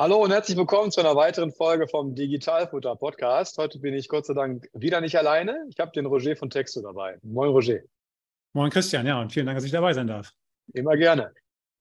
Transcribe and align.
Hallo 0.00 0.24
und 0.24 0.30
herzlich 0.30 0.56
willkommen 0.56 0.90
zu 0.90 1.00
einer 1.00 1.14
weiteren 1.14 1.52
Folge 1.52 1.86
vom 1.86 2.14
Digitalfutter 2.14 2.96
Podcast. 2.96 3.58
Heute 3.58 3.78
bin 3.78 3.92
ich 3.92 4.08
Gott 4.08 4.24
sei 4.24 4.32
Dank 4.32 4.66
wieder 4.72 5.02
nicht 5.02 5.14
alleine. 5.18 5.66
Ich 5.68 5.78
habe 5.78 5.92
den 5.92 6.06
Roger 6.06 6.34
von 6.36 6.48
Texto 6.48 6.80
dabei. 6.80 7.18
Moin 7.20 7.50
Roger. 7.50 7.80
Moin 8.54 8.70
Christian, 8.70 9.06
ja, 9.06 9.20
und 9.20 9.30
vielen 9.30 9.44
Dank, 9.44 9.58
dass 9.58 9.64
ich 9.66 9.72
dabei 9.72 9.92
sein 9.92 10.06
darf. 10.06 10.32
Immer 10.72 10.96
gerne. 10.96 11.34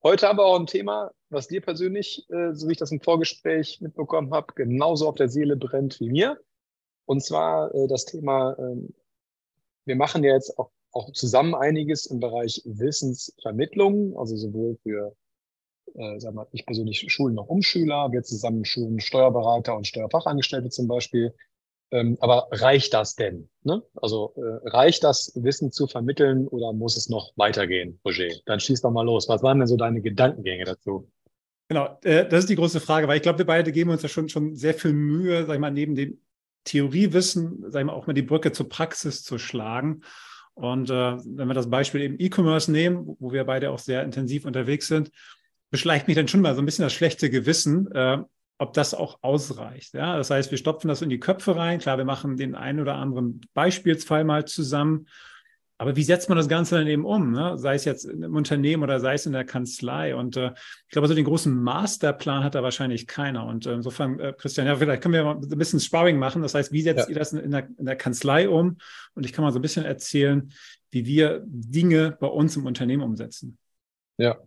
Heute 0.03 0.27
haben 0.27 0.37
wir 0.37 0.43
auch 0.43 0.59
ein 0.59 0.65
Thema, 0.65 1.11
was 1.29 1.47
dir 1.47 1.61
persönlich, 1.61 2.29
äh, 2.29 2.53
so 2.53 2.67
wie 2.67 2.73
ich 2.73 2.77
das 2.77 2.91
im 2.91 2.99
Vorgespräch 2.99 3.79
mitbekommen 3.79 4.33
habe, 4.33 4.53
genauso 4.53 5.07
auf 5.07 5.15
der 5.15 5.29
Seele 5.29 5.55
brennt 5.55 6.01
wie 6.01 6.09
mir. 6.09 6.41
Und 7.05 7.23
zwar 7.23 7.73
äh, 7.73 7.87
das 7.87 8.03
Thema, 8.03 8.51
äh, 8.59 8.85
wir 9.85 9.95
machen 9.95 10.25
ja 10.25 10.33
jetzt 10.33 10.59
auch, 10.59 10.71
auch 10.91 11.13
zusammen 11.13 11.55
einiges 11.55 12.05
im 12.05 12.19
Bereich 12.19 12.63
Wissensvermittlung, 12.65 14.17
also 14.17 14.35
sowohl 14.35 14.77
für 14.83 15.15
äh, 15.95 16.19
sagen 16.19 16.35
wir, 16.35 16.47
ich 16.51 16.65
persönlich 16.65 17.05
schulen 17.07 17.35
noch 17.35 17.47
Umschüler, 17.47 18.11
wir 18.11 18.23
zusammen 18.23 18.65
schulen 18.65 18.99
Steuerberater 18.99 19.75
und 19.75 19.87
Steuerfachangestellte 19.87 20.69
zum 20.69 20.87
Beispiel. 20.87 21.33
Ähm, 21.91 22.17
aber 22.19 22.47
reicht 22.51 22.93
das 22.93 23.15
denn? 23.15 23.49
Ne? 23.63 23.81
Also 23.95 24.33
äh, 24.35 24.69
reicht 24.69 25.03
das 25.03 25.31
Wissen 25.35 25.71
zu 25.71 25.87
vermitteln 25.87 26.47
oder 26.47 26.71
muss 26.71 26.97
es 26.97 27.09
noch 27.09 27.31
weitergehen, 27.35 27.99
Roger? 28.05 28.27
Dann 28.45 28.59
schieß 28.59 28.81
doch 28.81 28.91
mal 28.91 29.05
los. 29.05 29.27
Was 29.27 29.41
waren 29.41 29.59
denn 29.59 29.67
so 29.67 29.75
deine 29.75 30.01
Gedankengänge 30.01 30.65
dazu? 30.65 31.09
Genau, 31.67 31.97
äh, 32.03 32.27
das 32.27 32.41
ist 32.41 32.49
die 32.49 32.55
große 32.55 32.79
Frage, 32.79 33.07
weil 33.07 33.17
ich 33.17 33.23
glaube, 33.23 33.39
wir 33.39 33.45
beide 33.45 33.71
geben 33.71 33.89
uns 33.89 34.03
ja 34.03 34.09
schon, 34.09 34.29
schon 34.29 34.55
sehr 34.55 34.75
viel 34.75 34.93
Mühe, 34.93 35.45
sag 35.45 35.55
ich 35.55 35.59
mal, 35.59 35.71
neben 35.71 35.95
dem 35.95 36.19
Theoriewissen, 36.63 37.63
sag 37.67 37.81
ich 37.81 37.85
mal, 37.85 37.93
auch 37.93 38.05
mal 38.05 38.13
die 38.13 38.21
Brücke 38.21 38.51
zur 38.51 38.69
Praxis 38.69 39.23
zu 39.23 39.39
schlagen. 39.39 40.01
Und 40.53 40.89
äh, 40.89 40.93
wenn 40.93 41.47
wir 41.47 41.53
das 41.53 41.69
Beispiel 41.69 42.01
eben 42.01 42.15
E-Commerce 42.19 42.71
nehmen, 42.71 43.15
wo 43.19 43.31
wir 43.31 43.45
beide 43.45 43.71
auch 43.71 43.79
sehr 43.79 44.03
intensiv 44.03 44.45
unterwegs 44.45 44.87
sind, 44.87 45.11
beschleicht 45.69 46.07
mich 46.07 46.15
dann 46.15 46.27
schon 46.27 46.41
mal 46.41 46.55
so 46.55 46.61
ein 46.61 46.65
bisschen 46.65 46.83
das 46.83 46.93
schlechte 46.93 47.29
Gewissen, 47.29 47.91
äh, 47.91 48.19
ob 48.57 48.73
das 48.73 48.93
auch 48.93 49.19
ausreicht. 49.21 49.93
Ja? 49.93 50.17
Das 50.17 50.29
heißt, 50.29 50.51
wir 50.51 50.57
stopfen 50.57 50.87
das 50.87 51.01
in 51.01 51.09
die 51.09 51.19
Köpfe 51.19 51.55
rein. 51.55 51.79
Klar, 51.79 51.97
wir 51.97 52.05
machen 52.05 52.37
den 52.37 52.55
einen 52.55 52.79
oder 52.79 52.95
anderen 52.95 53.41
Beispielsfall 53.53 54.23
mal 54.23 54.45
zusammen. 54.45 55.07
Aber 55.81 55.95
wie 55.95 56.03
setzt 56.03 56.27
man 56.27 56.37
das 56.37 56.49
Ganze 56.49 56.75
dann 56.75 56.87
eben 56.87 57.05
um? 57.05 57.31
Ne? 57.31 57.57
Sei 57.57 57.73
es 57.73 57.85
jetzt 57.85 58.03
im 58.03 58.35
Unternehmen 58.35 58.83
oder 58.83 58.99
sei 58.99 59.13
es 59.13 59.25
in 59.25 59.31
der 59.31 59.45
Kanzlei. 59.45 60.13
Und 60.13 60.35
äh, 60.35 60.51
ich 60.87 60.91
glaube, 60.91 61.07
so 61.07 61.13
den 61.13 61.23
großen 61.23 61.55
Masterplan 61.55 62.43
hat 62.43 62.53
da 62.53 62.63
wahrscheinlich 62.63 63.07
keiner. 63.07 63.45
Und 63.45 63.65
äh, 63.65 63.75
insofern, 63.75 64.19
äh, 64.19 64.33
Christian, 64.37 64.67
ja, 64.67 64.75
vielleicht 64.75 65.01
können 65.01 65.13
wir 65.13 65.23
mal 65.23 65.37
ein 65.37 65.57
bisschen 65.57 65.79
Sparring 65.79 66.17
machen. 66.17 66.41
Das 66.41 66.53
heißt, 66.53 66.73
wie 66.73 66.81
setzt 66.81 67.07
ja. 67.07 67.13
ihr 67.13 67.19
das 67.19 67.31
in 67.31 67.51
der, 67.51 67.69
in 67.77 67.85
der 67.85 67.95
Kanzlei 67.95 68.49
um? 68.49 68.77
Und 69.13 69.25
ich 69.25 69.31
kann 69.31 69.45
mal 69.45 69.53
so 69.53 69.59
ein 69.59 69.61
bisschen 69.61 69.85
erzählen, 69.85 70.51
wie 70.91 71.05
wir 71.05 71.43
Dinge 71.45 72.17
bei 72.19 72.27
uns 72.27 72.57
im 72.57 72.65
Unternehmen 72.65 73.03
umsetzen. 73.03 73.57
Ja, 74.17 74.37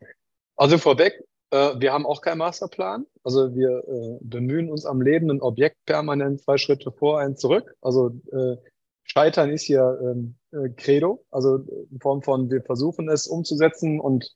also 0.63 0.79
vorweg, 0.79 1.25
äh, 1.51 1.75
wir 1.81 1.93
haben 1.93 2.07
auch 2.07 2.21
keinen 2.21 2.39
Masterplan. 2.39 3.05
Also 3.25 3.53
wir 3.53 3.83
äh, 3.89 4.19
bemühen 4.21 4.71
uns 4.71 4.87
am 4.87 5.03
lebenden 5.03 5.43
Objekt 5.43 5.77
permanent 5.87 6.41
zwei 6.41 6.57
Schritte 6.57 6.93
vor, 6.93 7.19
ein 7.19 7.37
zurück. 7.37 7.75
Also 7.81 8.13
äh, 8.31 8.57
Scheitern 9.03 9.51
ist 9.51 9.65
hier 9.65 9.99
ähm, 10.01 10.37
äh, 10.53 10.69
Credo, 10.77 11.25
also 11.33 11.57
in 11.91 11.99
Form 12.01 12.23
von, 12.23 12.49
wir 12.49 12.63
versuchen 12.63 13.09
es 13.09 13.27
umzusetzen 13.27 13.99
und 13.99 14.33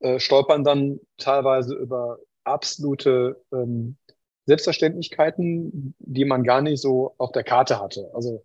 äh, 0.00 0.18
stolpern 0.18 0.62
dann 0.62 1.00
teilweise 1.16 1.74
über 1.74 2.18
absolute 2.44 3.42
ähm, 3.50 3.96
Selbstverständlichkeiten, 4.44 5.94
die 6.00 6.26
man 6.26 6.44
gar 6.44 6.60
nicht 6.60 6.82
so 6.82 7.14
auf 7.16 7.32
der 7.32 7.44
Karte 7.44 7.80
hatte. 7.80 8.10
Also 8.12 8.44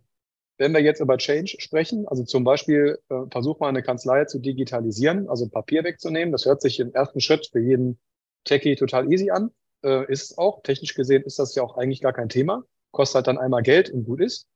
wenn 0.58 0.72
wir 0.72 0.80
jetzt 0.80 1.00
über 1.00 1.18
Change 1.18 1.56
sprechen, 1.58 2.06
also 2.06 2.24
zum 2.24 2.44
Beispiel 2.44 2.98
äh, 3.08 3.22
versuch 3.30 3.58
mal 3.60 3.68
eine 3.68 3.82
Kanzlei 3.82 4.24
zu 4.26 4.38
digitalisieren, 4.38 5.28
also 5.28 5.48
Papier 5.48 5.84
wegzunehmen, 5.84 6.32
das 6.32 6.44
hört 6.44 6.62
sich 6.62 6.78
im 6.80 6.92
ersten 6.92 7.20
Schritt 7.20 7.48
für 7.50 7.60
jeden 7.60 7.98
Techie 8.44 8.76
total 8.76 9.10
easy 9.12 9.30
an, 9.30 9.50
äh, 9.82 10.10
ist 10.10 10.30
es 10.30 10.38
auch. 10.38 10.62
Technisch 10.62 10.94
gesehen 10.94 11.22
ist 11.22 11.38
das 11.38 11.54
ja 11.54 11.62
auch 11.62 11.76
eigentlich 11.76 12.00
gar 12.00 12.12
kein 12.12 12.28
Thema, 12.28 12.64
kostet 12.90 13.16
halt 13.16 13.26
dann 13.28 13.38
einmal 13.38 13.62
Geld 13.62 13.90
und 13.90 14.04
gut 14.04 14.20
ist, 14.20 14.46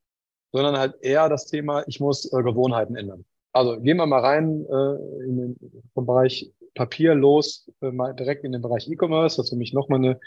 sondern 0.52 0.78
halt 0.78 0.94
eher 1.00 1.28
das 1.28 1.46
Thema, 1.46 1.84
ich 1.86 2.00
muss 2.00 2.30
äh, 2.32 2.42
Gewohnheiten 2.42 2.96
ändern. 2.96 3.24
Also 3.52 3.80
gehen 3.80 3.96
wir 3.96 4.06
mal 4.06 4.20
rein 4.20 4.66
äh, 4.66 5.24
in 5.24 5.36
den, 5.36 5.56
vom 5.94 6.06
Bereich 6.06 6.52
Papier 6.74 7.14
los, 7.14 7.70
äh, 7.80 7.90
mal 7.90 8.14
direkt 8.14 8.44
in 8.44 8.52
den 8.52 8.62
Bereich 8.62 8.88
E-Commerce, 8.88 9.38
was 9.38 9.48
für 9.48 9.56
mich 9.56 9.72
nochmal 9.72 9.98
eine 9.98 10.20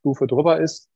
Stufe 0.00 0.26
drüber 0.26 0.60
ist. 0.60 0.88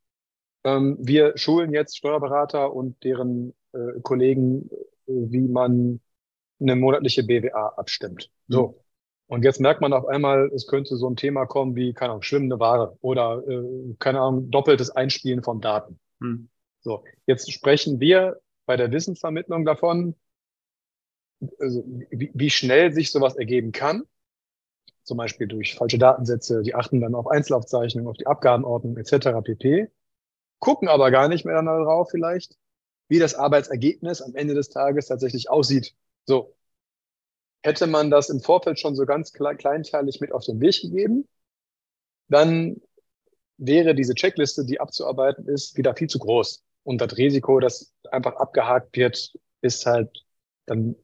Ähm, 0.64 0.98
wir 1.00 1.36
schulen 1.36 1.72
jetzt 1.72 1.96
Steuerberater 1.96 2.74
und 2.74 3.02
deren 3.04 3.54
äh, 3.78 4.00
Kollegen, 4.02 4.70
wie 5.06 5.48
man 5.48 6.00
eine 6.60 6.76
monatliche 6.76 7.22
BWA 7.22 7.74
abstimmt. 7.76 8.30
So. 8.48 8.68
Mhm. 8.68 8.74
Und 9.28 9.44
jetzt 9.44 9.60
merkt 9.60 9.82
man 9.82 9.92
auf 9.92 10.06
einmal, 10.06 10.50
es 10.54 10.66
könnte 10.66 10.96
so 10.96 11.08
ein 11.08 11.16
Thema 11.16 11.44
kommen 11.44 11.76
wie, 11.76 11.92
keine 11.92 12.12
Ahnung, 12.12 12.22
schwimmende 12.22 12.58
Ware 12.58 12.96
oder, 13.02 13.46
äh, 13.46 13.94
keine 13.98 14.20
Ahnung, 14.20 14.50
doppeltes 14.50 14.90
Einspielen 14.90 15.42
von 15.42 15.60
Daten. 15.60 15.98
Mhm. 16.18 16.48
So. 16.80 17.04
Jetzt 17.26 17.52
sprechen 17.52 18.00
wir 18.00 18.40
bei 18.64 18.76
der 18.76 18.90
Wissensvermittlung 18.90 19.64
davon, 19.64 20.14
also 21.58 21.84
wie, 22.10 22.30
wie 22.34 22.50
schnell 22.50 22.92
sich 22.92 23.12
sowas 23.12 23.36
ergeben 23.36 23.72
kann. 23.72 24.04
Zum 25.02 25.18
Beispiel 25.18 25.46
durch 25.46 25.74
falsche 25.74 25.98
Datensätze, 25.98 26.62
die 26.62 26.74
achten 26.74 27.00
dann 27.00 27.14
auf 27.14 27.26
Einzelaufzeichnungen, 27.26 28.10
auf 28.10 28.16
die 28.16 28.26
Abgabenordnung 28.26 28.96
etc. 28.96 29.42
pp. 29.42 29.88
Gucken 30.58 30.88
aber 30.88 31.10
gar 31.10 31.28
nicht 31.28 31.44
mehr 31.44 31.62
darauf 31.62 32.10
vielleicht, 32.10 32.56
wie 33.08 33.18
das 33.18 33.34
Arbeitsergebnis 33.34 34.22
am 34.22 34.34
Ende 34.34 34.54
des 34.54 34.68
Tages 34.68 35.06
tatsächlich 35.06 35.50
aussieht. 35.50 35.94
So. 36.26 36.54
Hätte 37.62 37.86
man 37.86 38.10
das 38.10 38.28
im 38.28 38.40
Vorfeld 38.40 38.78
schon 38.78 38.94
so 38.94 39.04
ganz 39.04 39.32
kleinteilig 39.32 40.20
mit 40.20 40.32
auf 40.32 40.44
den 40.44 40.60
Weg 40.60 40.80
gegeben, 40.80 41.26
dann 42.28 42.80
wäre 43.56 43.94
diese 43.94 44.14
Checkliste, 44.14 44.64
die 44.64 44.80
abzuarbeiten 44.80 45.48
ist, 45.48 45.76
wieder 45.76 45.94
viel 45.96 46.08
zu 46.08 46.18
groß. 46.18 46.62
Und 46.84 47.00
das 47.00 47.16
Risiko, 47.16 47.58
dass 47.58 47.92
einfach 48.10 48.36
abgehakt 48.36 48.96
wird, 48.96 49.32
ist 49.60 49.84
halt 49.84 50.24
dann 50.66 50.94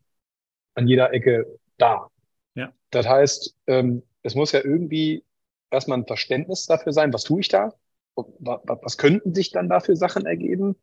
an 0.74 0.86
jeder 0.86 1.12
Ecke 1.12 1.58
da. 1.76 2.08
Ja. 2.54 2.72
Das 2.90 3.06
heißt, 3.06 3.56
ähm, 3.66 4.02
es 4.22 4.34
muss 4.34 4.52
ja 4.52 4.64
irgendwie 4.64 5.24
erstmal 5.70 5.98
ein 5.98 6.06
Verständnis 6.06 6.66
dafür 6.66 6.92
sein, 6.92 7.12
was 7.12 7.24
tue 7.24 7.40
ich 7.40 7.48
da? 7.48 7.74
Was 8.14 8.96
könnten 8.96 9.34
sich 9.34 9.50
dann 9.50 9.68
dafür 9.68 9.96
Sachen 9.96 10.24
ergeben? 10.24 10.76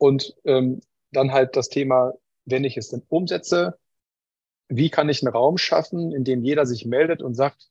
Und 0.00 0.34
ähm, 0.44 0.80
dann 1.12 1.30
halt 1.30 1.56
das 1.56 1.68
Thema, 1.68 2.14
wenn 2.46 2.64
ich 2.64 2.78
es 2.78 2.88
denn 2.88 3.02
umsetze, 3.08 3.78
wie 4.68 4.88
kann 4.88 5.10
ich 5.10 5.22
einen 5.22 5.34
Raum 5.34 5.58
schaffen, 5.58 6.12
in 6.12 6.24
dem 6.24 6.42
jeder 6.42 6.64
sich 6.64 6.86
meldet 6.86 7.20
und 7.20 7.34
sagt, 7.34 7.68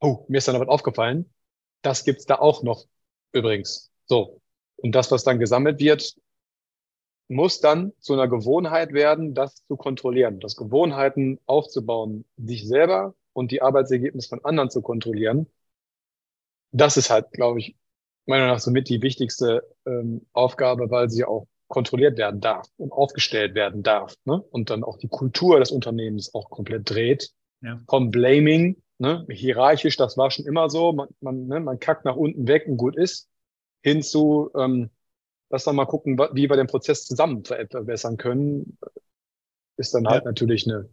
oh, 0.00 0.24
mir 0.28 0.38
ist 0.38 0.46
da 0.46 0.52
noch 0.52 0.60
was 0.60 0.68
aufgefallen. 0.68 1.34
Das 1.82 2.04
gibt's 2.04 2.24
da 2.24 2.36
auch 2.36 2.62
noch 2.62 2.84
übrigens. 3.32 3.90
So. 4.06 4.40
Und 4.76 4.92
das, 4.94 5.10
was 5.10 5.24
dann 5.24 5.40
gesammelt 5.40 5.80
wird, 5.80 6.14
muss 7.26 7.60
dann 7.60 7.92
zu 7.98 8.12
einer 8.12 8.28
Gewohnheit 8.28 8.92
werden, 8.92 9.34
das 9.34 9.66
zu 9.66 9.76
kontrollieren, 9.76 10.38
das 10.38 10.54
Gewohnheiten 10.54 11.40
aufzubauen, 11.46 12.24
sich 12.36 12.68
selber 12.68 13.14
und 13.32 13.50
die 13.50 13.60
Arbeitsergebnisse 13.60 14.28
von 14.28 14.44
anderen 14.44 14.70
zu 14.70 14.82
kontrollieren. 14.82 15.50
Das 16.70 16.96
ist 16.96 17.10
halt, 17.10 17.32
glaube 17.32 17.58
ich, 17.58 17.76
meiner 18.26 18.42
Meinung 18.42 18.56
nach 18.56 18.62
somit 18.62 18.88
die 18.88 19.02
wichtigste 19.02 19.66
ähm, 19.84 20.26
Aufgabe, 20.32 20.90
weil 20.90 21.10
sie 21.10 21.24
auch 21.24 21.48
kontrolliert 21.72 22.18
werden 22.18 22.40
darf 22.40 22.68
und 22.76 22.92
aufgestellt 22.92 23.54
werden 23.54 23.82
darf. 23.82 24.14
Ne? 24.26 24.42
Und 24.50 24.68
dann 24.68 24.84
auch 24.84 24.98
die 24.98 25.08
Kultur 25.08 25.58
des 25.58 25.70
Unternehmens 25.70 26.34
auch 26.34 26.50
komplett 26.50 26.90
dreht. 26.90 27.30
Ja. 27.62 27.80
Vom 27.88 28.10
Blaming, 28.10 28.82
ne? 28.98 29.24
hierarchisch, 29.30 29.96
das 29.96 30.18
war 30.18 30.30
schon 30.30 30.44
immer 30.44 30.68
so, 30.68 30.92
man, 30.92 31.08
man, 31.20 31.46
ne? 31.46 31.60
man 31.60 31.80
kackt 31.80 32.04
nach 32.04 32.16
unten 32.16 32.46
weg 32.46 32.66
und 32.66 32.76
gut 32.76 32.94
ist, 32.94 33.30
hin 33.82 34.02
zu, 34.02 34.50
ähm, 34.54 34.90
lass 35.48 35.64
doch 35.64 35.72
mal 35.72 35.86
gucken, 35.86 36.18
wie 36.18 36.50
wir 36.50 36.56
den 36.56 36.66
Prozess 36.66 37.06
zusammen 37.06 37.42
verbessern 37.42 38.18
können, 38.18 38.76
ist 39.78 39.94
dann 39.94 40.04
ja. 40.04 40.10
halt 40.10 40.26
natürlich 40.26 40.68
eine 40.68 40.90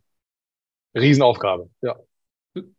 Riesenaufgabe. 0.96 1.70
Ja. 1.82 2.00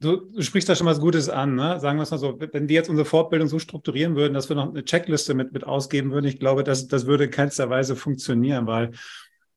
Du, 0.01 0.31
du, 0.33 0.43
sprichst 0.43 0.69
da 0.69 0.75
schon 0.75 0.87
was 0.87 1.01
Gutes 1.01 1.29
an, 1.29 1.55
ne? 1.55 1.81
Sagen 1.81 1.99
wir 1.99 2.03
es 2.03 2.11
mal 2.11 2.19
so, 2.19 2.39
wenn 2.39 2.69
wir 2.69 2.75
jetzt 2.75 2.91
unsere 2.91 3.07
Fortbildung 3.07 3.49
so 3.49 3.59
strukturieren 3.59 4.17
würden, 4.17 4.35
dass 4.35 4.49
wir 4.49 4.57
noch 4.57 4.69
eine 4.69 4.85
Checkliste 4.85 5.35
mit, 5.35 5.53
mit 5.53 5.65
ausgeben 5.65 6.11
würden, 6.13 6.27
ich 6.27 6.39
glaube, 6.39 6.65
das, 6.65 6.89
das 6.89 7.07
würde 7.07 7.25
in 7.25 7.31
keinster 7.31 7.71
Weise 7.71 7.97
funktionieren, 7.97 8.67
weil 8.67 8.91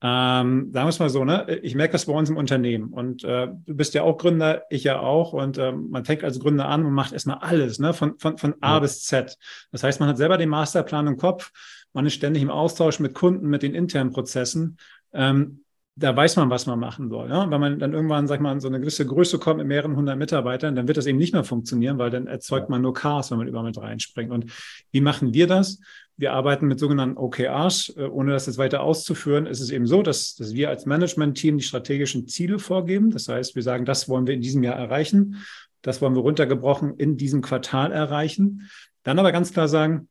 Ähm, 0.06 0.70
sagen 0.74 0.86
wir 0.86 0.90
es 0.90 1.00
mal 1.00 1.10
so, 1.10 1.24
ne? 1.24 1.60
Ich 1.64 1.76
merke 1.76 1.94
das 1.94 2.08
bei 2.08 2.14
uns 2.14 2.30
im 2.30 2.36
Unternehmen 2.36 2.92
und 2.92 3.24
äh, 3.24 3.48
du 3.48 3.74
bist 3.74 3.94
ja 3.94 4.04
auch 4.04 4.18
Gründer, 4.18 4.64
ich 4.70 4.84
ja 4.84 5.00
auch 5.00 5.32
und 5.32 5.58
ähm, 5.58 5.88
man 5.92 6.04
fängt 6.04 6.26
als 6.26 6.42
Gründer 6.42 6.68
an 6.68 6.86
und 6.86 6.92
macht 6.92 7.14
erstmal 7.14 7.38
alles, 7.38 7.80
ne? 7.80 7.94
Von, 7.94 8.20
von, 8.20 8.38
von 8.38 8.54
A 8.60 8.74
ja. 8.74 8.80
bis 8.80 9.04
Z. 9.04 9.38
Das 9.72 9.82
heißt, 9.82 10.02
man 10.02 10.10
hat 10.10 10.18
selber 10.18 10.38
den 10.38 10.50
Masterplan 10.50 11.08
im 11.08 11.16
Kopf, 11.16 11.52
man 11.94 12.06
ist 12.06 12.16
ständig 12.16 12.44
im 12.44 12.50
Austausch 12.50 13.00
mit 13.00 13.14
Kunden, 13.14 13.48
mit 13.48 13.64
den 13.64 13.74
internen 13.74 14.12
Prozessen. 14.12 14.78
Ähm, 15.14 15.64
da 15.96 16.16
weiß 16.16 16.38
man, 16.38 16.50
was 16.50 16.66
man 16.66 16.80
machen 16.80 17.10
soll. 17.10 17.30
Ja? 17.30 17.50
Wenn 17.50 17.62
man 17.62 17.80
dann 17.80 17.94
irgendwann, 17.94 18.28
sag 18.28 18.36
ich 18.36 18.42
mal, 18.42 18.60
so 18.60 18.68
eine 18.68 18.80
gewisse 18.80 19.06
Größe 19.06 19.38
kommt 19.38 19.60
mit 19.60 19.68
mehreren 19.68 19.96
hundert 19.96 20.18
Mitarbeitern, 20.18 20.76
dann 20.76 20.88
wird 20.88 20.98
das 20.98 21.06
eben 21.06 21.20
nicht 21.20 21.34
mehr 21.34 21.44
funktionieren, 21.44 22.00
weil 22.00 22.10
dann 22.10 22.26
erzeugt 22.26 22.70
man 22.70 22.82
nur 22.82 22.94
Chaos, 22.94 23.30
wenn 23.30 23.38
man 23.38 23.48
überall 23.48 23.66
mit 23.66 23.78
reinspringt. 23.78 24.32
Und 24.32 24.52
wie 24.92 25.02
machen 25.02 25.34
wir 25.34 25.46
das? 25.48 25.80
Wir 26.18 26.34
arbeiten 26.34 26.68
mit 26.68 26.80
sogenannten 26.80 27.18
OKRs. 27.18 27.94
Äh, 27.96 28.06
ohne 28.06 28.32
das 28.32 28.48
jetzt 28.48 28.58
weiter 28.58 28.82
auszuführen, 28.82 29.46
ist 29.46 29.60
es 29.60 29.70
eben 29.70 29.86
so, 29.86 30.02
dass, 30.02 30.36
dass 30.36 30.54
wir 30.54 30.70
als 30.70 30.86
Management-Team 30.86 31.58
die 31.58 31.64
strategischen 31.64 32.28
Ziele 32.28 32.58
vorgeben. 32.58 33.12
Das 33.12 33.28
heißt, 33.28 33.56
wir 33.56 33.64
sagen, 33.64 33.86
das 33.86 34.10
wollen 34.10 34.26
wir 34.26 34.34
in 34.34 34.42
diesem 34.42 34.64
Jahr 34.64 34.76
erreichen. 34.76 35.44
Das 35.84 36.02
wollen 36.02 36.16
wir 36.16 36.22
runtergebrochen 36.22 36.96
in 36.98 37.18
diesem 37.18 37.42
Quartal 37.42 37.92
erreichen. 37.92 38.70
Dann 39.04 39.20
aber 39.20 39.32
ganz 39.32 39.54
klar 39.54 39.68
sagen, 39.68 40.08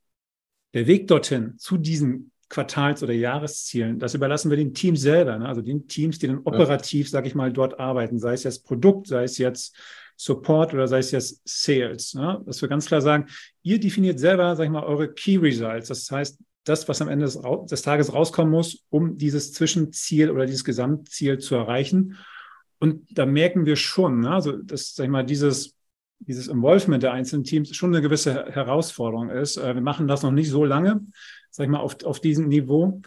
der 0.75 0.87
Weg 0.87 1.09
dorthin 1.09 1.59
zu 1.59 1.77
diesen 1.77 2.32
Quartals- 2.53 3.03
oder 3.03 3.15
Jahreszielen, 3.15 3.99
das 3.99 4.13
überlassen 4.13 4.51
wir 4.51 4.59
den 4.59 4.75
Teams 4.75 5.01
selber, 5.01 5.39
ne? 5.39 5.49
also 5.49 5.63
den 5.63 5.89
Teams, 5.89 6.19
die 6.19 6.27
dann 6.27 6.43
operativ, 6.45 7.07
ja. 7.07 7.13
sage 7.13 7.27
ich 7.27 7.35
mal, 7.35 7.51
dort 7.51 7.81
arbeiten, 7.81 8.19
sei 8.19 8.35
es 8.35 8.45
jetzt 8.45 8.67
Produkt, 8.67 9.07
sei 9.07 9.25
es 9.25 9.39
jetzt 9.39 9.75
Support 10.19 10.75
oder 10.75 10.87
sei 10.87 10.99
es 10.99 11.13
jetzt 11.13 11.41
Sales. 11.47 12.13
Ne? 12.13 12.43
Dass 12.45 12.61
wir 12.61 12.69
ganz 12.69 12.85
klar 12.85 13.01
sagen, 13.01 13.27
ihr 13.63 13.81
definiert 13.81 14.21
selber, 14.21 14.55
sage 14.55 14.67
ich 14.67 14.71
mal, 14.71 14.85
eure 14.85 15.11
Key 15.11 15.39
Results. 15.39 15.89
Das 15.89 16.11
heißt, 16.11 16.41
das, 16.65 16.87
was 16.91 17.01
am 17.01 17.09
Ende 17.09 17.25
des, 17.25 17.41
des 17.71 17.81
Tages 17.81 18.13
rauskommen 18.13 18.53
muss, 18.53 18.85
um 18.91 19.17
dieses 19.17 19.55
Zwischenziel 19.55 20.31
oder 20.31 20.45
dieses 20.45 20.63
Gesamtziel 20.63 21.39
zu 21.39 21.55
erreichen. 21.55 22.19
Und 22.79 23.07
da 23.11 23.25
merken 23.25 23.65
wir 23.65 23.77
schon, 23.77 24.21
ne? 24.21 24.31
also 24.31 24.59
dass, 24.59 24.95
sag 24.95 25.05
ich 25.05 25.11
mal, 25.11 25.25
dieses 25.25 25.75
dieses 26.25 26.47
Involvement 26.47 27.03
der 27.03 27.13
einzelnen 27.13 27.43
Teams 27.43 27.75
schon 27.75 27.93
eine 27.93 28.01
gewisse 28.01 28.47
Herausforderung 28.47 29.29
ist. 29.29 29.57
Äh, 29.57 29.75
wir 29.75 29.83
machen 29.83 30.07
das 30.07 30.23
noch 30.23 30.31
nicht 30.31 30.51
so 30.51 30.65
lange 30.65 31.01
sag 31.53 31.65
ich 31.65 31.71
mal, 31.71 31.81
auf, 31.81 32.03
auf 32.05 32.21
diesem 32.21 32.49
Niveau. 32.49 33.01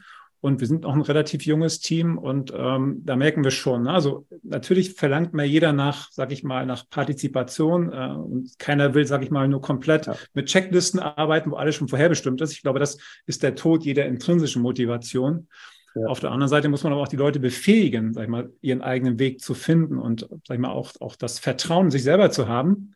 Und 0.45 0.59
wir 0.59 0.67
sind 0.67 0.85
auch 0.85 0.93
ein 0.93 1.01
relativ 1.01 1.43
junges 1.43 1.79
Team 1.79 2.19
und 2.19 2.53
ähm, 2.55 3.01
da 3.03 3.15
merken 3.15 3.43
wir 3.43 3.49
schon. 3.49 3.81
Ne? 3.81 3.91
Also 3.91 4.27
natürlich 4.43 4.93
verlangt 4.93 5.33
mir 5.33 5.45
jeder 5.45 5.73
nach, 5.73 6.11
sag 6.11 6.31
ich 6.31 6.43
mal, 6.43 6.67
nach 6.67 6.87
Partizipation 6.87 7.91
äh, 7.91 8.11
und 8.13 8.59
keiner 8.59 8.93
will, 8.93 9.07
sag 9.07 9.23
ich 9.23 9.31
mal, 9.31 9.47
nur 9.47 9.61
komplett 9.61 10.05
ja. 10.05 10.15
mit 10.35 10.45
Checklisten 10.45 10.99
arbeiten, 10.99 11.49
wo 11.49 11.55
alles 11.55 11.73
schon 11.73 11.87
vorherbestimmt 11.87 12.41
ist. 12.41 12.51
Ich 12.51 12.61
glaube, 12.61 12.77
das 12.77 12.99
ist 13.25 13.41
der 13.41 13.55
Tod 13.55 13.83
jeder 13.85 14.05
intrinsischen 14.05 14.61
Motivation. 14.61 15.47
Ja. 15.95 16.05
Auf 16.07 16.19
der 16.19 16.29
anderen 16.29 16.49
Seite 16.49 16.69
muss 16.69 16.83
man 16.83 16.93
aber 16.93 17.01
auch 17.01 17.07
die 17.07 17.15
Leute 17.15 17.39
befähigen, 17.39 18.13
sag 18.13 18.25
ich 18.25 18.29
mal, 18.29 18.51
ihren 18.61 18.81
eigenen 18.81 19.17
Weg 19.17 19.41
zu 19.41 19.55
finden 19.55 19.97
und, 19.97 20.27
sag 20.45 20.55
ich 20.55 20.59
mal, 20.59 20.69
auch, 20.69 20.91
auch 20.99 21.15
das 21.15 21.39
Vertrauen 21.39 21.89
sich 21.89 22.03
selber 22.03 22.29
zu 22.29 22.47
haben, 22.47 22.93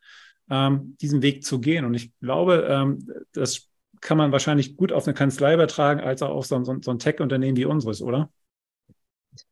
ähm, 0.50 0.96
diesen 1.00 1.22
Weg 1.22 1.44
zu 1.44 1.60
gehen. 1.60 1.84
Und 1.84 1.94
ich 1.94 2.12
glaube, 2.20 2.66
ähm, 2.68 3.08
das 3.32 3.69
kann 4.00 4.18
man 4.18 4.32
wahrscheinlich 4.32 4.76
gut 4.76 4.92
auf 4.92 5.06
eine 5.06 5.14
Kanzlei 5.14 5.54
übertragen, 5.54 6.00
als 6.00 6.22
auch 6.22 6.30
auf 6.30 6.46
so, 6.46 6.62
so, 6.64 6.76
so 6.80 6.90
ein 6.90 6.98
Tech-Unternehmen 6.98 7.56
wie 7.56 7.64
unseres, 7.64 8.02
oder? 8.02 8.30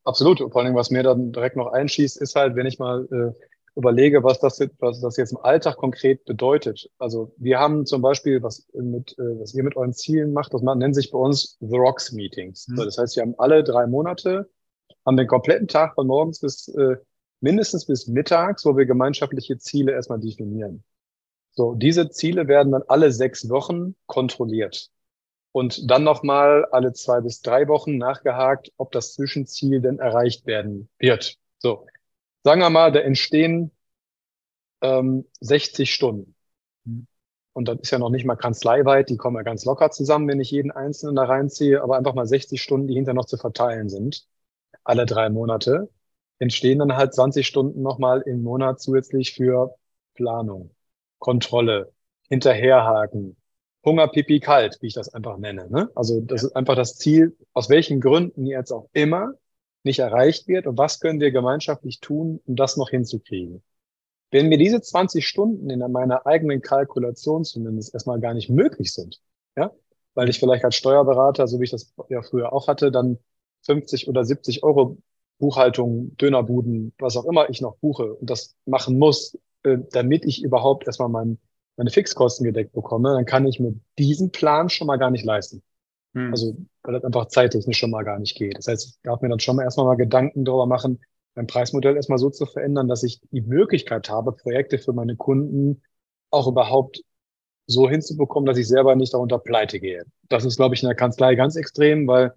Absolut. 0.04 0.38
Vor 0.38 0.62
allem, 0.62 0.74
was 0.74 0.90
mir 0.90 1.02
dann 1.02 1.32
direkt 1.32 1.56
noch 1.56 1.72
einschießt, 1.72 2.20
ist 2.20 2.34
halt, 2.34 2.56
wenn 2.56 2.66
ich 2.66 2.78
mal 2.78 3.06
äh, 3.10 3.44
überlege, 3.76 4.24
was 4.24 4.40
das, 4.40 4.60
was 4.80 5.00
das 5.00 5.16
jetzt 5.16 5.32
im 5.32 5.38
Alltag 5.38 5.76
konkret 5.76 6.24
bedeutet. 6.24 6.90
Also 6.98 7.32
wir 7.36 7.60
haben 7.60 7.86
zum 7.86 8.02
Beispiel, 8.02 8.42
was 8.42 8.66
mit, 8.74 9.16
äh, 9.18 9.40
was 9.40 9.54
ihr 9.54 9.62
mit 9.62 9.76
euren 9.76 9.92
Zielen 9.92 10.32
macht, 10.32 10.52
das 10.52 10.62
nennt 10.62 10.94
sich 10.94 11.12
bei 11.12 11.18
uns 11.18 11.56
The 11.60 11.76
Rocks 11.76 12.12
Meetings. 12.12 12.66
Mhm. 12.68 12.76
So, 12.76 12.84
das 12.84 12.98
heißt, 12.98 13.16
wir 13.16 13.22
haben 13.22 13.34
alle 13.38 13.62
drei 13.62 13.86
Monate, 13.86 14.50
haben 15.06 15.16
den 15.16 15.28
kompletten 15.28 15.68
Tag 15.68 15.94
von 15.94 16.08
morgens 16.08 16.40
bis 16.40 16.68
äh, 16.68 16.96
mindestens 17.40 17.86
bis 17.86 18.08
mittags, 18.08 18.64
wo 18.64 18.76
wir 18.76 18.84
gemeinschaftliche 18.84 19.58
Ziele 19.58 19.92
erstmal 19.92 20.18
definieren. 20.18 20.82
So, 21.58 21.75
diese 21.75 22.08
Ziele 22.08 22.46
werden 22.46 22.70
dann 22.70 22.84
alle 22.87 23.10
sechs 23.10 23.49
Wochen 23.49 23.96
kontrolliert 24.06 24.93
und 25.50 25.90
dann 25.90 26.05
nochmal 26.05 26.64
alle 26.66 26.93
zwei 26.93 27.20
bis 27.20 27.40
drei 27.43 27.66
Wochen 27.66 27.99
nachgehakt, 27.99 28.70
ob 28.76 28.93
das 28.93 29.14
Zwischenziel 29.14 29.81
denn 29.81 29.99
erreicht 29.99 30.46
werden 30.46 30.88
wird. 31.00 31.37
So, 31.58 31.84
sagen 32.44 32.60
wir 32.60 32.70
mal, 32.70 32.93
da 32.93 33.00
entstehen 33.00 33.72
ähm, 34.82 35.25
60 35.40 35.93
Stunden. 35.93 36.37
Und 37.55 37.66
das 37.66 37.81
ist 37.81 37.90
ja 37.90 37.99
noch 37.99 38.10
nicht 38.10 38.25
mal 38.25 38.37
kanzleiweit, 38.37 39.08
die 39.08 39.16
kommen 39.16 39.34
ja 39.34 39.43
ganz 39.43 39.64
locker 39.64 39.90
zusammen, 39.90 40.28
wenn 40.28 40.40
ich 40.40 40.52
jeden 40.52 40.70
Einzelnen 40.70 41.16
da 41.16 41.25
reinziehe, 41.25 41.82
aber 41.82 41.96
einfach 41.99 42.14
mal 42.14 42.28
60 42.28 42.62
Stunden, 42.62 42.87
die 42.87 42.94
hinter 42.94 43.14
noch 43.14 43.26
zu 43.26 43.37
verteilen 43.37 43.88
sind, 43.88 44.28
alle 44.84 45.06
drei 45.06 45.28
Monate, 45.28 45.90
entstehen 46.38 46.78
dann 46.78 46.96
halt 46.96 47.14
20 47.14 47.44
Stunden 47.44 47.82
nochmal 47.82 48.22
im 48.22 48.44
Monat 48.44 48.81
zusätzlich 48.81 49.34
für 49.34 49.75
Planung. 50.14 50.70
Kontrolle, 51.19 51.93
hinterherhaken, 52.29 53.37
Hunger, 53.85 54.09
Pipi, 54.09 54.41
kalt, 54.41 54.79
wie 54.81 54.88
ich 54.88 54.94
das 54.94 55.15
einfach 55.15 55.38
nenne. 55.38 55.69
Ne? 55.70 55.91
Also 55.94 56.20
das 56.20 56.43
ja. 56.43 56.49
ist 56.49 56.56
einfach 56.56 56.76
das 56.76 56.97
Ziel, 56.97 57.37
aus 57.53 57.70
welchen 57.70 58.00
Gründen 58.00 58.44
jetzt 58.47 58.73
auch 58.73 58.88
immer 58.93 59.35
nicht 59.85 60.00
erreicht 60.00 60.49
wird 60.49 60.67
und 60.67 60.76
was 60.76 61.00
können 61.00 61.20
wir 61.20 61.31
gemeinschaftlich 61.31 62.00
tun, 62.00 62.41
um 62.44 62.56
das 62.56 62.76
noch 62.76 62.91
hinzukriegen. 62.91 63.62
Wenn 64.31 64.49
mir 64.49 64.59
diese 64.59 64.81
20 64.81 65.26
Stunden 65.26 65.70
in 65.70 65.81
meiner 65.91 66.26
eigenen 66.26 66.61
Kalkulation 66.61 67.44
zumindest 67.44 67.94
erstmal 67.94 68.20
gar 68.20 68.35
nicht 68.35 68.50
möglich 68.50 68.93
sind, 68.93 69.20
ja, 69.56 69.70
weil 70.15 70.29
ich 70.29 70.38
vielleicht 70.38 70.65
als 70.65 70.76
Steuerberater, 70.76 71.47
so 71.47 71.61
wie 71.61 71.65
ich 71.65 71.70
das 71.70 71.94
ja 72.11 72.23
früher 72.23 72.53
auch 72.53 72.69
hatte, 72.69 72.91
dann 72.91 73.19
50 73.62 74.09
oder 74.09 74.25
70 74.25 74.65
Euro 74.65 74.99
Buchhaltung, 75.38 76.17
Dönerbuden, 76.17 76.93
was 76.99 77.17
auch 77.17 77.25
immer 77.25 77.49
ich 77.49 77.61
noch 77.61 77.76
buche 77.76 78.15
und 78.15 78.29
das 78.29 78.56
machen 78.67 78.99
muss, 78.99 79.38
äh, 79.75 79.79
damit 79.93 80.25
ich 80.25 80.43
überhaupt 80.43 80.87
erstmal 80.87 81.09
mein, 81.09 81.38
meine 81.76 81.91
Fixkosten 81.91 82.44
gedeckt 82.44 82.73
bekomme, 82.73 83.15
dann 83.15 83.25
kann 83.25 83.47
ich 83.47 83.61
mir 83.61 83.75
diesen 83.99 84.31
Plan 84.31 84.69
schon 84.69 84.87
mal 84.87 84.97
gar 84.97 85.11
nicht 85.11 85.25
leisten. 85.25 85.62
Hm. 86.15 86.31
Also, 86.31 86.56
weil 86.82 86.94
das 86.94 87.05
einfach 87.05 87.29
zeittechnisch 87.29 87.79
schon 87.79 87.91
mal 87.91 88.05
gar 88.05 88.19
nicht 88.19 88.37
geht. 88.37 88.56
Das 88.59 88.67
heißt, 88.67 88.87
ich 88.87 88.94
darf 89.03 89.20
mir 89.20 89.29
dann 89.29 89.41
schon 89.41 89.56
mal 89.56 89.62
erstmal 89.62 89.87
mal 89.87 89.97
Gedanken 89.97 90.44
darüber 90.44 90.67
machen, 90.67 91.00
mein 91.35 91.47
Preismodell 91.47 91.94
erstmal 91.94 92.19
so 92.19 92.31
zu 92.31 92.47
verändern, 92.47 92.88
dass 92.88 93.05
ich 93.05 93.20
die 93.31 93.43
Möglichkeit 93.43 94.11
habe, 94.11 94.32
Projekte 94.32 94.79
für 94.79 94.93
meine 94.93 95.15
Kunden 95.15 95.82
auch 96.31 96.49
überhaupt 96.49 97.00
so 97.67 97.88
hinzubekommen, 97.88 98.47
dass 98.47 98.59
ich 98.59 98.67
selber 98.67 98.97
nicht 98.97 99.15
darunter 99.15 99.38
pleite 99.38 99.79
gehe. 99.79 100.05
Das 100.29 100.44
ist, 100.44 100.56
glaube 100.56 100.75
ich, 100.75 100.82
in 100.82 100.88
der 100.88 100.97
Kanzlei 100.97 101.35
ganz 101.37 101.55
extrem, 101.55 102.09
weil 102.09 102.32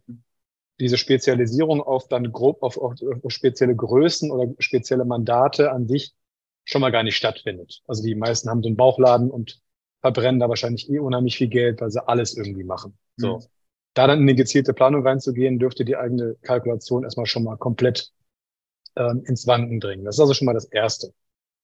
diese 0.80 0.98
Spezialisierung 0.98 1.81
auf 1.81 2.07
dann 2.07 2.31
grob 2.31 2.62
auf, 2.62 2.78
auf, 2.78 2.95
auf 3.01 3.31
spezielle 3.31 3.75
Größen 3.75 4.31
oder 4.31 4.54
spezielle 4.60 5.06
Mandate 5.06 5.72
an 5.72 5.88
sich 5.88 6.13
schon 6.71 6.81
mal 6.81 6.91
gar 6.91 7.03
nicht 7.03 7.15
stattfindet. 7.15 7.81
Also 7.88 8.03
die 8.03 8.15
meisten 8.15 8.50
haben 8.50 8.63
so 8.63 8.69
einen 8.69 8.77
Bauchladen 8.77 9.29
und 9.29 9.62
verbrennen 10.01 10.39
da 10.39 10.50
wahrscheinlich 10.50 10.89
eh 10.89 11.00
unheimlich 11.00 11.38
viel 11.38 11.47
Geld, 11.50 11.81
weil 11.81 11.91
sie 11.91 12.07
alles 12.07 12.35
irgendwie 12.35 12.63
machen. 12.63 12.97
So. 13.18 13.37
Mhm. 13.37 13.44
Da 13.94 14.07
dann 14.07 14.19
in 14.19 14.23
eine 14.23 14.35
gezielte 14.35 14.73
Planung 14.73 15.06
reinzugehen, 15.06 15.59
dürfte 15.59 15.83
die 15.83 15.97
eigene 15.97 16.35
Kalkulation 16.42 17.04
erstmal 17.04 17.25
schon 17.25 17.44
mal 17.44 17.57
komplett 17.57 18.11
ähm, 18.95 19.23
ins 19.25 19.45
Wanken 19.47 19.80
bringen. 19.80 20.06
Das 20.06 20.16
ist 20.16 20.21
also 20.21 20.33
schon 20.33 20.45
mal 20.45 20.54
das 20.54 20.66
Erste. 20.66 21.13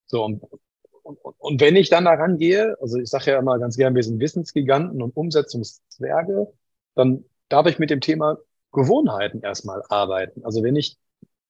So, 0.06 0.26
und, 0.26 0.44
und, 1.04 1.18
und 1.38 1.62
wenn 1.62 1.76
ich 1.76 1.90
dann 1.90 2.06
da 2.06 2.14
rangehe, 2.14 2.76
also 2.82 2.98
ich 2.98 3.10
sage 3.10 3.32
ja 3.32 3.40
immer 3.40 3.58
ganz 3.60 3.78
gern, 3.78 3.96
wir 3.96 4.04
sind 4.04 4.20
Wissensgiganten 4.20 5.02
und 5.02 5.16
Umsetzungszwerge, 5.16 6.52
dann 6.96 7.24
darf 7.50 7.66
ich 7.68 7.80
mit 7.80 7.90
dem 7.90 8.02
Thema 8.02 8.38
Gewohnheiten 8.74 9.42
erstmal 9.42 9.82
arbeiten. 9.88 10.44
Also 10.44 10.64
wenn 10.64 10.76
ich 10.76 10.98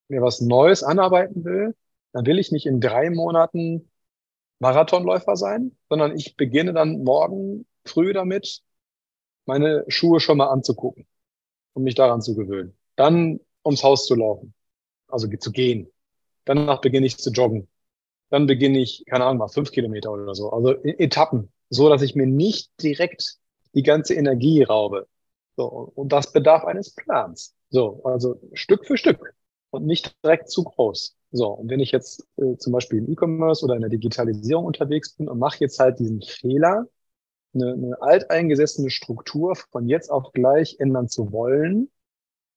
mir 0.10 0.22
was 0.22 0.42
Neues 0.42 0.84
anarbeiten 0.84 1.44
will, 1.44 1.76
dann 2.14 2.26
will 2.26 2.40
ich 2.40 2.52
nicht 2.52 2.66
in 2.66 2.80
drei 2.82 3.10
Monaten 3.10 3.90
Marathonläufer 4.60 5.36
sein, 5.36 5.78
sondern 5.90 6.16
ich 6.16 6.36
beginne 6.36 6.74
dann 6.74 7.04
morgen 7.04 7.66
früh 7.86 8.14
damit, 8.14 8.62
meine 9.46 9.86
Schuhe 9.88 10.20
schon 10.20 10.38
mal 10.38 10.48
anzugucken, 10.48 11.08
um 11.74 11.84
mich 11.84 11.96
daran 11.96 12.22
zu 12.22 12.36
gewöhnen. 12.36 12.78
Dann 12.96 13.40
ums 13.64 13.84
Haus 13.84 14.06
zu 14.06 14.16
laufen, 14.16 14.54
also 15.08 15.28
zu 15.28 15.52
gehen. 15.52 15.92
Danach 16.46 16.82
beginne 16.82 17.06
ich 17.06 17.18
zu 17.18 17.32
joggen. 17.32 17.68
Dann 18.30 18.48
beginne 18.48 18.80
ich, 18.80 19.06
keine 19.06 19.26
Ahnung, 19.26 19.40
mal 19.40 19.48
fünf 19.48 19.72
Kilometer 19.72 20.12
oder 20.12 20.36
so. 20.36 20.50
Also 20.50 20.74
Etappen, 20.84 21.52
so 21.70 21.90
dass 21.90 22.02
ich 22.02 22.16
mir 22.16 22.28
nicht 22.28 22.72
direkt 22.82 23.38
die 23.74 23.84
ganze 23.84 24.16
Energie 24.16 24.64
raube. 24.64 25.08
So, 25.56 25.66
und 25.96 26.12
das 26.12 26.32
bedarf 26.32 26.66
eines 26.66 26.94
Plans. 26.94 27.56
So, 27.70 28.02
also 28.04 28.40
Stück 28.54 28.86
für 28.86 28.98
Stück 28.98 29.36
und 29.72 29.86
nicht 29.86 30.16
direkt 30.24 30.50
zu 30.50 30.64
groß. 30.64 31.17
So, 31.32 31.50
und 31.50 31.70
wenn 31.70 31.80
ich 31.80 31.92
jetzt 31.92 32.26
äh, 32.38 32.56
zum 32.58 32.74
Beispiel 32.74 33.00
im 33.00 33.12
E-Commerce 33.12 33.64
oder 33.64 33.76
in 33.76 33.82
der 33.82 33.90
Digitalisierung 33.90 34.66
unterwegs 34.66 35.14
bin 35.16 35.28
und 35.28 35.40
mache 35.40 35.58
jetzt 35.60 35.80
halt 35.80 36.00
diesen 36.00 36.22
Fehler, 36.22 36.88
eine, 37.54 37.74
eine 37.74 38.02
alteingesessene 38.02 38.90
Struktur 38.90 39.56
von 39.56 39.88
jetzt 39.88 40.10
auf 40.10 40.32
gleich 40.34 40.78
ändern 40.80 41.10
zu 41.10 41.32
wollen, 41.32 41.90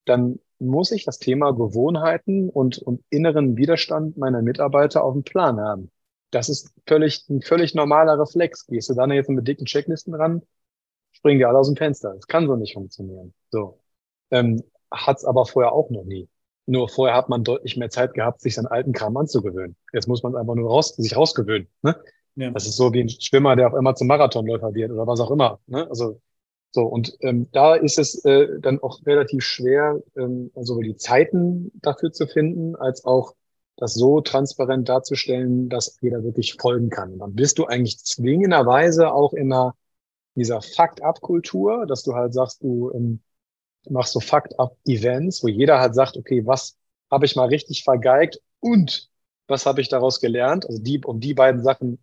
dann 0.04 0.40
muss 0.58 0.92
ich 0.92 1.04
das 1.04 1.18
Thema 1.18 1.52
Gewohnheiten 1.52 2.48
und, 2.50 2.78
und 2.78 3.02
inneren 3.10 3.56
Widerstand 3.56 4.16
meiner 4.18 4.42
Mitarbeiter 4.42 5.04
auf 5.04 5.14
dem 5.14 5.24
Plan 5.24 5.60
haben. 5.60 5.90
Das 6.30 6.48
ist 6.48 6.72
völlig, 6.86 7.28
ein 7.28 7.42
völlig 7.42 7.74
normaler 7.74 8.18
Reflex. 8.20 8.66
Gehst 8.66 8.90
du 8.90 8.94
dann 8.94 9.10
jetzt 9.10 9.30
mit 9.30 9.48
dicken 9.48 9.66
Checklisten 9.66 10.14
ran, 10.14 10.42
springen 11.12 11.38
die 11.38 11.44
alle 11.44 11.58
aus 11.58 11.68
dem 11.68 11.76
Fenster. 11.76 12.14
Das 12.14 12.26
kann 12.26 12.46
so 12.46 12.56
nicht 12.56 12.74
funktionieren. 12.74 13.34
So. 13.50 13.80
Ähm, 14.30 14.62
hat 14.90 15.18
es 15.18 15.24
aber 15.24 15.46
vorher 15.46 15.72
auch 15.72 15.90
noch 15.90 16.04
nie. 16.04 16.28
Nur 16.70 16.88
vorher 16.88 17.16
hat 17.16 17.28
man 17.28 17.42
deutlich 17.42 17.76
mehr 17.76 17.90
Zeit 17.90 18.14
gehabt, 18.14 18.40
sich 18.40 18.54
seinen 18.54 18.68
alten 18.68 18.92
Kram 18.92 19.16
anzugewöhnen. 19.16 19.74
Jetzt 19.92 20.06
muss 20.06 20.22
man 20.22 20.36
einfach 20.36 20.54
nur 20.54 20.70
raus, 20.70 20.94
sich 20.94 21.16
rausgewöhnen. 21.16 21.66
Ne? 21.82 21.96
Ja. 22.36 22.52
Das 22.52 22.64
ist 22.64 22.76
so 22.76 22.92
wie 22.92 23.00
ein 23.00 23.08
Schwimmer, 23.08 23.56
der 23.56 23.66
auf 23.66 23.74
einmal 23.74 23.96
zum 23.96 24.06
Marathonläufer 24.06 24.72
wird 24.72 24.92
oder 24.92 25.04
was 25.04 25.18
auch 25.18 25.32
immer. 25.32 25.58
Ne? 25.66 25.88
Also 25.90 26.20
so, 26.70 26.82
und 26.82 27.16
ähm, 27.22 27.48
da 27.50 27.74
ist 27.74 27.98
es 27.98 28.24
äh, 28.24 28.60
dann 28.60 28.80
auch 28.80 29.04
relativ 29.04 29.42
schwer, 29.42 30.00
ähm, 30.16 30.52
sowohl 30.54 30.84
die 30.84 30.96
Zeiten 30.96 31.72
dafür 31.74 32.12
zu 32.12 32.28
finden, 32.28 32.76
als 32.76 33.04
auch 33.04 33.34
das 33.76 33.94
so 33.94 34.20
transparent 34.20 34.88
darzustellen, 34.88 35.68
dass 35.70 35.98
jeder 36.00 36.22
wirklich 36.22 36.54
folgen 36.54 36.88
kann. 36.88 37.14
Und 37.14 37.18
dann 37.18 37.34
bist 37.34 37.58
du 37.58 37.66
eigentlich 37.66 37.98
zwingenderweise 37.98 39.12
auch 39.12 39.32
in 39.32 39.52
einer, 39.52 39.74
dieser 40.36 40.62
Fakt-Up-Kultur, 40.62 41.86
dass 41.86 42.04
du 42.04 42.14
halt 42.14 42.32
sagst, 42.32 42.62
du 42.62 42.92
ähm, 42.94 43.22
machst 43.88 44.12
so 44.12 44.20
Fakt-Up-Events, 44.20 45.42
wo 45.42 45.48
jeder 45.48 45.80
halt 45.80 45.94
sagt, 45.94 46.16
okay, 46.16 46.46
was 46.46 46.76
habe 47.10 47.26
ich 47.26 47.36
mal 47.36 47.48
richtig 47.48 47.84
vergeigt 47.84 48.40
und 48.60 49.08
was 49.46 49.66
habe 49.66 49.80
ich 49.80 49.88
daraus 49.88 50.20
gelernt? 50.20 50.66
Also 50.66 50.80
die, 50.82 51.00
um 51.04 51.20
die 51.20 51.34
beiden 51.34 51.62
Sachen 51.62 51.98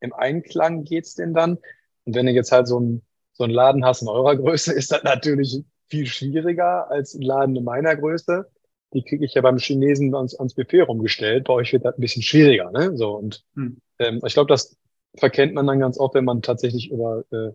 im 0.00 0.12
Einklang 0.12 0.84
geht's 0.84 1.14
denn 1.14 1.34
dann. 1.34 1.58
Und 2.04 2.14
wenn 2.14 2.26
du 2.26 2.32
jetzt 2.32 2.52
halt 2.52 2.66
so 2.66 2.78
ein 2.80 3.02
so 3.40 3.44
einen 3.44 3.54
Laden 3.54 3.86
hast 3.86 4.02
in 4.02 4.08
eurer 4.08 4.36
Größe, 4.42 4.72
ist 4.72 4.92
das 4.92 5.02
natürlich 5.02 5.64
viel 5.88 6.06
schwieriger 6.06 6.90
als 6.90 7.14
ein 7.14 7.22
Laden 7.22 7.56
in 7.56 7.64
meiner 7.64 7.96
Größe. 7.96 8.46
Die 8.92 9.02
kriege 9.02 9.24
ich 9.24 9.34
ja 9.34 9.40
beim 9.40 9.56
Chinesen 9.56 10.14
ans, 10.14 10.34
ans 10.34 10.54
Buffet 10.54 10.82
rumgestellt. 10.82 11.44
Bei 11.44 11.54
euch 11.54 11.72
wird 11.72 11.86
das 11.86 11.96
ein 11.96 12.00
bisschen 12.00 12.22
schwieriger. 12.22 12.70
Ne? 12.70 12.96
So 12.96 13.16
und 13.16 13.42
hm. 13.54 13.80
ähm, 13.98 14.20
ich 14.26 14.34
glaube, 14.34 14.48
das 14.48 14.76
verkennt 15.16 15.54
man 15.54 15.66
dann 15.66 15.80
ganz 15.80 15.98
oft, 15.98 16.14
wenn 16.14 16.24
man 16.24 16.42
tatsächlich 16.42 16.90
über 16.90 17.24
äh, 17.32 17.52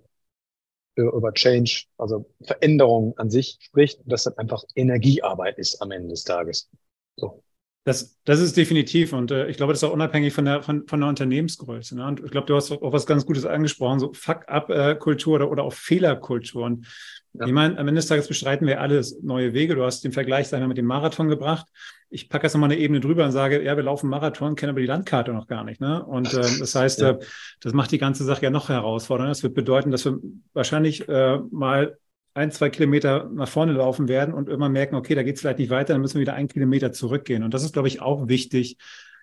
über 0.96 1.34
Change, 1.34 1.86
also 1.98 2.25
Veränderung 2.44 3.18
an 3.18 3.30
sich 3.30 3.58
spricht, 3.62 4.00
dass 4.06 4.24
das 4.24 4.38
einfach 4.38 4.64
Energiearbeit 4.75 5.58
ist 5.58 5.82
am 5.82 5.92
Ende 5.92 6.10
des 6.10 6.24
Tages. 6.24 6.70
So. 7.18 7.44
Das, 7.86 8.18
das 8.25 8.39
ist 8.39 8.58
definitiv 8.58 9.13
und 9.13 9.30
äh, 9.30 9.48
ich 9.48 9.58
glaube, 9.58 9.72
das 9.72 9.84
ist 9.84 9.88
auch 9.88 9.94
unabhängig 9.94 10.34
von 10.34 10.46
der, 10.46 10.63
von, 10.63 10.88
von 10.88 11.00
der 11.00 11.08
Unternehmensgröße. 11.08 11.96
Ne? 11.96 12.08
Und 12.08 12.20
ich 12.20 12.32
glaube, 12.32 12.48
du 12.48 12.56
hast 12.56 12.72
auch 12.72 12.94
was 12.94 13.06
ganz 13.06 13.27
Gutes 13.27 13.46
angesprochen, 13.46 14.00
so 14.00 14.12
Fuck-up-Kultur 14.12 15.36
oder, 15.36 15.51
oder 15.51 15.63
auch 15.63 15.74
Fehlerkultur. 15.74 16.63
Und 16.63 16.88
ja. 17.34 17.46
ich 17.46 17.51
meine, 17.51 17.77
am 17.77 17.88
Ende 17.88 18.00
des 18.00 18.08
Tages 18.08 18.27
bestreiten 18.27 18.65
wir 18.65 18.82
alles 18.82 19.22
neue 19.22 19.54
Wege. 19.54 19.75
Du 19.75 19.84
hast 19.84 20.04
den 20.04 20.13
Vergleich 20.13 20.48
sagen 20.48 20.63
wir, 20.63 20.68
mit 20.68 20.80
dem 20.80 20.88
Marathon 20.88 21.30
gebracht. 21.30 21.68
Ich 22.10 22.27
packe 22.27 22.48
jetzt 22.48 22.56
nochmal 22.56 22.72
eine 22.72 22.80
Ebene 22.80 23.01
drüber 23.01 23.24
und 23.24 23.32
sage, 23.32 23.62
ja, 23.62 23.75
wir 23.75 23.84
laufen 23.84 24.10
Marathon, 24.10 24.56
kennen 24.56 24.72
aber 24.72 24.80
die 24.80 24.88
Landkarte 24.88 25.32
noch 25.32 25.46
gar 25.46 25.63
nicht. 25.63 25.80
Ne? 25.80 26.04
Und 26.04 26.34
äh, 26.34 26.38
das 26.38 26.74
heißt, 26.74 27.01
ja. 27.01 27.12
äh, 27.12 27.20
das 27.62 27.74
macht 27.74 27.92
die 27.92 28.00
ganze 28.00 28.24
Sache 28.24 28.42
ja 28.42 28.50
noch 28.50 28.70
herausfordernder. 28.70 29.30
Das 29.30 29.44
wird 29.44 29.54
bedeuten, 29.54 29.92
dass 29.92 30.06
wir 30.06 30.18
wahrscheinlich 30.54 31.08
äh, 31.08 31.38
mal 31.51 32.00
ein, 32.36 32.51
zwei 32.51 32.70
Kilometer 32.70 33.30
nach 33.34 33.48
vorne 33.48 33.72
laufen 33.72 34.08
werden 34.08 34.34
und 34.34 34.50
immer 34.50 34.70
merken, 34.70 34.96
okay, 34.96 35.15
da 35.15 35.24
geht 35.24 35.36
es 35.36 35.42
vielleicht 35.42 35.60
nicht 35.60 35.72
weiter, 35.72 35.94
dann 35.94 36.01
müssen 36.01 36.15
wir 36.15 36.22
wieder 36.22 36.34
einen 36.34 36.50
Kilometer 36.50 36.92
zurückgehen. 36.92 37.44
Und 37.44 37.54
das 37.54 37.63
ist, 37.63 37.74
glaube 37.74 37.88
ich, 37.88 38.01
auch 38.01 38.27
wichtig, 38.27 38.77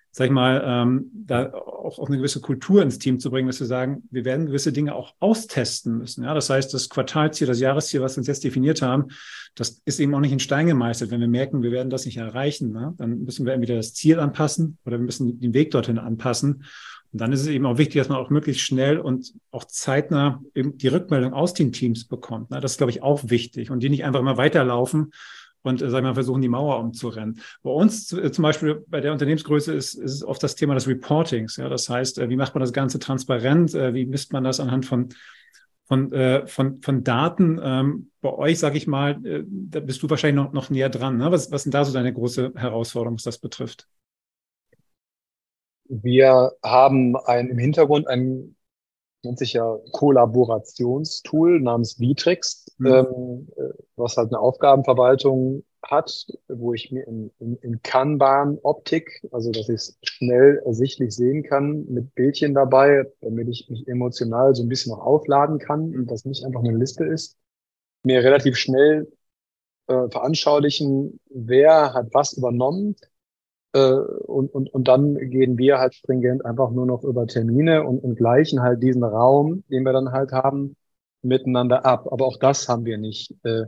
sag 0.09 0.25
ich 0.25 0.31
mal, 0.31 0.63
ähm, 0.65 1.11
da 1.13 1.53
auch, 1.53 1.99
auch 1.99 2.07
eine 2.07 2.17
gewisse 2.17 2.41
Kultur 2.41 2.81
ins 2.81 2.97
Team 2.97 3.19
zu 3.19 3.29
bringen, 3.29 3.47
dass 3.47 3.59
wir 3.59 3.67
sagen, 3.67 4.03
wir 4.09 4.25
werden 4.25 4.47
gewisse 4.47 4.73
Dinge 4.73 4.95
auch 4.95 5.13
austesten 5.19 5.99
müssen. 5.99 6.23
Ja, 6.23 6.33
das 6.33 6.49
heißt, 6.49 6.73
das 6.73 6.89
Quartalziel, 6.89 7.45
das 7.45 7.59
Jahresziel, 7.59 8.01
was 8.01 8.15
wir 8.15 8.21
uns 8.21 8.27
jetzt 8.27 8.43
definiert 8.43 8.81
haben, 8.81 9.07
das 9.53 9.81
ist 9.85 9.99
eben 9.99 10.13
auch 10.15 10.19
nicht 10.19 10.31
in 10.31 10.39
Stein 10.39 10.65
gemeißelt. 10.65 11.11
Wenn 11.11 11.21
wir 11.21 11.27
merken, 11.27 11.61
wir 11.61 11.71
werden 11.71 11.91
das 11.91 12.05
nicht 12.05 12.17
erreichen, 12.17 12.71
ne, 12.71 12.95
dann 12.97 13.23
müssen 13.23 13.45
wir 13.45 13.53
entweder 13.53 13.75
das 13.75 13.93
Ziel 13.93 14.19
anpassen 14.19 14.79
oder 14.85 14.97
wir 14.97 15.05
müssen 15.05 15.39
den 15.39 15.53
Weg 15.53 15.69
dorthin 15.71 15.99
anpassen. 15.99 16.63
Und 17.13 17.21
dann 17.21 17.31
ist 17.31 17.41
es 17.41 17.47
eben 17.47 17.65
auch 17.65 17.77
wichtig, 17.77 18.01
dass 18.01 18.09
man 18.09 18.17
auch 18.17 18.29
möglichst 18.29 18.61
schnell 18.61 18.99
und 18.99 19.33
auch 19.51 19.65
zeitnah 19.65 20.41
eben 20.55 20.77
die 20.77 20.87
Rückmeldung 20.87 21.33
aus 21.33 21.53
den 21.53 21.71
Teams 21.71 22.05
bekommt. 22.07 22.51
Das 22.51 22.73
ist, 22.73 22.77
glaube 22.77 22.91
ich, 22.91 23.01
auch 23.03 23.21
wichtig 23.29 23.71
und 23.71 23.81
die 23.81 23.89
nicht 23.89 24.03
einfach 24.03 24.19
immer 24.19 24.37
weiterlaufen 24.37 25.13
und, 25.61 25.81
äh, 25.81 25.89
sagen 25.89 26.05
wir 26.05 26.09
mal, 26.09 26.15
versuchen, 26.15 26.41
die 26.41 26.49
Mauer 26.49 26.79
umzurennen. 26.79 27.39
Bei 27.61 27.69
uns 27.69 28.11
äh, 28.11 28.31
zum 28.31 28.41
Beispiel 28.41 28.83
bei 28.87 28.99
der 28.99 29.13
Unternehmensgröße 29.13 29.73
ist, 29.73 29.93
ist 29.93 30.11
es 30.11 30.23
oft 30.23 30.43
das 30.43 30.55
Thema 30.55 30.73
des 30.73 30.87
Reportings. 30.87 31.57
Ja, 31.57 31.69
das 31.69 31.87
heißt, 31.87 32.17
äh, 32.17 32.29
wie 32.29 32.35
macht 32.35 32.55
man 32.55 32.61
das 32.61 32.73
Ganze 32.73 32.99
transparent? 32.99 33.73
Wie 33.73 34.05
misst 34.05 34.33
man 34.33 34.43
das 34.43 34.59
anhand 34.59 34.85
von 34.85 35.09
von, 35.85 36.11
äh, 36.11 36.47
von, 36.47 36.81
von 36.81 37.03
Daten. 37.03 37.59
Ähm, 37.61 38.11
bei 38.21 38.33
euch, 38.33 38.59
sage 38.59 38.77
ich 38.77 38.87
mal, 38.87 39.23
äh, 39.25 39.43
da 39.45 39.79
bist 39.79 40.01
du 40.01 40.09
wahrscheinlich 40.09 40.43
noch, 40.43 40.53
noch 40.53 40.69
näher 40.69 40.89
dran. 40.89 41.17
Ne? 41.17 41.31
Was, 41.31 41.51
was 41.51 41.63
sind 41.63 41.73
da 41.73 41.85
so 41.85 41.93
deine 41.93 42.13
große 42.13 42.53
Herausforderung, 42.55 43.17
was 43.17 43.23
das 43.23 43.37
betrifft? 43.37 43.87
Wir 46.01 46.53
haben 46.63 47.15
ein, 47.15 47.49
im 47.49 47.57
Hintergrund 47.59 48.07
ein, 48.07 48.55
nennt 49.23 49.37
sich 49.37 49.53
ja 49.53 49.77
Kollaborationstool 49.91 51.59
namens 51.59 51.99
Vitrix, 51.99 52.65
mhm. 52.77 52.87
ähm, 52.87 53.47
was 53.95 54.17
halt 54.17 54.29
eine 54.29 54.39
Aufgabenverwaltung 54.39 55.63
hat, 55.83 56.25
wo 56.47 56.73
ich 56.73 56.91
mir 56.91 57.05
in, 57.07 57.31
in, 57.39 57.57
in 57.57 57.81
Kanban-Optik, 57.83 59.21
also 59.31 59.51
dass 59.51 59.69
ich 59.69 59.75
es 59.75 59.97
schnell 60.01 60.61
ersichtlich 60.65 61.13
sehen 61.13 61.43
kann, 61.43 61.85
mit 61.85 62.15
Bildchen 62.15 62.53
dabei, 62.53 63.05
damit 63.21 63.49
ich 63.49 63.69
mich 63.69 63.87
emotional 63.87 64.55
so 64.55 64.63
ein 64.63 64.69
bisschen 64.69 64.93
noch 64.93 65.05
aufladen 65.05 65.59
kann 65.59 65.95
und 65.95 66.09
das 66.09 66.25
nicht 66.25 66.43
einfach 66.43 66.61
eine 66.61 66.75
Liste 66.75 67.05
ist, 67.05 67.37
mir 68.03 68.23
relativ 68.23 68.57
schnell 68.57 69.11
äh, 69.87 70.09
veranschaulichen, 70.09 71.19
wer 71.29 71.93
hat 71.93 72.07
was 72.13 72.33
übernommen, 72.33 72.95
äh, 72.95 73.12
und, 73.79 74.53
und, 74.53 74.73
und 74.73 74.87
dann 74.87 75.15
gehen 75.31 75.57
wir 75.57 75.79
halt 75.79 75.95
stringent 75.95 76.45
einfach 76.45 76.69
nur 76.71 76.85
noch 76.85 77.03
über 77.03 77.25
Termine 77.25 77.83
und, 77.83 77.99
und 78.03 78.15
gleichen 78.15 78.61
halt 78.61 78.83
diesen 78.83 79.03
Raum, 79.03 79.63
den 79.69 79.83
wir 79.83 79.93
dann 79.93 80.11
halt 80.11 80.31
haben, 80.31 80.75
miteinander 81.23 81.85
ab. 81.85 82.07
Aber 82.11 82.25
auch 82.25 82.37
das 82.37 82.69
haben 82.69 82.85
wir 82.85 82.97
nicht 82.97 83.33
äh, 83.43 83.63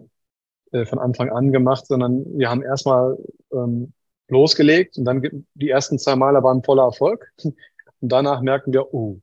äh, 0.71 0.85
von 0.85 0.99
Anfang 0.99 1.29
an 1.29 1.51
gemacht, 1.51 1.87
sondern 1.87 2.25
wir 2.37 2.49
haben 2.49 2.61
erstmal 2.61 3.17
ähm, 3.51 3.93
losgelegt 4.27 4.97
und 4.97 5.05
dann 5.05 5.47
die 5.53 5.69
ersten 5.69 5.97
zwei 5.99 6.15
Male 6.15 6.43
waren 6.43 6.63
voller 6.63 6.83
Erfolg. 6.83 7.31
Und 8.01 8.11
danach 8.11 8.41
merken 8.41 8.73
wir, 8.73 8.93
oh, 8.93 9.19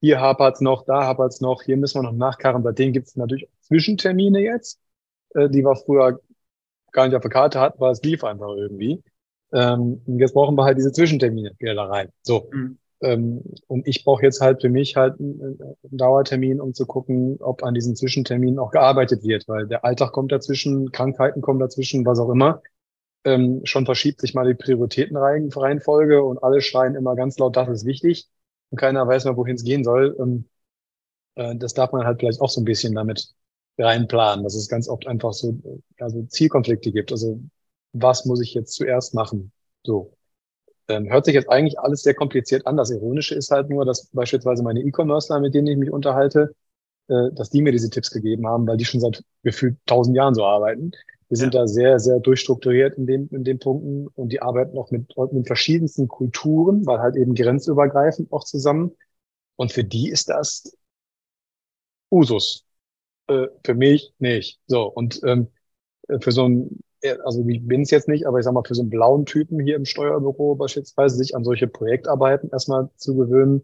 hier 0.00 0.20
hapert's 0.20 0.60
noch, 0.60 0.84
da 0.84 1.04
hapert's 1.06 1.40
noch, 1.40 1.62
hier 1.62 1.76
müssen 1.76 2.02
wir 2.02 2.10
noch 2.10 2.18
nachkarren. 2.18 2.62
Bei 2.62 2.72
denen 2.72 2.92
gibt's 2.92 3.16
natürlich 3.16 3.48
Zwischentermine 3.60 4.40
jetzt, 4.40 4.80
äh, 5.34 5.48
die 5.48 5.64
wir 5.64 5.76
früher 5.76 6.20
gar 6.90 7.06
nicht 7.06 7.16
auf 7.16 7.22
der 7.22 7.30
Karte 7.30 7.60
hatten, 7.60 7.80
weil 7.80 7.92
es 7.92 8.02
lief 8.02 8.24
einfach 8.24 8.48
irgendwie. 8.48 9.02
Ähm, 9.52 10.00
jetzt 10.06 10.34
brauchen 10.34 10.56
wir 10.56 10.64
halt 10.64 10.78
diese 10.78 10.92
Zwischentermine 10.92 11.52
wieder 11.58 11.74
da 11.74 11.84
rein. 11.84 12.08
So. 12.22 12.48
Mhm. 12.52 12.78
Ähm, 13.02 13.42
und 13.66 13.86
ich 13.86 14.04
brauche 14.04 14.22
jetzt 14.22 14.40
halt 14.40 14.60
für 14.62 14.68
mich 14.68 14.96
halt 14.96 15.18
einen, 15.18 15.58
einen 15.60 15.76
Dauertermin, 15.98 16.60
um 16.60 16.72
zu 16.72 16.86
gucken, 16.86 17.36
ob 17.40 17.64
an 17.64 17.74
diesen 17.74 17.96
Zwischenterminen 17.96 18.58
auch 18.58 18.70
gearbeitet 18.70 19.24
wird, 19.24 19.48
weil 19.48 19.66
der 19.66 19.84
Alltag 19.84 20.12
kommt 20.12 20.32
dazwischen, 20.32 20.92
Krankheiten 20.92 21.42
kommen 21.42 21.58
dazwischen, 21.58 22.06
was 22.06 22.20
auch 22.20 22.30
immer. 22.30 22.62
Ähm, 23.24 23.60
schon 23.64 23.86
verschiebt 23.86 24.20
sich 24.20 24.34
mal 24.34 24.46
die 24.46 24.54
Prioritätenreihenfolge 24.54 26.22
und 26.22 26.42
alle 26.42 26.60
schreien 26.60 26.94
immer 26.94 27.14
ganz 27.16 27.38
laut, 27.38 27.56
das 27.56 27.68
ist 27.68 27.84
wichtig. 27.84 28.28
Und 28.70 28.78
keiner 28.78 29.06
weiß 29.06 29.24
mehr, 29.24 29.36
wohin 29.36 29.56
es 29.56 29.64
gehen 29.64 29.84
soll. 29.84 30.16
Ähm, 30.18 30.48
äh, 31.34 31.56
das 31.56 31.74
darf 31.74 31.92
man 31.92 32.06
halt 32.06 32.20
vielleicht 32.20 32.40
auch 32.40 32.48
so 32.50 32.60
ein 32.60 32.64
bisschen 32.64 32.94
damit 32.94 33.34
reinplanen, 33.78 34.44
dass 34.44 34.54
es 34.54 34.68
ganz 34.68 34.88
oft 34.88 35.06
einfach 35.06 35.32
so 35.32 35.58
also 35.98 36.22
Zielkonflikte 36.24 36.92
gibt. 36.92 37.12
Also 37.12 37.40
was 37.92 38.24
muss 38.24 38.40
ich 38.40 38.54
jetzt 38.54 38.74
zuerst 38.74 39.14
machen? 39.14 39.52
So. 39.84 40.16
Ähm, 40.88 41.08
hört 41.10 41.24
sich 41.24 41.34
jetzt 41.34 41.48
eigentlich 41.48 41.78
alles 41.78 42.02
sehr 42.02 42.14
kompliziert 42.14 42.66
an. 42.66 42.76
Das 42.76 42.90
Ironische 42.90 43.34
ist 43.34 43.50
halt 43.50 43.70
nur, 43.70 43.84
dass 43.84 44.06
beispielsweise 44.12 44.62
meine 44.62 44.80
E-Commercer, 44.80 45.40
mit 45.40 45.54
denen 45.54 45.68
ich 45.68 45.76
mich 45.76 45.90
unterhalte, 45.90 46.54
äh, 47.08 47.30
dass 47.32 47.50
die 47.50 47.62
mir 47.62 47.72
diese 47.72 47.90
Tipps 47.90 48.10
gegeben 48.10 48.46
haben, 48.46 48.66
weil 48.66 48.76
die 48.76 48.84
schon 48.84 49.00
seit 49.00 49.24
gefühlt 49.42 49.78
tausend 49.86 50.16
Jahren 50.16 50.34
so 50.34 50.44
arbeiten. 50.44 50.92
Wir 51.28 51.36
sind 51.36 51.54
ja. 51.54 51.60
da 51.60 51.66
sehr, 51.66 51.98
sehr 51.98 52.20
durchstrukturiert 52.20 52.98
in 52.98 53.06
dem, 53.06 53.28
in 53.30 53.44
den 53.44 53.58
Punkten 53.58 54.08
und 54.08 54.30
die 54.30 54.42
arbeiten 54.42 54.76
auch 54.76 54.90
mit, 54.90 55.14
mit 55.32 55.46
verschiedensten 55.46 56.08
Kulturen, 56.08 56.84
weil 56.86 56.98
halt 56.98 57.16
eben 57.16 57.34
grenzübergreifend 57.34 58.32
auch 58.32 58.44
zusammen. 58.44 58.92
Und 59.56 59.72
für 59.72 59.84
die 59.84 60.10
ist 60.10 60.28
das 60.28 60.76
Usus. 62.10 62.66
Äh, 63.28 63.48
für 63.64 63.74
mich 63.74 64.12
nicht. 64.18 64.60
So. 64.66 64.84
Und 64.84 65.20
ähm, 65.24 65.48
für 66.20 66.32
so 66.32 66.48
ein 66.48 66.81
also 67.24 67.46
ich 67.48 67.66
bin 67.66 67.82
es 67.82 67.90
jetzt 67.90 68.08
nicht, 68.08 68.26
aber 68.26 68.38
ich 68.38 68.44
sag 68.44 68.52
mal, 68.54 68.64
für 68.64 68.74
so 68.74 68.82
einen 68.82 68.90
blauen 68.90 69.26
Typen 69.26 69.60
hier 69.60 69.76
im 69.76 69.84
Steuerbüro 69.84 70.54
beispielsweise, 70.56 71.16
sich 71.16 71.34
an 71.36 71.44
solche 71.44 71.66
Projektarbeiten 71.68 72.50
erstmal 72.50 72.90
zu 72.96 73.16
gewöhnen, 73.16 73.62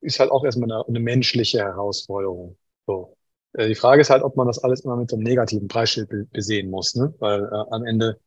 ist 0.00 0.20
halt 0.20 0.30
auch 0.30 0.44
erstmal 0.44 0.70
eine, 0.70 0.86
eine 0.86 1.00
menschliche 1.00 1.58
Herausforderung. 1.60 2.56
So. 2.86 3.16
Äh, 3.54 3.68
die 3.68 3.74
Frage 3.74 4.02
ist 4.02 4.10
halt, 4.10 4.22
ob 4.22 4.36
man 4.36 4.46
das 4.46 4.58
alles 4.58 4.80
immer 4.80 4.96
mit 4.96 5.10
so 5.10 5.16
einem 5.16 5.24
negativen 5.24 5.68
Preisschild 5.68 6.08
besehen 6.32 6.70
muss, 6.70 6.94
ne? 6.94 7.14
Weil 7.18 7.44
äh, 7.44 7.64
am 7.70 7.84
Ende 7.84 8.20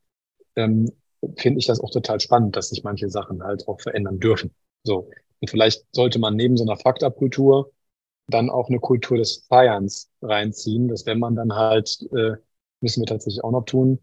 ähm, 0.55 0.91
finde 1.37 1.59
ich 1.59 1.67
das 1.67 1.79
auch 1.81 1.91
total 1.91 2.19
spannend, 2.19 2.55
dass 2.55 2.69
sich 2.69 2.83
manche 2.83 3.09
Sachen 3.09 3.43
halt 3.43 3.67
auch 3.67 3.81
verändern 3.81 4.19
dürfen. 4.19 4.53
So. 4.83 5.09
Und 5.39 5.49
vielleicht 5.49 5.85
sollte 5.93 6.19
man 6.19 6.35
neben 6.35 6.57
so 6.57 6.63
einer 6.63 6.77
Faktabkultur 6.77 7.71
dann 8.27 8.49
auch 8.49 8.69
eine 8.69 8.79
Kultur 8.79 9.17
des 9.17 9.45
Feierns 9.47 10.09
reinziehen, 10.21 10.87
dass 10.87 11.05
wenn 11.05 11.19
man 11.19 11.35
dann 11.35 11.53
halt 11.53 11.99
äh, 12.13 12.33
müssen 12.81 13.01
wir 13.01 13.07
tatsächlich 13.07 13.43
auch 13.43 13.51
noch 13.51 13.65
tun, 13.65 13.99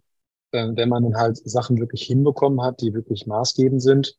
äh, 0.52 0.68
wenn 0.74 0.88
man 0.88 1.02
dann 1.02 1.16
halt 1.16 1.36
Sachen 1.36 1.78
wirklich 1.78 2.02
hinbekommen 2.02 2.62
hat, 2.62 2.80
die 2.80 2.94
wirklich 2.94 3.26
maßgebend 3.26 3.82
sind, 3.82 4.16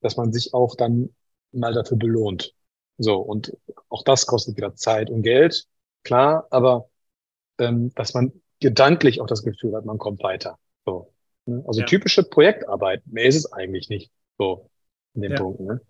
dass 0.00 0.16
man 0.16 0.32
sich 0.32 0.54
auch 0.54 0.76
dann 0.76 1.14
mal 1.52 1.74
dafür 1.74 1.96
belohnt. 1.96 2.54
So, 2.98 3.16
und 3.16 3.56
auch 3.88 4.04
das 4.04 4.26
kostet 4.26 4.56
wieder 4.56 4.74
Zeit 4.74 5.10
und 5.10 5.22
Geld, 5.22 5.66
klar, 6.02 6.46
aber 6.50 6.88
ähm, 7.58 7.92
dass 7.94 8.14
man 8.14 8.32
gedanklich 8.60 9.20
auch 9.20 9.26
das 9.26 9.42
Gefühl 9.42 9.74
hat, 9.74 9.84
man 9.84 9.98
kommt 9.98 10.22
weiter. 10.22 10.58
So. 10.84 11.12
Ne? 11.46 11.64
Also 11.66 11.80
ja. 11.80 11.86
typische 11.86 12.22
Projektarbeit. 12.22 13.02
Mehr 13.06 13.26
ist 13.26 13.36
es 13.36 13.52
eigentlich 13.52 13.88
nicht. 13.88 14.12
So 14.38 14.70
in 15.14 15.22
dem 15.22 15.32
ja. 15.32 15.38
Punkt. 15.38 15.60
Ne? 15.60 15.80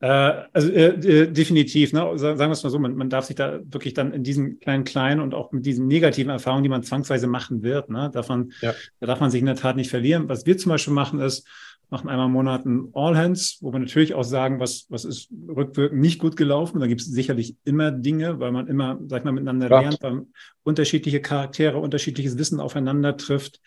Äh, 0.00 0.46
also 0.52 0.68
äh, 0.72 0.88
äh, 0.88 1.30
definitiv, 1.30 1.92
ne? 1.92 2.18
sagen 2.18 2.38
wir 2.38 2.50
es 2.50 2.64
mal 2.64 2.70
so, 2.70 2.78
man, 2.80 2.96
man, 2.96 3.08
darf 3.08 3.26
sich 3.26 3.36
da 3.36 3.60
wirklich 3.64 3.94
dann 3.94 4.12
in 4.12 4.24
diesen 4.24 4.58
kleinen, 4.58 4.82
kleinen 4.82 5.20
und 5.20 5.32
auch 5.32 5.52
mit 5.52 5.64
diesen 5.64 5.86
negativen 5.86 6.30
Erfahrungen, 6.30 6.64
die 6.64 6.68
man 6.68 6.82
zwangsweise 6.82 7.28
machen 7.28 7.62
wird, 7.62 7.88
ne? 7.88 8.10
man, 8.28 8.52
ja. 8.62 8.74
da 8.98 9.06
darf 9.06 9.20
man 9.20 9.30
sich 9.30 9.38
in 9.38 9.46
der 9.46 9.54
Tat 9.54 9.76
nicht 9.76 9.90
verlieren. 9.90 10.28
Was 10.28 10.44
wir 10.44 10.58
zum 10.58 10.70
Beispiel 10.70 10.92
machen 10.92 11.20
ist, 11.20 11.46
machen 11.92 12.08
einmal 12.08 12.26
im 12.26 12.32
Monat 12.32 12.64
ein 12.64 12.88
All 12.94 13.16
Hands, 13.16 13.58
wo 13.60 13.72
wir 13.72 13.78
natürlich 13.78 14.14
auch 14.14 14.24
sagen, 14.24 14.58
was, 14.58 14.86
was 14.88 15.04
ist 15.04 15.28
rückwirkend 15.46 16.00
nicht 16.00 16.18
gut 16.18 16.36
gelaufen. 16.36 16.80
Da 16.80 16.88
gibt 16.88 17.02
es 17.02 17.06
sicherlich 17.06 17.54
immer 17.64 17.92
Dinge, 17.92 18.40
weil 18.40 18.50
man 18.50 18.66
immer, 18.66 18.98
sag 19.06 19.20
ich 19.20 19.24
mal, 19.24 19.32
miteinander 19.32 19.70
ja. 19.70 19.80
lernt, 19.82 20.02
weil 20.02 20.22
unterschiedliche 20.64 21.20
Charaktere, 21.20 21.78
unterschiedliches 21.78 22.38
Wissen 22.38 22.58
aufeinander 22.58 23.16
trifft. 23.16 23.60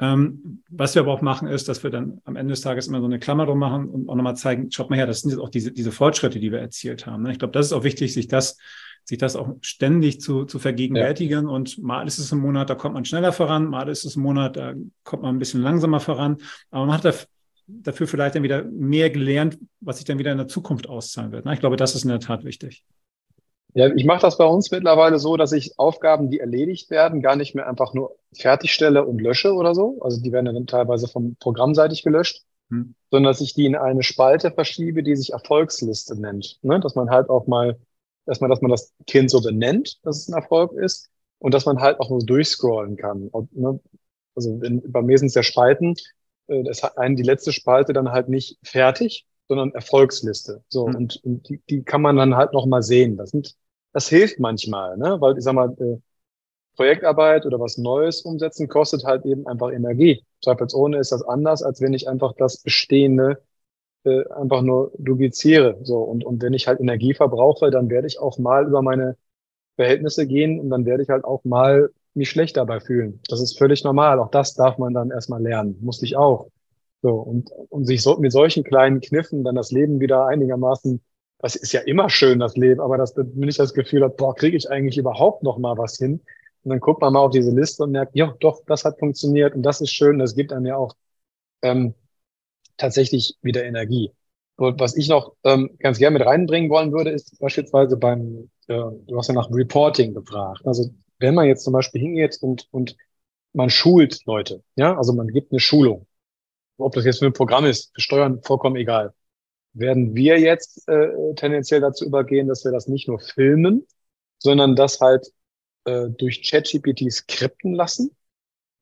Ähm, 0.00 0.62
was 0.68 0.94
wir 0.94 1.02
aber 1.02 1.12
auch 1.12 1.22
machen, 1.22 1.48
ist, 1.48 1.68
dass 1.68 1.82
wir 1.82 1.90
dann 1.90 2.20
am 2.24 2.36
Ende 2.36 2.52
des 2.52 2.60
Tages 2.60 2.86
immer 2.86 3.00
so 3.00 3.06
eine 3.06 3.18
Klammer 3.18 3.46
drum 3.46 3.58
machen 3.58 3.88
und 3.88 4.08
auch 4.08 4.14
nochmal 4.14 4.36
zeigen, 4.36 4.70
schaut 4.70 4.90
mal 4.90 4.96
her, 4.96 5.06
das 5.06 5.22
sind 5.22 5.30
jetzt 5.30 5.40
auch 5.40 5.50
diese, 5.50 5.72
diese 5.72 5.90
Fortschritte, 5.90 6.38
die 6.38 6.52
wir 6.52 6.60
erzielt 6.60 7.06
haben. 7.06 7.24
Ne? 7.24 7.32
Ich 7.32 7.38
glaube, 7.38 7.52
das 7.52 7.66
ist 7.66 7.72
auch 7.72 7.82
wichtig, 7.82 8.14
sich 8.14 8.28
das, 8.28 8.58
sich 9.04 9.18
das 9.18 9.34
auch 9.34 9.56
ständig 9.60 10.20
zu, 10.20 10.44
zu 10.44 10.58
vergegenwärtigen. 10.58 11.46
Ja. 11.46 11.52
Und 11.52 11.78
mal 11.82 12.06
ist 12.06 12.18
es 12.18 12.30
im 12.30 12.38
Monat, 12.38 12.70
da 12.70 12.76
kommt 12.76 12.94
man 12.94 13.04
schneller 13.04 13.32
voran, 13.32 13.66
mal 13.66 13.88
ist 13.88 14.04
es 14.04 14.16
im 14.16 14.22
Monat, 14.22 14.56
da 14.56 14.74
kommt 15.02 15.22
man 15.22 15.34
ein 15.34 15.38
bisschen 15.40 15.62
langsamer 15.62 15.98
voran. 15.98 16.36
Aber 16.70 16.86
man 16.86 16.96
hat 16.96 17.04
da 17.04 17.12
dafür 17.66 18.06
vielleicht 18.06 18.34
dann 18.34 18.42
wieder 18.42 18.64
mehr 18.64 19.10
gelernt, 19.10 19.58
was 19.80 19.96
sich 19.96 20.04
dann 20.04 20.18
wieder 20.18 20.32
in 20.32 20.38
der 20.38 20.48
Zukunft 20.48 20.88
auszahlen 20.88 21.32
wird. 21.32 21.44
Ne? 21.44 21.54
Ich 21.54 21.60
glaube, 21.60 21.76
das 21.76 21.94
ist 21.94 22.04
in 22.04 22.10
der 22.10 22.20
Tat 22.20 22.44
wichtig. 22.44 22.84
Ja, 23.74 23.92
ich 23.94 24.04
mache 24.04 24.22
das 24.22 24.38
bei 24.38 24.44
uns 24.44 24.70
mittlerweile 24.70 25.18
so, 25.18 25.36
dass 25.36 25.52
ich 25.52 25.78
Aufgaben, 25.78 26.30
die 26.30 26.40
erledigt 26.40 26.90
werden, 26.90 27.20
gar 27.20 27.36
nicht 27.36 27.54
mehr 27.54 27.68
einfach 27.68 27.92
nur 27.94 28.16
fertigstelle 28.32 29.04
und 29.04 29.20
lösche 29.20 29.52
oder 29.52 29.74
so. 29.74 29.98
Also 30.00 30.20
die 30.20 30.32
werden 30.32 30.46
dann 30.46 30.66
teilweise 30.66 31.06
vom 31.06 31.36
programmseitig 31.36 32.02
gelöscht, 32.02 32.44
hm. 32.70 32.94
sondern 33.10 33.30
dass 33.30 33.40
ich 33.40 33.54
die 33.54 33.66
in 33.66 33.76
eine 33.76 34.02
Spalte 34.02 34.50
verschiebe, 34.50 35.02
die 35.02 35.16
sich 35.16 35.32
Erfolgsliste 35.32 36.18
nennt. 36.18 36.58
Ne? 36.62 36.80
Dass 36.80 36.94
man 36.94 37.10
halt 37.10 37.28
auch 37.28 37.46
mal, 37.46 37.78
erstmal, 38.26 38.48
dass 38.50 38.62
man 38.62 38.70
das 38.70 38.94
Kind 39.06 39.30
so 39.30 39.40
benennt, 39.42 39.98
dass 40.02 40.18
es 40.18 40.28
ein 40.28 40.34
Erfolg 40.34 40.72
ist 40.72 41.10
und 41.38 41.52
dass 41.52 41.66
man 41.66 41.80
halt 41.80 42.00
auch 42.00 42.10
nur 42.10 42.20
durchscrollen 42.20 42.96
kann. 42.96 43.28
Und, 43.28 43.54
ne? 43.54 43.78
Also 44.34 44.60
in, 44.62 44.82
bei 44.90 45.02
mir 45.02 45.18
sind 45.18 45.28
es 45.28 45.34
ja 45.34 45.42
Spalten. 45.42 45.94
Äh, 46.46 46.64
das 46.64 46.82
hat 46.82 46.96
einen 46.96 47.16
die 47.16 47.22
letzte 47.22 47.52
Spalte 47.52 47.92
dann 47.92 48.10
halt 48.10 48.28
nicht 48.28 48.58
fertig, 48.62 49.26
sondern 49.48 49.72
Erfolgsliste. 49.72 50.62
So, 50.68 50.86
mhm. 50.88 50.94
und, 50.96 51.24
und 51.24 51.48
die, 51.48 51.60
die 51.68 51.82
kann 51.82 52.02
man 52.02 52.16
dann 52.16 52.36
halt 52.36 52.52
noch 52.52 52.66
mal 52.66 52.82
sehen. 52.82 53.16
Das 53.16 53.30
sind, 53.30 53.56
das 53.92 54.08
hilft 54.08 54.38
manchmal, 54.38 54.96
ne? 54.98 55.20
Weil 55.20 55.36
ich 55.38 55.44
sag 55.44 55.54
mal, 55.54 55.74
äh, 55.80 55.98
Projektarbeit 56.76 57.44
oder 57.44 57.58
was 57.58 57.76
Neues 57.76 58.22
umsetzen 58.22 58.68
kostet 58.68 59.04
halt 59.04 59.26
eben 59.26 59.46
einfach 59.48 59.72
Energie. 59.72 60.24
Zweifelsohne 60.42 60.98
ist 60.98 61.10
das 61.10 61.22
anders, 61.22 61.62
als 61.62 61.80
wenn 61.80 61.92
ich 61.92 62.08
einfach 62.08 62.34
das 62.36 62.58
Bestehende 62.62 63.42
äh, 64.04 64.24
einfach 64.30 64.62
nur 64.62 64.92
dupliziere. 64.98 65.78
So, 65.82 65.98
und, 65.98 66.24
und 66.24 66.40
wenn 66.42 66.52
ich 66.54 66.68
halt 66.68 66.80
Energie 66.80 67.14
verbrauche, 67.14 67.70
dann 67.70 67.90
werde 67.90 68.06
ich 68.06 68.20
auch 68.20 68.38
mal 68.38 68.66
über 68.66 68.82
meine 68.82 69.16
Verhältnisse 69.76 70.26
gehen 70.26 70.60
und 70.60 70.70
dann 70.70 70.86
werde 70.86 71.02
ich 71.02 71.08
halt 71.08 71.24
auch 71.24 71.44
mal 71.44 71.90
mich 72.14 72.30
schlecht 72.30 72.56
dabei 72.56 72.80
fühlen. 72.80 73.20
Das 73.28 73.40
ist 73.40 73.58
völlig 73.58 73.84
normal. 73.84 74.20
Auch 74.20 74.30
das 74.30 74.54
darf 74.54 74.78
man 74.78 74.94
dann 74.94 75.10
erstmal 75.10 75.42
lernen. 75.42 75.78
Musste 75.80 76.04
ich 76.04 76.16
auch. 76.16 76.48
So, 77.02 77.10
und, 77.10 77.50
und 77.68 77.84
sich 77.84 78.02
so, 78.02 78.16
mit 78.18 78.32
solchen 78.32 78.64
kleinen 78.64 79.00
Kniffen 79.00 79.44
dann 79.44 79.54
das 79.54 79.70
Leben 79.70 80.00
wieder 80.00 80.26
einigermaßen, 80.26 81.00
das 81.38 81.54
ist 81.54 81.72
ja 81.72 81.80
immer 81.82 82.10
schön, 82.10 82.40
das 82.40 82.56
Leben, 82.56 82.80
aber 82.80 82.98
das, 82.98 83.14
wenn 83.16 83.48
ich 83.48 83.56
das 83.56 83.72
Gefühl 83.74 84.02
habe, 84.02 84.14
boah, 84.16 84.34
kriege 84.34 84.56
ich 84.56 84.70
eigentlich 84.70 84.98
überhaupt 84.98 85.44
noch 85.44 85.58
mal 85.58 85.78
was 85.78 85.96
hin? 85.96 86.20
Und 86.64 86.70
dann 86.70 86.80
guckt 86.80 87.00
man 87.00 87.12
mal 87.12 87.20
auf 87.20 87.30
diese 87.30 87.52
Liste 87.52 87.84
und 87.84 87.92
merkt, 87.92 88.16
ja, 88.16 88.34
doch, 88.40 88.62
das 88.66 88.84
hat 88.84 88.98
funktioniert 88.98 89.54
und 89.54 89.62
das 89.62 89.80
ist 89.80 89.92
schön, 89.92 90.18
das 90.18 90.34
gibt 90.34 90.52
einem 90.52 90.66
ja 90.66 90.76
auch 90.76 90.96
ähm, 91.62 91.94
tatsächlich 92.76 93.36
wieder 93.42 93.64
Energie. 93.64 94.12
Und 94.56 94.80
was 94.80 94.96
ich 94.96 95.08
noch 95.08 95.34
ähm, 95.44 95.70
ganz 95.78 95.98
gerne 95.98 96.18
mit 96.18 96.26
reinbringen 96.26 96.68
wollen 96.68 96.92
würde, 96.92 97.10
ist 97.10 97.38
beispielsweise 97.38 97.96
beim, 97.96 98.50
äh, 98.66 98.74
du 99.06 99.16
hast 99.16 99.28
ja 99.28 99.34
nach 99.34 99.50
Reporting 99.52 100.14
gefragt. 100.14 100.62
Also 100.64 100.90
wenn 101.20 101.34
man 101.34 101.46
jetzt 101.46 101.62
zum 101.62 101.72
Beispiel 101.72 102.00
hingeht 102.00 102.38
und, 102.40 102.66
und 102.72 102.96
man 103.52 103.70
schult 103.70 104.24
Leute, 104.26 104.64
ja, 104.74 104.96
also 104.96 105.12
man 105.12 105.28
gibt 105.28 105.52
eine 105.52 105.60
Schulung, 105.60 106.07
ob 106.78 106.94
das 106.94 107.04
jetzt 107.04 107.18
für 107.18 107.26
ein 107.26 107.32
Programm 107.32 107.64
ist, 107.64 107.92
für 107.94 108.00
Steuern 108.00 108.42
vollkommen 108.42 108.76
egal. 108.76 109.12
Werden 109.74 110.14
wir 110.14 110.38
jetzt 110.40 110.88
äh, 110.88 111.34
tendenziell 111.36 111.80
dazu 111.80 112.04
übergehen, 112.04 112.48
dass 112.48 112.64
wir 112.64 112.72
das 112.72 112.88
nicht 112.88 113.08
nur 113.08 113.20
filmen, 113.20 113.86
sondern 114.38 114.76
das 114.76 115.00
halt 115.00 115.30
äh, 115.84 116.08
durch 116.08 116.42
ChatGPT 116.48 117.12
skripten 117.12 117.74
lassen 117.74 118.16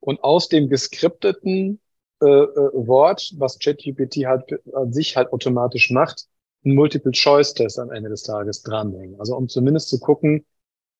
und 0.00 0.22
aus 0.22 0.48
dem 0.48 0.68
geskripteten 0.68 1.80
äh, 2.22 2.26
äh, 2.26 2.70
Wort, 2.72 3.32
was 3.36 3.58
ChatGPT 3.58 4.26
halt 4.26 4.44
an 4.74 4.92
sich 4.92 5.16
halt 5.16 5.32
automatisch 5.32 5.90
macht, 5.90 6.26
ein 6.64 6.74
Multiple-Choice-Test 6.74 7.78
am 7.78 7.90
Ende 7.90 8.10
des 8.10 8.22
Tages 8.22 8.62
dranhängen. 8.62 9.18
Also 9.20 9.36
um 9.36 9.48
zumindest 9.48 9.88
zu 9.88 9.98
gucken, 10.00 10.46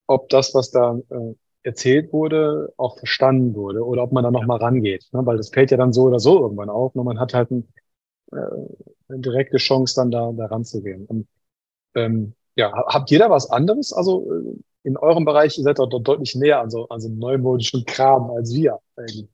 ob 0.07 0.29
das, 0.29 0.53
was 0.53 0.71
da 0.71 0.99
äh, 1.09 1.33
erzählt 1.67 2.13
wurde, 2.13 2.73
auch 2.77 2.97
verstanden 2.97 3.53
wurde 3.53 3.85
oder 3.85 4.03
ob 4.03 4.13
man 4.13 4.23
da 4.23 4.31
nochmal 4.31 4.57
rangeht. 4.57 5.07
Ne? 5.11 5.25
Weil 5.25 5.37
das 5.37 5.49
fällt 5.49 5.69
ja 5.69 5.77
dann 5.77 5.93
so 5.93 6.03
oder 6.03 6.19
so 6.19 6.39
irgendwann 6.41 6.69
auf. 6.69 6.95
Ne? 6.95 7.03
Man 7.03 7.19
hat 7.19 7.33
halt 7.33 7.51
ein, 7.51 7.67
äh, 8.31 8.37
eine 9.09 9.19
direkte 9.19 9.57
Chance, 9.57 9.95
dann 9.95 10.09
da, 10.09 10.31
da 10.31 10.45
ranzugehen. 10.47 11.05
Und, 11.05 11.27
ähm, 11.95 12.33
ja, 12.55 12.71
habt 12.87 13.11
ihr 13.11 13.19
da 13.19 13.29
was 13.29 13.49
anderes? 13.51 13.93
Also 13.93 14.31
äh, 14.33 14.55
in 14.83 14.97
eurem 14.97 15.25
Bereich, 15.25 15.57
ihr 15.57 15.63
seid 15.65 15.79
doch 15.79 15.87
deutlich 15.87 16.35
näher 16.35 16.61
an 16.61 16.69
so, 16.69 16.87
an 16.87 17.01
so 17.01 17.09
neumodischen 17.09 17.85
Kram 17.85 18.31
als 18.31 18.53
wir. 18.55 18.79
Eigentlich. 18.95 19.27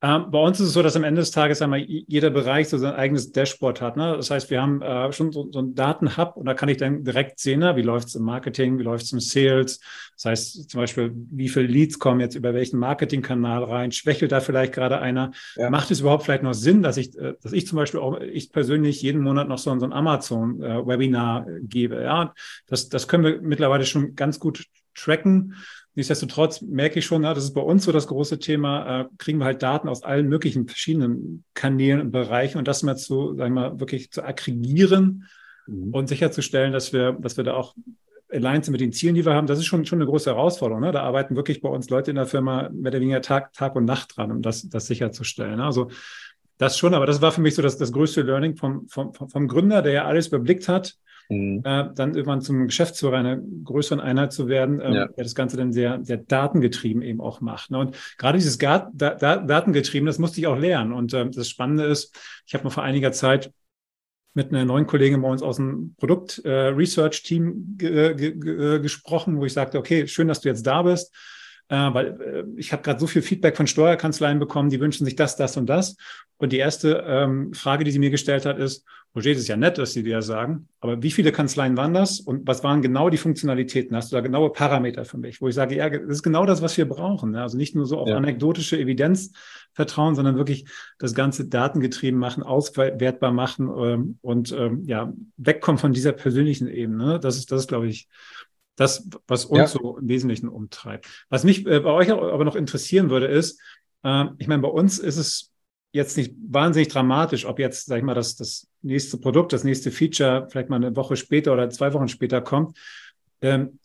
Ähm, 0.00 0.30
bei 0.30 0.38
uns 0.38 0.60
ist 0.60 0.68
es 0.68 0.72
so, 0.74 0.82
dass 0.82 0.94
am 0.94 1.02
Ende 1.02 1.20
des 1.20 1.32
Tages 1.32 1.60
einmal 1.60 1.80
jeder 1.80 2.30
Bereich 2.30 2.68
so 2.68 2.78
sein 2.78 2.94
eigenes 2.94 3.32
Dashboard 3.32 3.80
hat. 3.80 3.96
Ne? 3.96 4.14
Das 4.16 4.30
heißt, 4.30 4.48
wir 4.48 4.62
haben 4.62 4.80
äh, 4.80 5.12
schon 5.12 5.32
so, 5.32 5.50
so 5.50 5.58
einen 5.58 5.74
Datenhub 5.74 6.36
und 6.36 6.46
da 6.46 6.54
kann 6.54 6.68
ich 6.68 6.76
dann 6.76 7.02
direkt 7.02 7.40
sehen, 7.40 7.60
ne? 7.60 7.74
wie 7.74 7.82
läuft 7.82 8.06
es 8.06 8.14
im 8.14 8.22
Marketing, 8.22 8.78
wie 8.78 8.84
läuft 8.84 9.06
es 9.06 9.12
im 9.12 9.18
Sales. 9.18 9.80
Das 10.14 10.24
heißt 10.24 10.70
zum 10.70 10.80
Beispiel, 10.80 11.12
wie 11.14 11.48
viele 11.48 11.66
Leads 11.66 11.98
kommen 11.98 12.20
jetzt 12.20 12.36
über 12.36 12.54
welchen 12.54 12.78
Marketingkanal 12.78 13.64
rein? 13.64 13.90
Schwächelt 13.90 14.30
da 14.30 14.38
vielleicht 14.38 14.72
gerade 14.72 15.00
einer? 15.00 15.32
Ja. 15.56 15.68
Macht 15.68 15.90
es 15.90 15.98
überhaupt 15.98 16.22
vielleicht 16.22 16.44
noch 16.44 16.54
Sinn, 16.54 16.80
dass 16.80 16.96
ich, 16.96 17.18
äh, 17.18 17.34
dass 17.42 17.52
ich 17.52 17.66
zum 17.66 17.76
Beispiel 17.76 17.98
auch, 17.98 18.20
ich 18.20 18.52
persönlich 18.52 19.02
jeden 19.02 19.22
Monat 19.22 19.48
noch 19.48 19.58
so, 19.58 19.76
so 19.80 19.84
ein 19.84 19.92
Amazon-Webinar 19.92 21.48
äh, 21.48 21.60
gebe? 21.62 22.04
Ja, 22.04 22.34
das, 22.68 22.88
das 22.88 23.08
können 23.08 23.24
wir 23.24 23.42
mittlerweile 23.42 23.84
schon 23.84 24.14
ganz 24.14 24.38
gut 24.38 24.64
tracken. 24.94 25.54
Nichtsdestotrotz 25.98 26.62
merke 26.62 27.00
ich 27.00 27.06
schon, 27.06 27.22
das 27.22 27.42
ist 27.42 27.54
bei 27.54 27.60
uns 27.60 27.82
so 27.82 27.90
das 27.90 28.06
große 28.06 28.38
Thema, 28.38 29.00
äh, 29.00 29.04
kriegen 29.18 29.38
wir 29.38 29.46
halt 29.46 29.64
Daten 29.64 29.88
aus 29.88 30.04
allen 30.04 30.28
möglichen 30.28 30.68
verschiedenen 30.68 31.42
Kanälen 31.54 32.00
und 32.00 32.12
Bereichen 32.12 32.56
und 32.58 32.68
das 32.68 32.84
mal 32.84 32.94
zu, 32.94 33.34
sagen 33.34 33.54
wir 33.54 33.70
mal, 33.70 33.80
wirklich 33.80 34.12
zu 34.12 34.22
aggregieren 34.22 35.24
mhm. 35.66 35.92
und 35.92 36.08
sicherzustellen, 36.08 36.72
dass 36.72 36.92
wir, 36.92 37.14
dass 37.14 37.36
wir 37.36 37.42
da 37.42 37.54
auch 37.54 37.74
aligned 38.30 38.64
sind 38.64 38.70
mit 38.70 38.80
den 38.80 38.92
Zielen, 38.92 39.16
die 39.16 39.26
wir 39.26 39.34
haben, 39.34 39.48
das 39.48 39.58
ist 39.58 39.66
schon, 39.66 39.86
schon 39.86 39.98
eine 39.98 40.08
große 40.08 40.30
Herausforderung. 40.30 40.84
Ne? 40.84 40.92
Da 40.92 41.02
arbeiten 41.02 41.34
wirklich 41.34 41.62
bei 41.62 41.68
uns 41.68 41.90
Leute 41.90 42.12
in 42.12 42.14
der 42.14 42.26
Firma 42.26 42.70
mehr 42.72 42.92
oder 42.92 43.00
weniger 43.00 43.20
Tag, 43.20 43.52
Tag 43.54 43.74
und 43.74 43.84
Nacht 43.84 44.16
dran, 44.16 44.30
um 44.30 44.40
das, 44.40 44.68
das 44.68 44.86
sicherzustellen. 44.86 45.56
Ne? 45.56 45.64
Also 45.64 45.90
das 46.58 46.78
schon, 46.78 46.94
aber 46.94 47.06
das 47.06 47.20
war 47.22 47.32
für 47.32 47.40
mich 47.40 47.56
so 47.56 47.62
das, 47.62 47.76
das 47.76 47.90
größte 47.90 48.22
Learning 48.22 48.54
vom, 48.54 48.86
vom, 48.86 49.14
vom 49.14 49.48
Gründer, 49.48 49.82
der 49.82 49.92
ja 49.94 50.04
alles 50.04 50.28
überblickt 50.28 50.68
hat, 50.68 50.94
mhm. 51.28 51.62
äh, 51.64 51.88
dann 51.94 52.14
irgendwann 52.14 52.40
zum 52.40 52.66
Geschäftsführer 52.66 53.16
einer 53.16 53.36
größeren 53.36 54.00
Einheit 54.00 54.32
zu 54.32 54.48
werden, 54.48 54.80
äh, 54.80 54.94
ja. 54.94 55.06
der 55.06 55.24
das 55.24 55.34
Ganze 55.34 55.56
dann 55.56 55.72
sehr, 55.72 56.00
sehr 56.02 56.18
datengetrieben 56.18 57.02
eben 57.02 57.20
auch 57.20 57.40
macht. 57.40 57.70
Ne? 57.70 57.78
Und 57.78 57.96
gerade 58.16 58.38
dieses 58.38 58.58
da 58.58 58.90
da 58.92 59.36
datengetrieben, 59.36 60.06
das 60.06 60.18
musste 60.18 60.40
ich 60.40 60.46
auch 60.46 60.58
lernen. 60.58 60.92
Und 60.92 61.12
äh, 61.14 61.28
das 61.30 61.48
Spannende 61.48 61.84
ist, 61.84 62.16
ich 62.46 62.54
habe 62.54 62.64
mal 62.64 62.70
vor 62.70 62.82
einiger 62.82 63.12
Zeit 63.12 63.52
mit 64.34 64.50
einer 64.50 64.64
neuen 64.64 64.86
Kollegin 64.86 65.22
bei 65.22 65.28
uns 65.28 65.42
aus 65.42 65.56
dem 65.56 65.94
Produkt-Research-Team 65.98 67.78
äh, 67.82 68.10
äh, 68.10 68.80
gesprochen, 68.80 69.38
wo 69.38 69.44
ich 69.44 69.52
sagte, 69.52 69.78
okay, 69.78 70.06
schön, 70.06 70.28
dass 70.28 70.40
du 70.40 70.48
jetzt 70.48 70.66
da 70.66 70.82
bist 70.82 71.12
äh, 71.68 71.76
weil 71.76 72.20
äh, 72.20 72.44
ich 72.56 72.72
habe 72.72 72.82
gerade 72.82 73.00
so 73.00 73.06
viel 73.06 73.22
Feedback 73.22 73.56
von 73.56 73.66
Steuerkanzleien 73.66 74.38
bekommen, 74.38 74.70
die 74.70 74.80
wünschen 74.80 75.04
sich 75.04 75.16
das, 75.16 75.36
das 75.36 75.56
und 75.56 75.66
das. 75.66 75.96
Und 76.38 76.52
die 76.52 76.58
erste 76.58 77.04
ähm, 77.06 77.52
Frage, 77.52 77.84
die 77.84 77.90
sie 77.90 77.98
mir 77.98 78.10
gestellt 78.10 78.46
hat, 78.46 78.58
ist, 78.58 78.84
Roger, 79.16 79.32
das 79.32 79.40
ist 79.40 79.48
ja 79.48 79.56
nett, 79.56 79.78
dass 79.78 79.94
Sie 79.94 80.02
dir 80.02 80.16
das 80.16 80.26
sagen, 80.26 80.68
aber 80.80 81.02
wie 81.02 81.10
viele 81.10 81.32
Kanzleien 81.32 81.76
waren 81.76 81.94
das 81.94 82.20
und 82.20 82.46
was 82.46 82.62
waren 82.62 82.82
genau 82.82 83.08
die 83.08 83.16
Funktionalitäten? 83.16 83.96
Hast 83.96 84.12
du 84.12 84.16
da 84.16 84.20
genaue 84.20 84.50
Parameter 84.50 85.04
für 85.04 85.18
mich, 85.18 85.40
wo 85.40 85.48
ich 85.48 85.54
sage, 85.54 85.74
ja, 85.74 85.88
das 85.88 86.08
ist 86.08 86.22
genau 86.22 86.44
das, 86.44 86.62
was 86.62 86.76
wir 86.76 86.86
brauchen. 86.86 87.32
Ne? 87.32 87.42
Also 87.42 87.56
nicht 87.56 87.74
nur 87.74 87.86
so 87.86 87.98
auf 87.98 88.08
ja. 88.08 88.16
anekdotische 88.16 88.78
Evidenz 88.78 89.32
vertrauen, 89.72 90.14
sondern 90.14 90.36
wirklich 90.36 90.66
das 90.98 91.14
Ganze 91.14 91.48
datengetrieben 91.48 92.20
machen, 92.20 92.42
auswertbar 92.42 93.32
machen 93.32 93.70
ähm, 93.76 94.18
und 94.20 94.52
ähm, 94.52 94.84
ja, 94.84 95.12
wegkommen 95.36 95.78
von 95.78 95.92
dieser 95.92 96.12
persönlichen 96.12 96.68
Ebene. 96.68 97.04
Ne? 97.04 97.20
Das 97.20 97.38
ist, 97.38 97.50
das 97.50 97.62
ist, 97.62 97.68
glaube 97.68 97.88
ich, 97.88 98.08
das, 98.78 99.08
was 99.26 99.44
uns 99.44 99.58
ja. 99.58 99.66
so 99.66 99.98
im 99.98 100.08
Wesentlichen 100.08 100.48
umtreibt. 100.48 101.06
Was 101.28 101.44
mich 101.44 101.66
äh, 101.66 101.80
bei 101.80 101.90
euch 101.90 102.10
aber 102.10 102.44
noch 102.44 102.56
interessieren 102.56 103.10
würde, 103.10 103.26
ist, 103.26 103.60
äh, 104.04 104.26
ich 104.38 104.46
meine, 104.48 104.62
bei 104.62 104.68
uns 104.68 104.98
ist 104.98 105.16
es 105.16 105.50
jetzt 105.92 106.16
nicht 106.16 106.34
wahnsinnig 106.48 106.88
dramatisch, 106.88 107.46
ob 107.46 107.58
jetzt, 107.58 107.86
sag 107.86 107.98
ich 107.98 108.04
mal, 108.04 108.14
das, 108.14 108.36
das 108.36 108.68
nächste 108.82 109.18
Produkt, 109.18 109.52
das 109.52 109.64
nächste 109.64 109.90
Feature 109.90 110.46
vielleicht 110.50 110.68
mal 110.68 110.76
eine 110.76 110.94
Woche 110.96 111.16
später 111.16 111.52
oder 111.52 111.70
zwei 111.70 111.92
Wochen 111.92 112.08
später 112.08 112.40
kommt. 112.40 112.78
Ähm, 113.40 113.78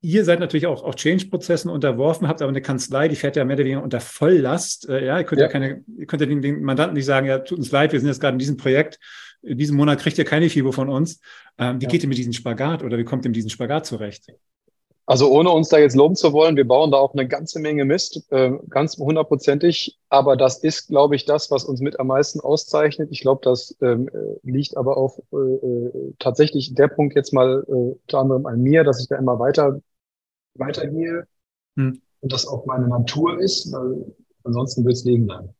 Ihr 0.00 0.24
seid 0.24 0.38
natürlich 0.38 0.68
auch, 0.68 0.84
auch 0.84 0.94
Change-Prozessen 0.94 1.68
unterworfen, 1.68 2.28
habt 2.28 2.40
aber 2.40 2.50
eine 2.50 2.62
Kanzlei, 2.62 3.08
die 3.08 3.16
fährt 3.16 3.34
ja 3.34 3.44
mehr 3.44 3.56
oder 3.56 3.64
weniger 3.64 3.82
unter 3.82 3.98
Volllast. 3.98 4.88
Äh, 4.88 5.06
ja, 5.06 5.18
ihr 5.18 5.24
könnt 5.24 5.40
ja, 5.40 5.46
ja 5.48 5.52
keine, 5.52 5.84
ihr 5.96 6.06
könnt 6.06 6.20
ja 6.20 6.26
den, 6.26 6.40
den, 6.40 6.62
Mandanten 6.62 6.94
nicht 6.94 7.04
sagen, 7.04 7.26
ja, 7.26 7.40
tut 7.40 7.58
uns 7.58 7.72
leid, 7.72 7.92
wir 7.92 7.98
sind 7.98 8.08
jetzt 8.08 8.20
gerade 8.20 8.34
in 8.34 8.38
diesem 8.38 8.56
Projekt, 8.56 9.00
in 9.42 9.58
diesem 9.58 9.76
Monat 9.76 10.00
kriegt 10.00 10.18
ihr 10.18 10.24
keine 10.24 10.50
FIBO 10.50 10.72
von 10.72 10.88
uns. 10.88 11.20
Ähm, 11.58 11.80
wie 11.80 11.84
ja. 11.84 11.90
geht 11.90 12.02
ihr 12.02 12.08
mit 12.08 12.18
diesem 12.18 12.32
Spagat 12.32 12.82
oder 12.82 12.98
wie 12.98 13.04
kommt 13.04 13.24
ihr 13.24 13.28
mit 13.28 13.36
diesem 13.36 13.50
Spagat 13.50 13.86
zurecht? 13.86 14.26
Also 15.06 15.30
ohne 15.30 15.48
uns 15.48 15.70
da 15.70 15.78
jetzt 15.78 15.96
loben 15.96 16.16
zu 16.16 16.34
wollen, 16.34 16.56
wir 16.56 16.68
bauen 16.68 16.90
da 16.90 16.98
auch 16.98 17.14
eine 17.14 17.26
ganze 17.26 17.60
Menge 17.60 17.86
Mist, 17.86 18.30
äh, 18.30 18.52
ganz 18.68 18.98
hundertprozentig. 18.98 19.98
Aber 20.10 20.36
das 20.36 20.58
ist, 20.62 20.88
glaube 20.88 21.16
ich, 21.16 21.24
das, 21.24 21.50
was 21.50 21.64
uns 21.64 21.80
mit 21.80 21.98
am 21.98 22.08
meisten 22.08 22.40
auszeichnet. 22.40 23.08
Ich 23.10 23.22
glaube, 23.22 23.40
das 23.42 23.74
ähm, 23.80 24.08
äh, 24.08 24.38
liegt 24.42 24.76
aber 24.76 24.98
auch 24.98 25.18
äh, 25.32 25.36
äh, 25.36 26.14
tatsächlich 26.18 26.74
der 26.74 26.88
Punkt 26.88 27.16
jetzt 27.16 27.32
mal 27.32 27.64
äh, 27.66 27.72
unter 27.72 28.18
anderem 28.18 28.44
an 28.44 28.60
mir, 28.60 28.84
dass 28.84 29.00
ich 29.00 29.08
da 29.08 29.16
immer 29.16 29.38
weiter 29.38 29.80
weitergehe 30.58 31.26
hm. 31.76 32.02
und 32.20 32.32
das 32.32 32.46
auch 32.46 32.66
meine 32.66 32.88
Natur 32.88 33.40
ist, 33.40 33.72
weil 33.72 34.14
ansonsten 34.44 34.84
wird 34.84 34.96
es 34.96 35.04
liegen 35.04 35.26
bleiben. 35.26 35.54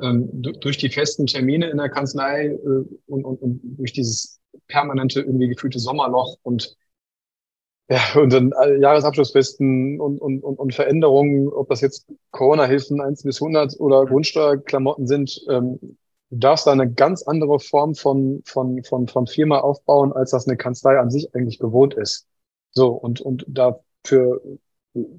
Ähm, 0.00 0.28
durch 0.32 0.78
die 0.78 0.88
festen 0.88 1.26
Termine 1.26 1.68
in 1.68 1.76
der 1.76 1.90
Kanzlei 1.90 2.46
äh, 2.46 2.58
und, 3.06 3.24
und, 3.24 3.42
und 3.42 3.60
durch 3.62 3.92
dieses 3.92 4.40
permanente 4.68 5.20
irgendwie 5.20 5.48
gefühlte 5.48 5.78
Sommerloch 5.78 6.38
und 6.42 6.76
ja, 7.90 8.00
und 8.14 8.32
dann 8.32 8.52
Jahresabschlussfesten 8.80 10.00
und, 10.00 10.18
und, 10.18 10.42
und, 10.42 10.58
und 10.58 10.74
Veränderungen, 10.74 11.48
ob 11.48 11.68
das 11.68 11.82
jetzt 11.82 12.06
Corona-Hilfen 12.30 13.00
1 13.02 13.22
bis 13.24 13.42
100 13.42 13.78
oder 13.80 14.06
Grundsteuerklamotten 14.06 15.06
sind, 15.06 15.44
ähm, 15.50 15.78
du 16.30 16.38
darfst 16.38 16.66
da 16.66 16.72
eine 16.72 16.90
ganz 16.90 17.22
andere 17.24 17.60
Form 17.60 17.94
von, 17.94 18.40
von, 18.46 18.82
von, 18.84 19.08
von 19.08 19.26
Firma 19.26 19.58
aufbauen, 19.58 20.12
als 20.12 20.30
das 20.30 20.48
eine 20.48 20.56
Kanzlei 20.56 20.98
an 20.98 21.10
sich 21.10 21.34
eigentlich 21.34 21.58
gewohnt 21.58 21.92
ist. 21.94 22.26
So, 22.70 22.88
und, 22.92 23.20
und 23.20 23.44
dafür 23.48 24.40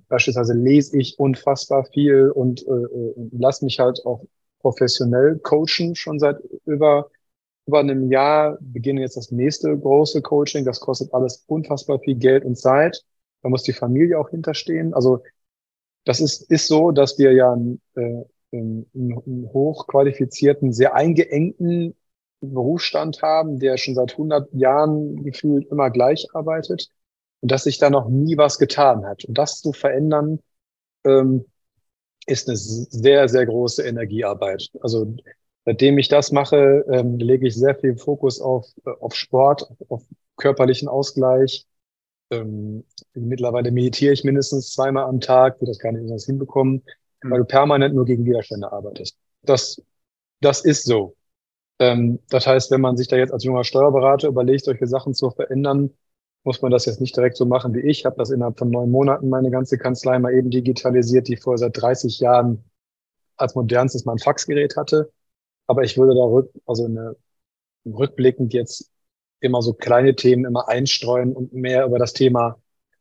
beispielsweise 0.08 0.54
lese 0.54 0.98
ich 0.98 1.20
unfassbar 1.20 1.86
viel 1.86 2.32
und 2.32 2.66
äh, 2.66 2.72
äh 2.72 3.30
lass 3.32 3.62
mich 3.62 3.80
halt 3.80 4.04
auch 4.06 4.26
professionell 4.64 5.38
coachen, 5.44 5.96
schon 5.96 6.18
seit 6.18 6.40
über 6.66 7.12
über 7.66 7.80
einem 7.80 8.12
Jahr 8.12 8.58
beginne 8.60 9.02
jetzt 9.02 9.18
das 9.18 9.32
nächste 9.32 9.78
große 9.78 10.22
Coaching. 10.22 10.66
Das 10.66 10.80
kostet 10.80 11.14
alles 11.14 11.44
unfassbar 11.48 12.00
viel 12.00 12.16
Geld 12.16 12.44
und 12.46 12.58
Zeit. 12.58 13.04
Da 13.42 13.50
muss 13.50 13.64
die 13.64 13.74
Familie 13.74 14.20
auch 14.20 14.30
hinterstehen. 14.30 14.94
Also 14.94 15.24
das 16.06 16.20
ist, 16.20 16.50
ist 16.52 16.68
so, 16.68 16.92
dass 16.92 17.18
wir 17.18 17.34
ja 17.34 17.54
einen, 17.54 17.82
äh, 17.96 18.24
einen, 18.52 18.90
einen 18.94 19.50
hochqualifizierten, 19.54 20.74
sehr 20.74 20.96
eingeengten 20.96 21.96
Berufsstand 22.42 23.22
haben, 23.22 23.60
der 23.60 23.78
schon 23.78 23.96
seit 23.96 24.12
100 24.12 24.54
Jahren 24.54 25.24
gefühlt 25.24 25.68
immer 25.72 25.90
gleich 25.90 26.28
arbeitet 26.34 26.90
und 27.40 27.52
dass 27.52 27.64
sich 27.64 27.78
da 27.78 27.90
noch 27.90 28.10
nie 28.10 28.38
was 28.38 28.58
getan 28.60 29.06
hat. 29.06 29.24
Und 29.24 29.38
das 29.38 29.62
zu 29.62 29.72
verändern, 29.72 30.40
ähm, 31.06 31.46
ist 32.28 32.48
eine 32.48 32.58
sehr, 32.58 33.28
sehr 33.28 33.46
große 33.46 33.84
Energiearbeit. 33.84 34.70
Also 34.82 35.16
Seitdem 35.66 35.98
ich 35.98 36.10
das 36.10 36.32
mache, 36.32 36.86
ähm, 36.92 37.18
lege 37.18 37.48
ich 37.48 37.56
sehr 37.56 37.76
viel 37.76 37.96
Fokus 37.96 38.42
auf, 38.42 38.68
äh, 38.86 38.92
auf 39.00 39.16
Sport, 39.16 39.70
auf 39.88 40.04
körperlichen 40.36 40.90
Ausgleich. 40.90 41.66
Ähm, 42.32 42.84
mittlerweile 43.14 43.72
meditiere 43.72 44.14
ich 44.14 44.24
mindestens 44.24 44.74
zweimal 44.74 45.06
am 45.06 45.22
Tag, 45.22 45.62
will 45.62 45.68
das 45.68 45.80
gar 45.80 45.92
nicht 45.92 46.02
anders 46.02 46.26
hinbekommen, 46.26 46.84
mhm. 47.24 47.32
weil 47.32 47.40
du 47.40 47.46
permanent 47.46 47.96
nur 47.96 48.06
gegen 48.06 48.26
Widerstände 48.26 48.72
arbeitest. 48.72 49.18
Das, 49.44 49.82
das 50.42 50.66
ist 50.66 50.84
so. 50.84 51.16
Ähm, 51.80 52.20
das 52.30 52.46
heißt, 52.46 52.70
wenn 52.72 52.82
man 52.82 52.98
sich 52.98 53.08
da 53.08 53.16
jetzt 53.16 53.32
als 53.32 53.46
junger 53.46 53.64
Steuerberater 53.64 54.28
überlegt, 54.28 54.66
solche 54.66 54.88
Sachen 54.88 55.14
zu 55.14 55.30
verändern, 55.32 55.92
muss 56.44 56.62
man 56.62 56.72
das 56.72 56.86
jetzt 56.86 57.00
nicht 57.02 57.16
direkt 57.16 57.38
so 57.38 57.46
machen 57.46 57.74
wie 57.74 57.80
ich. 57.80 58.00
Ich 58.00 58.06
habe 58.06 58.18
das 58.18 58.30
innerhalb 58.30 58.58
von 58.58 58.70
neun 58.70 58.92
Monaten 58.92 59.30
meine 59.30 59.50
ganze 59.50 59.78
Kanzlei 59.78 60.20
mal 60.20 60.34
eben 60.34 60.50
digitalisiert, 60.50 61.28
die 61.28 61.38
vorher 61.38 61.58
seit 61.58 61.82
30 61.82 62.20
Jahren 62.20 62.64
als 63.38 63.56
modernstes 63.56 64.06
mein 64.06 64.20
Faxgerät 64.20 64.76
hatte. 64.76 65.12
Aber 65.68 65.84
ich 65.84 65.98
würde 65.98 66.16
da 66.16 66.24
rück, 66.24 66.52
also 66.66 66.86
eine, 66.86 67.16
rückblickend 67.86 68.54
jetzt 68.54 68.92
immer 69.40 69.62
so 69.62 69.74
kleine 69.74 70.16
Themen 70.16 70.46
immer 70.46 70.68
einstreuen 70.68 71.34
und 71.34 71.54
mehr 71.54 71.86
über 71.86 72.00
das 72.00 72.14
Thema 72.14 72.58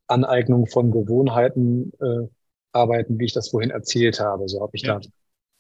Aneignung 0.07 0.67
von 0.67 0.91
Gewohnheiten 0.91 1.93
äh, 2.01 2.29
arbeiten, 2.73 3.19
wie 3.19 3.27
ich 3.27 3.33
das 3.33 3.51
vorhin 3.51 3.71
erzählt 3.71 4.21
habe. 4.21 4.49
So 4.49 4.61
habe 4.61 4.73
ich 4.75 4.83
ja. 4.83 4.99
da 4.99 5.09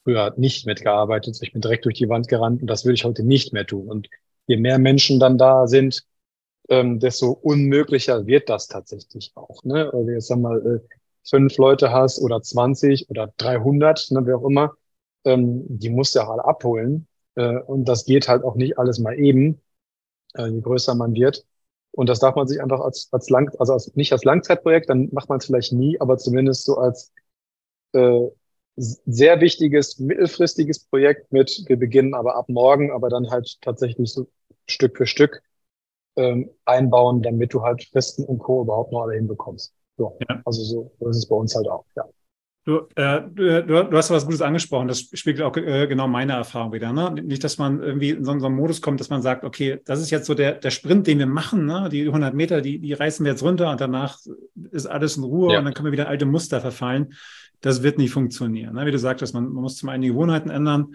früher 0.04 0.34
nicht 0.36 0.66
mitgearbeitet. 0.66 1.38
Ich 1.40 1.52
bin 1.52 1.60
direkt 1.60 1.84
durch 1.84 1.96
die 1.96 2.08
Wand 2.08 2.28
gerannt 2.28 2.60
und 2.60 2.68
das 2.68 2.84
würde 2.84 2.94
ich 2.94 3.04
heute 3.04 3.24
nicht 3.24 3.52
mehr 3.52 3.66
tun. 3.66 3.88
Und 3.88 4.08
je 4.46 4.56
mehr 4.56 4.78
Menschen 4.78 5.20
dann 5.20 5.38
da 5.38 5.66
sind, 5.66 6.04
ähm, 6.68 7.00
desto 7.00 7.30
unmöglicher 7.30 8.26
wird 8.26 8.48
das 8.48 8.68
tatsächlich 8.68 9.32
auch. 9.34 9.64
Ne? 9.64 9.90
Also 9.92 10.10
jetzt 10.10 10.28
sag 10.28 10.38
mal, 10.38 10.64
äh, 10.66 10.96
fünf 11.24 11.56
Leute 11.56 11.92
hast 11.92 12.20
oder 12.20 12.42
20 12.42 13.10
oder 13.10 13.32
300, 13.36 14.10
ne, 14.10 14.26
wie 14.26 14.32
auch 14.32 14.44
immer, 14.44 14.72
ähm, 15.24 15.64
die 15.68 15.90
musst 15.90 16.14
du 16.14 16.20
ja 16.20 16.28
alle 16.28 16.44
abholen. 16.44 17.06
Äh, 17.36 17.58
und 17.60 17.86
das 17.86 18.04
geht 18.04 18.28
halt 18.28 18.44
auch 18.44 18.56
nicht 18.56 18.78
alles 18.78 18.98
mal 18.98 19.18
eben, 19.18 19.60
äh, 20.34 20.46
je 20.48 20.60
größer 20.60 20.94
man 20.94 21.14
wird. 21.14 21.44
Und 21.92 22.08
das 22.08 22.20
darf 22.20 22.36
man 22.36 22.48
sich 22.48 22.60
einfach 22.62 22.80
als, 22.80 23.08
als 23.12 23.28
lang, 23.30 23.54
also 23.58 23.74
als, 23.74 23.94
nicht 23.96 24.12
als 24.12 24.24
Langzeitprojekt, 24.24 24.88
dann 24.90 25.08
macht 25.12 25.28
man 25.28 25.38
es 25.38 25.46
vielleicht 25.46 25.72
nie, 25.72 26.00
aber 26.00 26.18
zumindest 26.18 26.64
so 26.64 26.78
als 26.78 27.12
äh, 27.92 28.28
sehr 28.76 29.40
wichtiges, 29.40 29.98
mittelfristiges 29.98 30.80
Projekt 30.86 31.32
mit, 31.32 31.64
wir 31.66 31.76
beginnen 31.78 32.14
aber 32.14 32.36
ab 32.36 32.48
morgen, 32.48 32.90
aber 32.90 33.10
dann 33.10 33.30
halt 33.30 33.60
tatsächlich 33.60 34.12
so 34.12 34.28
Stück 34.66 34.96
für 34.96 35.06
Stück 35.06 35.42
ähm, 36.16 36.50
einbauen, 36.64 37.22
damit 37.22 37.54
du 37.54 37.62
halt 37.62 37.84
Fristen 37.84 38.24
und 38.24 38.38
Co. 38.38 38.62
überhaupt 38.62 38.92
noch 38.92 39.02
alle 39.02 39.14
hinbekommst. 39.14 39.72
So, 39.96 40.16
ja. 40.28 40.40
Also 40.44 40.62
so, 40.62 40.92
so 40.98 41.08
ist 41.08 41.16
es 41.16 41.26
bei 41.28 41.36
uns 41.36 41.54
halt 41.54 41.68
auch, 41.68 41.84
ja. 41.96 42.04
Du, 42.64 42.86
äh, 42.94 43.22
du, 43.22 43.64
du, 43.64 43.96
hast 43.96 44.10
was 44.10 44.24
Gutes 44.24 44.40
angesprochen. 44.40 44.86
Das 44.86 45.00
spiegelt 45.00 45.42
auch 45.42 45.56
äh, 45.56 45.88
genau 45.88 46.06
meine 46.06 46.34
Erfahrung 46.34 46.72
wieder. 46.72 46.92
Ne? 46.92 47.10
Nicht, 47.10 47.42
dass 47.42 47.58
man 47.58 47.82
irgendwie 47.82 48.10
in 48.10 48.24
so, 48.24 48.38
so 48.38 48.46
einen 48.46 48.54
Modus 48.54 48.80
kommt, 48.80 49.00
dass 49.00 49.10
man 49.10 49.20
sagt, 49.20 49.42
okay, 49.42 49.80
das 49.84 50.00
ist 50.00 50.10
jetzt 50.10 50.26
so 50.26 50.34
der, 50.34 50.52
der 50.52 50.70
Sprint, 50.70 51.08
den 51.08 51.18
wir 51.18 51.26
machen. 51.26 51.66
Ne? 51.66 51.88
Die 51.90 52.06
100 52.06 52.34
Meter, 52.34 52.60
die, 52.60 52.78
die 52.78 52.92
reißen 52.92 53.24
wir 53.24 53.32
jetzt 53.32 53.42
runter 53.42 53.68
und 53.72 53.80
danach 53.80 54.20
ist 54.70 54.86
alles 54.86 55.16
in 55.16 55.24
Ruhe 55.24 55.54
ja. 55.54 55.58
und 55.58 55.64
dann 55.64 55.74
können 55.74 55.86
wir 55.86 55.92
wieder 55.92 56.06
alte 56.06 56.24
Muster 56.24 56.60
verfallen. 56.60 57.14
Das 57.60 57.82
wird 57.82 57.98
nicht 57.98 58.12
funktionieren. 58.12 58.76
Ne? 58.76 58.86
Wie 58.86 58.92
du 58.92 58.98
sagtest, 58.98 59.34
man, 59.34 59.52
man 59.52 59.62
muss 59.62 59.76
zum 59.76 59.88
einen 59.88 60.02
die 60.02 60.08
Gewohnheiten 60.08 60.50
ändern 60.50 60.94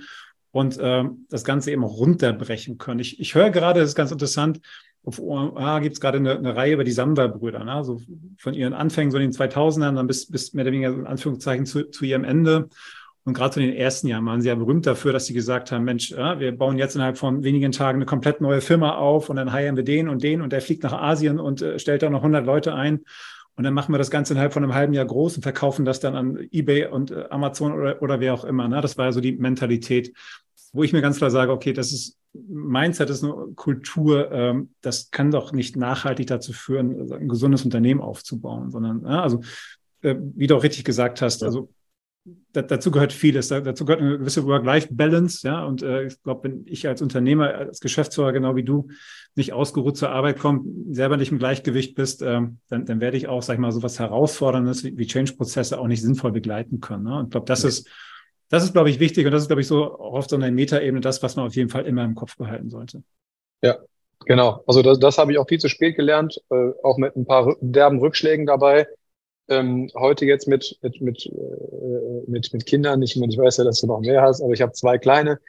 und 0.52 0.78
äh, 0.78 1.04
das 1.30 1.44
Ganze 1.44 1.72
eben 1.72 1.84
auch 1.84 1.98
runterbrechen 1.98 2.78
können. 2.78 3.02
Ich, 3.02 3.20
ich 3.20 3.36
höre 3.36 3.50
gerade, 3.50 3.82
das 3.82 3.90
ist 3.90 3.96
ganz 3.96 4.14
interessant, 4.14 4.62
auf 5.08 5.20
OMA 5.20 5.80
gibt 5.80 5.94
es 5.94 6.02
gerade 6.02 6.18
eine, 6.18 6.38
eine, 6.38 6.56
Reihe 6.56 6.74
über 6.74 6.84
die 6.84 6.92
Samwer-Brüder, 6.92 7.64
ne? 7.64 7.82
so 7.86 8.02
von 8.38 8.54
ihren 8.54 8.74
Anfängen 8.74 9.10
so 9.10 9.18
in 9.18 9.32
den 9.32 9.32
2000ern 9.32 9.96
dann 9.96 10.06
bis, 10.06 10.30
bis 10.30 10.54
mehr 10.54 10.66
oder 10.66 10.74
weniger 10.74 10.94
in 10.94 11.08
Anführungszeichen 11.08 11.66
zu, 11.66 11.90
zu 11.90 12.04
ihrem 12.04 12.26
Ende. 12.26 12.68
Und 13.24 13.34
gerade 13.34 13.54
so 13.54 13.62
in 13.62 13.68
den 13.68 13.78
ersten 13.78 14.08
Jahren 14.08 14.26
waren 14.26 14.42
sie 14.42 14.50
ja 14.50 14.56
berühmt 14.56 14.86
dafür, 14.86 15.14
dass 15.14 15.26
sie 15.26 15.34
gesagt 15.34 15.72
haben, 15.72 15.86
Mensch, 15.86 16.12
ja, 16.12 16.42
wir 16.42 16.58
bauen 16.58 16.78
jetzt 16.78 16.96
innerhalb 16.96 17.18
von 17.18 17.44
wenigen 17.44 17.72
Tagen 17.72 18.00
eine 18.00 18.06
komplett 18.06 18.42
neue 18.42 18.60
Firma 18.60 18.96
auf 18.96 19.30
und 19.30 19.38
dann 19.38 19.54
heiern 19.54 19.78
wir 19.78 19.84
den 19.84 20.10
und 20.10 20.24
den 20.24 20.42
und 20.42 20.52
der 20.52 20.62
fliegt 20.62 20.84
nach 20.84 20.94
Asien 20.94 21.40
und 21.40 21.62
äh, 21.62 21.80
stellt 21.80 22.04
da 22.04 22.10
noch 22.10 22.20
100 22.20 22.46
Leute 22.46 22.74
ein. 22.74 23.06
Und 23.56 23.64
dann 23.64 23.74
machen 23.74 23.94
wir 23.94 23.98
das 23.98 24.12
Ganze 24.12 24.34
innerhalb 24.34 24.52
von 24.52 24.64
einem 24.64 24.76
halben 24.76 24.94
Jahr 24.94 25.06
groß 25.06 25.38
und 25.38 25.42
verkaufen 25.42 25.86
das 25.86 26.02
dann 26.02 26.16
an 26.16 26.48
eBay 26.52 26.88
und 26.88 27.12
äh, 27.12 27.26
Amazon 27.30 27.72
oder, 27.72 28.02
oder 28.02 28.20
wer 28.20 28.34
auch 28.34 28.44
immer. 28.44 28.68
Ne? 28.68 28.82
Das 28.82 28.98
war 28.98 29.06
ja 29.06 29.12
so 29.14 29.22
die 29.22 29.38
Mentalität, 29.38 30.14
wo 30.74 30.84
ich 30.84 30.92
mir 30.92 31.02
ganz 31.02 31.18
klar 31.18 31.32
sage, 31.32 31.54
okay, 31.54 31.72
das 31.72 31.94
ist 31.94 32.18
Mindset 32.48 33.10
ist 33.10 33.24
eine 33.24 33.34
Kultur, 33.56 34.32
ähm, 34.32 34.70
das 34.82 35.12
kann 35.12 35.32
doch 35.32 35.52
nicht 35.52 35.76
nachhaltig 35.76 36.28
dazu 36.28 36.54
führen, 36.54 37.12
ein 37.12 37.28
gesundes 37.28 37.64
Unternehmen 37.64 38.02
aufzubauen, 38.02 38.72
sondern, 38.72 39.06
also, 39.06 39.42
äh, 40.02 40.16
wie 40.36 40.48
du 40.48 40.56
auch 40.56 40.64
richtig 40.64 40.86
gesagt 40.86 41.22
hast, 41.22 41.44
also 41.44 41.70
dazu 42.52 42.92
gehört 42.92 43.14
vieles. 43.14 43.48
dazu 43.48 43.86
gehört 43.86 44.02
eine 44.02 44.18
gewisse 44.18 44.46
Work-Life-Balance, 44.46 45.48
ja. 45.48 45.64
Und 45.64 45.82
äh, 45.82 46.06
ich 46.06 46.22
glaube, 46.24 46.50
wenn 46.50 46.66
ich 46.66 46.88
als 46.88 47.02
Unternehmer, 47.02 47.54
als 47.54 47.80
Geschäftsführer, 47.80 48.34
genau 48.34 48.56
wie 48.56 48.64
du, 48.64 48.90
nicht 49.36 49.54
ausgeruht 49.54 49.98
zur 49.98 50.10
Arbeit 50.10 50.40
komme, 50.40 50.62
selber 50.92 51.18
nicht 51.18 51.32
im 51.32 51.40
Gleichgewicht 51.40 51.96
bist, 51.96 52.22
ähm, 52.22 52.58
dann, 52.70 52.86
dann 52.86 53.00
werde 53.00 53.18
ich 53.18 53.28
auch, 53.28 53.44
sag 53.44 53.56
ich 53.56 53.60
mal, 53.60 53.72
so 53.72 53.84
was 53.84 54.00
Herausforderndes 54.00 54.84
wie, 54.84 54.98
wie 54.98 55.08
Change-Prozesse 55.08 55.80
auch 55.80 55.88
nicht 55.88 56.02
sinnvoll 56.02 56.32
begleiten 56.32 56.80
können. 56.80 57.04
Ne? 57.04 57.20
Und 57.20 57.26
ich 57.26 57.32
glaube, 57.32 57.46
das 57.46 57.64
ja. 57.64 57.70
ist 57.70 57.88
das 58.50 58.64
ist, 58.64 58.74
glaube 58.74 58.90
ich, 58.90 59.00
wichtig 59.00 59.26
und 59.26 59.32
das 59.32 59.44
ist, 59.44 59.48
glaube 59.48 59.62
ich, 59.62 59.68
so 59.68 60.00
auch 60.00 60.14
auf 60.14 60.30
so 60.30 60.36
einer 60.36 60.52
Metaebene 60.52 61.02
das, 61.02 61.22
was 61.22 61.36
man 61.36 61.48
auf 61.48 61.56
jeden 61.56 61.70
Fall 61.70 61.86
immer 61.86 62.04
im 62.04 62.16
Kopf 62.16 62.38
behalten 62.38 62.70
sollte. 62.70 63.04
Ja, 63.62 63.78
genau. 64.26 64.64
Also 64.68 64.82
das, 64.82 65.00
das 65.00 65.18
habe 65.18 65.32
ich 65.32 65.38
auch 65.38 65.48
viel 65.48 65.60
zu 65.60 65.70
spät 65.70 65.96
gelernt, 65.96 66.42
äh, 66.50 66.72
auch 66.84 66.98
mit 66.98 67.16
ein 67.16 67.26
paar 67.26 67.56
derben 67.60 68.00
Rückschlägen 68.00 68.46
dabei. 68.46 68.88
Ähm, 69.50 69.90
heute 69.96 70.26
jetzt 70.26 70.48
mit 70.48 70.78
mit 70.82 71.02
mit 71.02 71.26
äh, 71.26 71.30
mit 72.28 72.52
mit 72.54 72.66
Kindern. 72.66 73.02
Ich 73.02 73.16
meine, 73.16 73.32
ich 73.32 73.38
weiß 73.38 73.58
ja, 73.58 73.64
dass 73.64 73.80
du 73.82 73.88
noch 73.88 74.02
mehr 74.02 74.22
hast, 74.22 74.42
aber 74.42 74.54
ich 74.54 74.62
habe 74.62 74.74
zwei 74.74 74.98
kleine. 74.98 75.40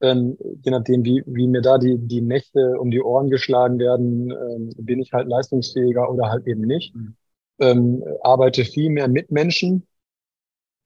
Ähm, 0.00 0.36
je 0.62 0.70
nachdem, 0.70 1.04
wie 1.04 1.22
wie 1.26 1.46
mir 1.46 1.62
da 1.62 1.78
die 1.78 1.96
die 1.96 2.20
Nächte 2.20 2.78
um 2.78 2.90
die 2.90 3.00
Ohren 3.00 3.30
geschlagen 3.30 3.78
werden, 3.78 4.30
ähm, 4.30 4.70
bin 4.76 5.00
ich 5.00 5.12
halt 5.12 5.28
leistungsfähiger 5.28 6.10
oder 6.10 6.28
halt 6.28 6.46
eben 6.46 6.62
nicht. 6.62 6.94
Mhm. 6.94 7.16
Ähm, 7.58 8.04
arbeite 8.22 8.64
viel 8.64 8.90
mehr 8.90 9.08
mit 9.08 9.30
Menschen, 9.30 9.86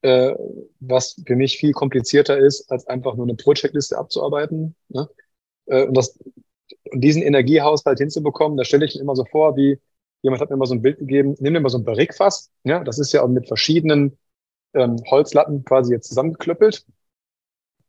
äh, 0.01 0.33
was 0.79 1.21
für 1.25 1.35
mich 1.35 1.57
viel 1.57 1.73
komplizierter 1.73 2.37
ist, 2.37 2.71
als 2.71 2.87
einfach 2.87 3.15
nur 3.15 3.25
eine 3.25 3.35
Pro-Checkliste 3.35 3.97
abzuarbeiten. 3.97 4.75
Ne? 4.89 5.09
Äh, 5.67 5.85
und, 5.85 5.95
das, 5.95 6.17
und 6.91 7.01
diesen 7.01 7.21
Energiehaushalt 7.21 7.99
hinzubekommen, 7.99 8.57
da 8.57 8.63
stelle 8.65 8.85
ich 8.85 8.95
mir 8.95 9.01
immer 9.01 9.15
so 9.15 9.25
vor, 9.25 9.55
wie 9.55 9.79
jemand 10.21 10.41
hat 10.41 10.49
mir 10.49 10.57
mal 10.57 10.65
so 10.65 10.75
ein 10.75 10.81
Bild 10.81 10.99
gegeben, 10.99 11.35
nimm 11.39 11.53
dir 11.53 11.59
mal 11.59 11.69
so 11.69 11.77
ein 11.77 11.83
Barrikfass, 11.83 12.51
ja, 12.63 12.83
das 12.83 12.99
ist 12.99 13.11
ja 13.11 13.23
auch 13.23 13.27
mit 13.27 13.47
verschiedenen 13.47 14.17
ähm, 14.73 14.97
Holzlatten 15.09 15.63
quasi 15.63 15.93
jetzt 15.93 16.07
zusammengeklöppelt 16.07 16.85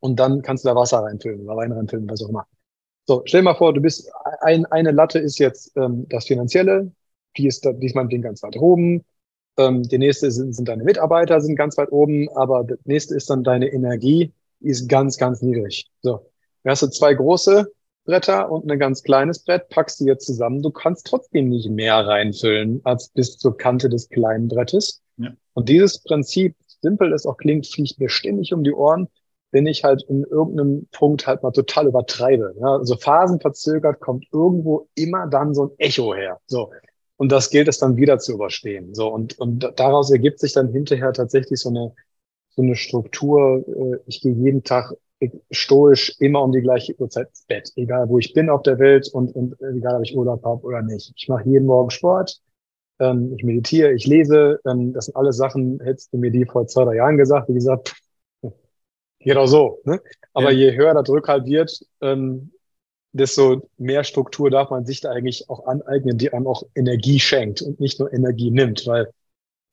und 0.00 0.18
dann 0.18 0.42
kannst 0.42 0.64
du 0.64 0.68
da 0.68 0.74
Wasser 0.74 0.98
reinfüllen 1.00 1.42
oder 1.42 1.56
Wein 1.56 1.72
reinfüllen, 1.72 2.08
was 2.08 2.22
auch 2.22 2.28
immer. 2.28 2.46
So, 3.06 3.22
stell 3.24 3.40
dir 3.40 3.44
mal 3.44 3.54
vor, 3.54 3.74
du 3.74 3.80
bist, 3.80 4.10
ein, 4.40 4.64
eine 4.66 4.92
Latte 4.92 5.18
ist 5.18 5.38
jetzt 5.38 5.76
ähm, 5.76 6.06
das 6.08 6.26
Finanzielle, 6.26 6.92
die 7.36 7.46
ist, 7.46 7.64
da, 7.64 7.72
die 7.72 7.86
ist 7.86 7.94
meinetwegen 7.94 8.22
ganz 8.22 8.42
weit 8.42 8.56
oben, 8.56 9.04
ähm, 9.56 9.82
die 9.82 9.98
nächste 9.98 10.30
sind, 10.30 10.54
sind 10.54 10.68
deine 10.68 10.84
Mitarbeiter, 10.84 11.40
sind 11.40 11.56
ganz 11.56 11.76
weit 11.76 11.92
oben, 11.92 12.28
aber 12.34 12.64
das 12.64 12.78
nächste 12.84 13.14
ist 13.14 13.30
dann 13.30 13.44
deine 13.44 13.68
Energie, 13.68 14.32
die 14.60 14.68
ist 14.68 14.88
ganz, 14.88 15.18
ganz 15.18 15.42
niedrig. 15.42 15.90
So, 16.00 16.30
da 16.62 16.70
hast 16.70 16.82
du 16.82 16.88
zwei 16.88 17.14
große 17.14 17.70
Bretter 18.04 18.50
und 18.50 18.70
ein 18.70 18.78
ganz 18.78 19.02
kleines 19.02 19.44
Brett, 19.44 19.68
packst 19.68 20.00
die 20.00 20.04
jetzt 20.04 20.26
zusammen. 20.26 20.62
Du 20.62 20.70
kannst 20.70 21.06
trotzdem 21.06 21.48
nicht 21.48 21.70
mehr 21.70 22.06
reinfüllen 22.06 22.80
als 22.84 23.08
bis 23.10 23.38
zur 23.38 23.56
Kante 23.56 23.88
des 23.88 24.08
kleinen 24.08 24.48
Brettes. 24.48 25.02
Ja. 25.18 25.30
Und 25.54 25.68
dieses 25.68 26.02
Prinzip, 26.02 26.56
simpel 26.80 27.12
es 27.12 27.26
auch 27.26 27.36
klingt, 27.36 27.66
fliegt 27.66 28.00
mir 28.00 28.08
ständig 28.08 28.52
um 28.52 28.64
die 28.64 28.72
Ohren, 28.72 29.08
wenn 29.52 29.66
ich 29.66 29.84
halt 29.84 30.02
in 30.08 30.24
irgendeinem 30.24 30.88
Punkt 30.90 31.26
halt 31.26 31.42
mal 31.42 31.52
total 31.52 31.86
übertreibe. 31.86 32.54
Ja, 32.58 32.78
also 32.78 32.96
phasenverzögert 32.96 34.00
kommt 34.00 34.26
irgendwo 34.32 34.88
immer 34.94 35.28
dann 35.28 35.54
so 35.54 35.64
ein 35.64 35.70
Echo 35.78 36.14
her. 36.14 36.40
So. 36.46 36.70
Und 37.22 37.30
das 37.30 37.50
gilt 37.50 37.68
es 37.68 37.78
dann 37.78 37.96
wieder 37.96 38.18
zu 38.18 38.32
überstehen. 38.32 38.96
So. 38.96 39.06
Und, 39.06 39.38
und 39.38 39.72
daraus 39.76 40.10
ergibt 40.10 40.40
sich 40.40 40.54
dann 40.54 40.72
hinterher 40.72 41.12
tatsächlich 41.12 41.60
so 41.60 41.68
eine, 41.68 41.92
so 42.48 42.62
eine 42.62 42.74
Struktur. 42.74 43.64
Äh, 43.64 43.98
ich 44.08 44.22
gehe 44.22 44.32
jeden 44.32 44.64
Tag 44.64 44.92
stoisch 45.52 46.16
immer 46.18 46.42
um 46.42 46.50
die 46.50 46.62
gleiche 46.62 46.98
Uhrzeit 46.98 47.28
ins 47.28 47.44
Bett, 47.46 47.72
egal 47.76 48.08
wo 48.08 48.18
ich 48.18 48.32
bin 48.32 48.50
auf 48.50 48.64
der 48.64 48.80
Welt 48.80 49.08
und, 49.12 49.36
und 49.36 49.54
egal 49.60 49.98
ob 49.98 50.02
ich 50.02 50.16
Urlaub 50.16 50.44
habe 50.44 50.64
oder 50.64 50.82
nicht. 50.82 51.12
Ich 51.14 51.28
mache 51.28 51.48
jeden 51.48 51.66
Morgen 51.66 51.90
Sport, 51.90 52.40
ähm, 52.98 53.32
ich 53.36 53.44
meditiere, 53.44 53.92
ich 53.92 54.04
lese. 54.04 54.58
Ähm, 54.66 54.92
das 54.92 55.04
sind 55.04 55.14
alles 55.14 55.36
Sachen, 55.36 55.78
hättest 55.78 56.12
du 56.12 56.18
mir 56.18 56.32
die 56.32 56.44
vor 56.44 56.66
zwei, 56.66 56.86
drei 56.86 56.96
Jahren 56.96 57.18
gesagt, 57.18 57.48
wie 57.48 57.54
gesagt, 57.54 57.94
geht 59.20 59.36
auch 59.36 59.46
so. 59.46 59.78
Ne? 59.84 60.00
Aber 60.32 60.50
ja. 60.50 60.70
je 60.70 60.76
höher 60.76 60.92
der 60.92 61.04
Druck 61.04 61.28
halt 61.28 61.46
wird, 61.46 61.86
ähm, 62.00 62.50
desto 63.12 63.68
mehr 63.78 64.04
Struktur 64.04 64.50
darf 64.50 64.70
man 64.70 64.86
sich 64.86 65.00
da 65.00 65.10
eigentlich 65.10 65.48
auch 65.50 65.66
aneignen, 65.66 66.18
die 66.18 66.32
einem 66.32 66.46
auch 66.46 66.62
Energie 66.74 67.20
schenkt 67.20 67.62
und 67.62 67.80
nicht 67.80 68.00
nur 68.00 68.12
Energie 68.12 68.50
nimmt, 68.50 68.86
weil 68.86 69.10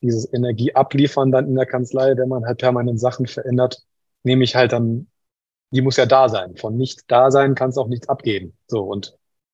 dieses 0.01 0.31
Energie 0.33 0.75
abliefern 0.75 1.31
dann 1.31 1.47
in 1.47 1.55
der 1.55 1.65
Kanzlei, 1.65 2.15
wenn 2.17 2.29
man 2.29 2.45
halt 2.45 2.59
permanent 2.59 2.99
Sachen 2.99 3.27
verändert, 3.27 3.81
nehme 4.23 4.43
ich 4.43 4.55
halt 4.55 4.73
dann 4.73 5.07
die 5.71 5.81
muss 5.81 5.97
ja 5.97 6.05
da 6.05 6.29
sein. 6.29 6.55
Von 6.57 6.77
nicht 6.77 7.03
da 7.07 7.31
sein 7.31 7.55
kannst 7.55 7.77
du 7.77 7.81
auch 7.81 7.87
nichts 7.87 8.09
abgeben. 8.09 8.57
So, 8.67 8.81
und 8.81 9.07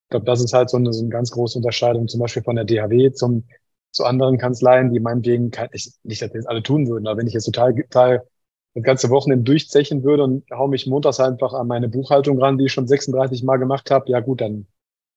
ich 0.06 0.10
glaube, 0.10 0.26
das 0.26 0.42
ist 0.42 0.54
halt 0.54 0.70
so 0.70 0.78
eine, 0.78 0.94
so 0.94 1.02
eine 1.02 1.10
ganz 1.10 1.32
große 1.32 1.58
Unterscheidung, 1.58 2.08
zum 2.08 2.20
Beispiel 2.20 2.44
von 2.44 2.56
der 2.56 2.66
DHW 2.66 3.12
zum, 3.12 3.46
zu 3.92 4.06
anderen 4.06 4.38
Kanzleien, 4.38 4.92
die 4.92 5.00
meinetwegen, 5.00 5.52
kann, 5.52 5.70
ich, 5.72 5.94
nicht, 6.04 6.22
dass 6.22 6.32
das 6.32 6.46
alle 6.46 6.64
tun 6.64 6.88
würden, 6.88 7.08
aber 7.08 7.20
wenn 7.20 7.28
ich 7.28 7.34
jetzt 7.34 7.46
total, 7.46 7.74
total 7.76 8.24
das 8.76 8.84
ganze 8.84 9.10
Wochenende 9.10 9.44
durchzechen 9.44 10.04
würde 10.04 10.24
und 10.24 10.46
hau 10.52 10.68
mich 10.68 10.88
montags 10.88 11.20
einfach 11.20 11.54
an 11.54 11.68
meine 11.68 11.90
Buchhaltung 11.90 12.40
ran, 12.40 12.58
die 12.58 12.66
ich 12.66 12.74
schon 12.74 12.88
36 12.88 13.44
Mal 13.44 13.58
gemacht 13.58 13.90
habe, 13.92 14.10
ja 14.12 14.20
gut, 14.20 14.42
dann 14.42 14.68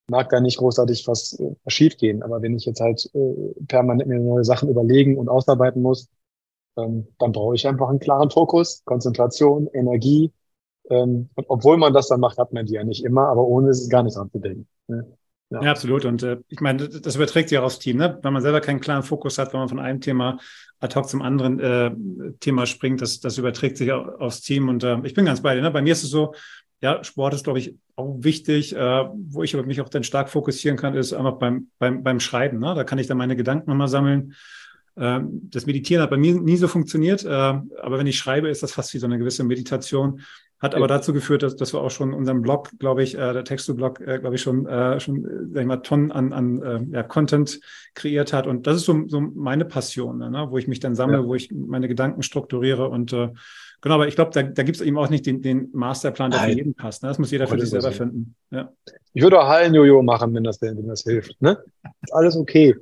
mag 0.08 0.30
da 0.30 0.40
nicht 0.40 0.58
großartig 0.58 1.06
was, 1.06 1.38
äh, 1.38 1.54
was 1.64 1.74
schief 1.74 1.96
gehen. 1.98 2.22
Aber 2.22 2.40
wenn 2.42 2.56
ich 2.56 2.64
jetzt 2.64 2.80
halt 2.80 3.10
äh, 3.14 3.64
permanent 3.66 4.08
mir 4.08 4.20
neue 4.20 4.44
Sachen 4.44 4.68
überlegen 4.70 5.18
und 5.18 5.28
ausarbeiten 5.28 5.82
muss, 5.82 6.08
ähm, 6.78 7.08
dann 7.18 7.32
brauche 7.32 7.54
ich 7.56 7.66
einfach 7.66 7.88
einen 7.90 8.00
klaren 8.00 8.30
Fokus, 8.30 8.82
Konzentration, 8.84 9.68
Energie 9.74 10.32
ähm, 10.90 11.28
und 11.34 11.44
obwohl 11.48 11.76
man 11.76 11.92
das 11.92 12.08
dann 12.08 12.20
macht, 12.20 12.38
hat 12.38 12.52
man 12.52 12.66
die 12.66 12.74
ja 12.74 12.84
nicht 12.84 13.04
immer, 13.04 13.28
aber 13.28 13.44
ohne 13.46 13.70
ist 13.70 13.82
es 13.82 13.88
gar 13.88 14.02
nicht 14.02 14.16
dran 14.16 14.30
zu 14.30 14.38
denken. 14.38 14.68
Ne? 14.88 15.17
Ja. 15.50 15.62
ja. 15.62 15.70
absolut. 15.70 16.04
Und 16.04 16.22
äh, 16.22 16.38
ich 16.48 16.61
meine, 16.61 16.88
das 16.88 17.16
überträgt 17.16 17.48
sich 17.48 17.58
auch 17.58 17.64
aufs 17.64 17.78
Team, 17.78 17.96
ne? 17.96 18.18
Wenn 18.22 18.32
man 18.32 18.42
selber 18.42 18.61
keinen 18.61 18.80
klaren 18.80 19.02
Fokus 19.02 19.38
hat, 19.38 19.52
wenn 19.52 19.61
man 19.61 19.68
von 19.68 19.80
einem 19.80 20.00
Thema 20.00 20.38
ad 20.80 20.94
hoc 20.94 21.08
zum 21.08 21.22
anderen 21.22 21.58
äh, 21.58 21.90
Thema 22.40 22.66
springt, 22.66 23.00
das, 23.02 23.20
das 23.20 23.38
überträgt 23.38 23.76
sich 23.76 23.92
auch 23.92 24.20
aufs 24.20 24.42
Team. 24.42 24.68
Und 24.68 24.84
äh, 24.84 24.98
ich 25.04 25.14
bin 25.14 25.24
ganz 25.24 25.42
bei 25.42 25.54
dir. 25.54 25.62
Ne? 25.62 25.70
Bei 25.70 25.82
mir 25.82 25.92
ist 25.92 26.04
es 26.04 26.11
so, 26.11 26.34
ja, 26.80 27.02
Sport 27.02 27.34
ist, 27.34 27.44
glaube 27.44 27.58
ich, 27.58 27.74
auch 27.96 28.16
wichtig. 28.20 28.76
Äh, 28.76 29.08
wo 29.28 29.42
ich 29.42 29.54
mich 29.54 29.80
auch 29.80 29.88
dann 29.88 30.04
stark 30.04 30.28
fokussieren 30.28 30.76
kann, 30.76 30.94
ist 30.94 31.12
einfach 31.12 31.38
beim, 31.38 31.68
beim, 31.78 32.02
beim 32.02 32.20
Schreiben. 32.20 32.58
Ne? 32.61 32.74
Da 32.74 32.84
kann 32.84 32.98
ich 32.98 33.06
dann 33.06 33.18
meine 33.18 33.37
Gedanken 33.37 33.70
nochmal 33.70 33.88
sammeln. 33.88 34.34
Ähm, 34.98 35.48
das 35.50 35.66
Meditieren 35.66 36.02
hat 36.02 36.11
bei 36.11 36.16
mir 36.16 36.34
nie 36.40 36.56
so 36.56 36.68
funktioniert, 36.68 37.24
äh, 37.24 37.28
aber 37.28 37.98
wenn 37.98 38.06
ich 38.06 38.18
schreibe, 38.18 38.48
ist 38.48 38.62
das 38.62 38.72
fast 38.72 38.92
wie 38.94 38.98
so 38.98 39.06
eine 39.06 39.18
gewisse 39.18 39.44
Meditation. 39.44 40.20
Hat 40.60 40.74
aber 40.74 40.88
dazu 40.88 41.12
geführt, 41.12 41.44
dass, 41.44 41.54
dass 41.54 41.72
wir 41.72 41.80
auch 41.80 41.90
schon 41.90 42.12
unseren 42.12 42.42
Blog, 42.42 42.70
glaube 42.80 43.04
ich, 43.04 43.14
äh, 43.14 43.32
der 43.32 43.44
Texto-Blog, 43.44 44.00
äh, 44.00 44.18
glaube 44.18 44.34
ich, 44.34 44.42
schon, 44.42 44.66
äh, 44.66 44.98
schon 44.98 45.24
äh, 45.24 45.54
sag 45.54 45.60
ich 45.60 45.66
mal, 45.66 45.76
Tonnen 45.76 46.10
an, 46.10 46.32
an 46.32 46.62
äh, 46.62 46.96
ja, 46.96 47.02
Content 47.04 47.60
kreiert 47.94 48.32
hat. 48.32 48.48
Und 48.48 48.66
das 48.66 48.76
ist 48.76 48.84
so, 48.84 49.06
so 49.06 49.20
meine 49.20 49.64
Passion, 49.64 50.18
ne, 50.18 50.46
wo 50.50 50.58
ich 50.58 50.66
mich 50.66 50.80
dann 50.80 50.96
sammle, 50.96 51.18
ja. 51.18 51.24
wo 51.24 51.36
ich 51.36 51.52
meine 51.52 51.86
Gedanken 51.86 52.24
strukturiere. 52.24 52.88
Und 52.88 53.12
äh, 53.12 53.30
genau, 53.80 53.94
aber 53.94 54.08
ich 54.08 54.16
glaube, 54.16 54.32
da, 54.34 54.42
da 54.42 54.62
gibt 54.64 54.78
es 54.78 54.82
eben 54.82 54.98
auch 54.98 55.10
nicht 55.10 55.26
den, 55.26 55.42
den 55.42 55.68
Masterplan, 55.72 56.32
der 56.32 56.40
Nein. 56.40 56.50
für 56.50 56.56
jeden 56.56 56.74
passt. 56.74 57.04
Ne? 57.04 57.08
Das 57.08 57.20
muss 57.20 57.30
jeder 57.30 57.46
für 57.46 57.60
sich 57.60 57.70
selber 57.70 57.92
finden. 57.92 58.34
Ja. 58.50 58.72
Ich 59.12 59.22
würde 59.22 59.40
auch 59.40 59.46
Hallen-Jojo 59.46 60.02
machen, 60.02 60.34
wenn 60.34 60.42
das, 60.42 60.60
wenn 60.60 60.88
das 60.88 61.04
hilft. 61.04 61.40
Ne? 61.40 61.56
Ist 62.02 62.12
alles 62.12 62.36
okay. 62.36 62.74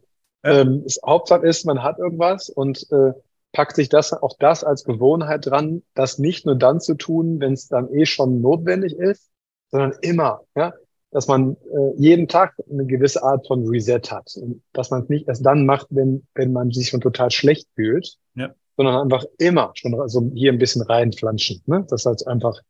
Ja. 0.42 0.60
Ähm, 0.60 0.82
das 0.82 0.98
Hauptsache 1.04 1.46
ist, 1.46 1.66
man 1.66 1.82
hat 1.82 1.98
irgendwas 1.98 2.48
und 2.48 2.90
äh, 2.90 3.12
packt 3.57 3.75
sich 3.75 3.88
das 3.88 4.12
auch 4.12 4.37
das 4.38 4.64
als 4.64 4.85
Gewohnheit 4.85 5.47
dran, 5.47 5.83
das 5.95 6.19
nicht 6.19 6.45
nur 6.45 6.57
dann 6.57 6.79
zu 6.79 6.95
tun, 6.95 7.40
wenn 7.40 7.55
es 7.55 7.69
dann 7.69 7.90
eh 7.90 8.05
schon 8.05 8.42
notwendig 8.42 8.92
ist, 8.92 9.31
sondern 9.71 9.95
immer, 10.03 10.42
ja, 10.55 10.75
dass 11.11 11.27
man 11.27 11.57
äh, 11.73 11.95
jeden 11.97 12.29
Tag 12.29 12.55
eine 12.71 12.85
gewisse 12.85 13.23
Art 13.23 13.47
von 13.47 13.66
Reset 13.66 14.03
hat 14.11 14.37
und 14.37 14.62
dass 14.75 14.90
man 14.90 15.05
es 15.05 15.09
nicht 15.09 15.27
erst 15.27 15.47
dann 15.47 15.64
macht, 15.64 15.87
wenn 15.88 16.27
wenn 16.35 16.53
man 16.53 16.71
sich 16.71 16.90
schon 16.90 17.01
total 17.01 17.31
schlecht 17.31 17.66
fühlt, 17.75 18.19
ja. 18.35 18.55
sondern 18.77 19.01
einfach 19.01 19.25
immer 19.38 19.71
schon 19.73 19.99
also 19.99 20.31
hier 20.35 20.53
ein 20.53 20.59
bisschen 20.59 20.83
reinflanschen, 20.83 21.62
ne? 21.64 21.87
Das 21.88 22.05
heißt 22.05 22.29
einfach, 22.29 22.61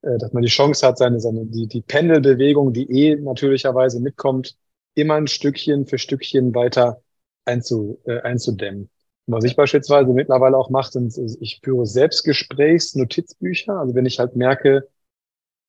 äh, 0.00 0.16
dass 0.16 0.32
man 0.32 0.42
die 0.42 0.48
Chance 0.48 0.86
hat, 0.86 0.96
seine 0.96 1.20
seine 1.20 1.44
die 1.44 1.66
die 1.66 1.82
Pendelbewegung, 1.82 2.72
die 2.72 2.90
eh 2.90 3.16
natürlicherweise 3.16 4.00
mitkommt, 4.00 4.56
immer 4.94 5.16
ein 5.16 5.26
Stückchen 5.26 5.84
für 5.86 5.98
Stückchen 5.98 6.54
weiter 6.54 7.02
einzu, 7.44 8.00
äh, 8.06 8.20
einzudämmen. 8.20 8.88
Was 9.30 9.44
ich 9.44 9.56
beispielsweise 9.56 10.12
mittlerweile 10.12 10.56
auch 10.56 10.70
mache, 10.70 10.92
sind, 10.92 11.16
ich 11.40 11.60
führe 11.62 11.86
Selbstgesprächs-Notizbücher. 11.86 13.78
Also 13.78 13.94
wenn 13.94 14.06
ich 14.06 14.18
halt 14.18 14.36
merke, 14.36 14.88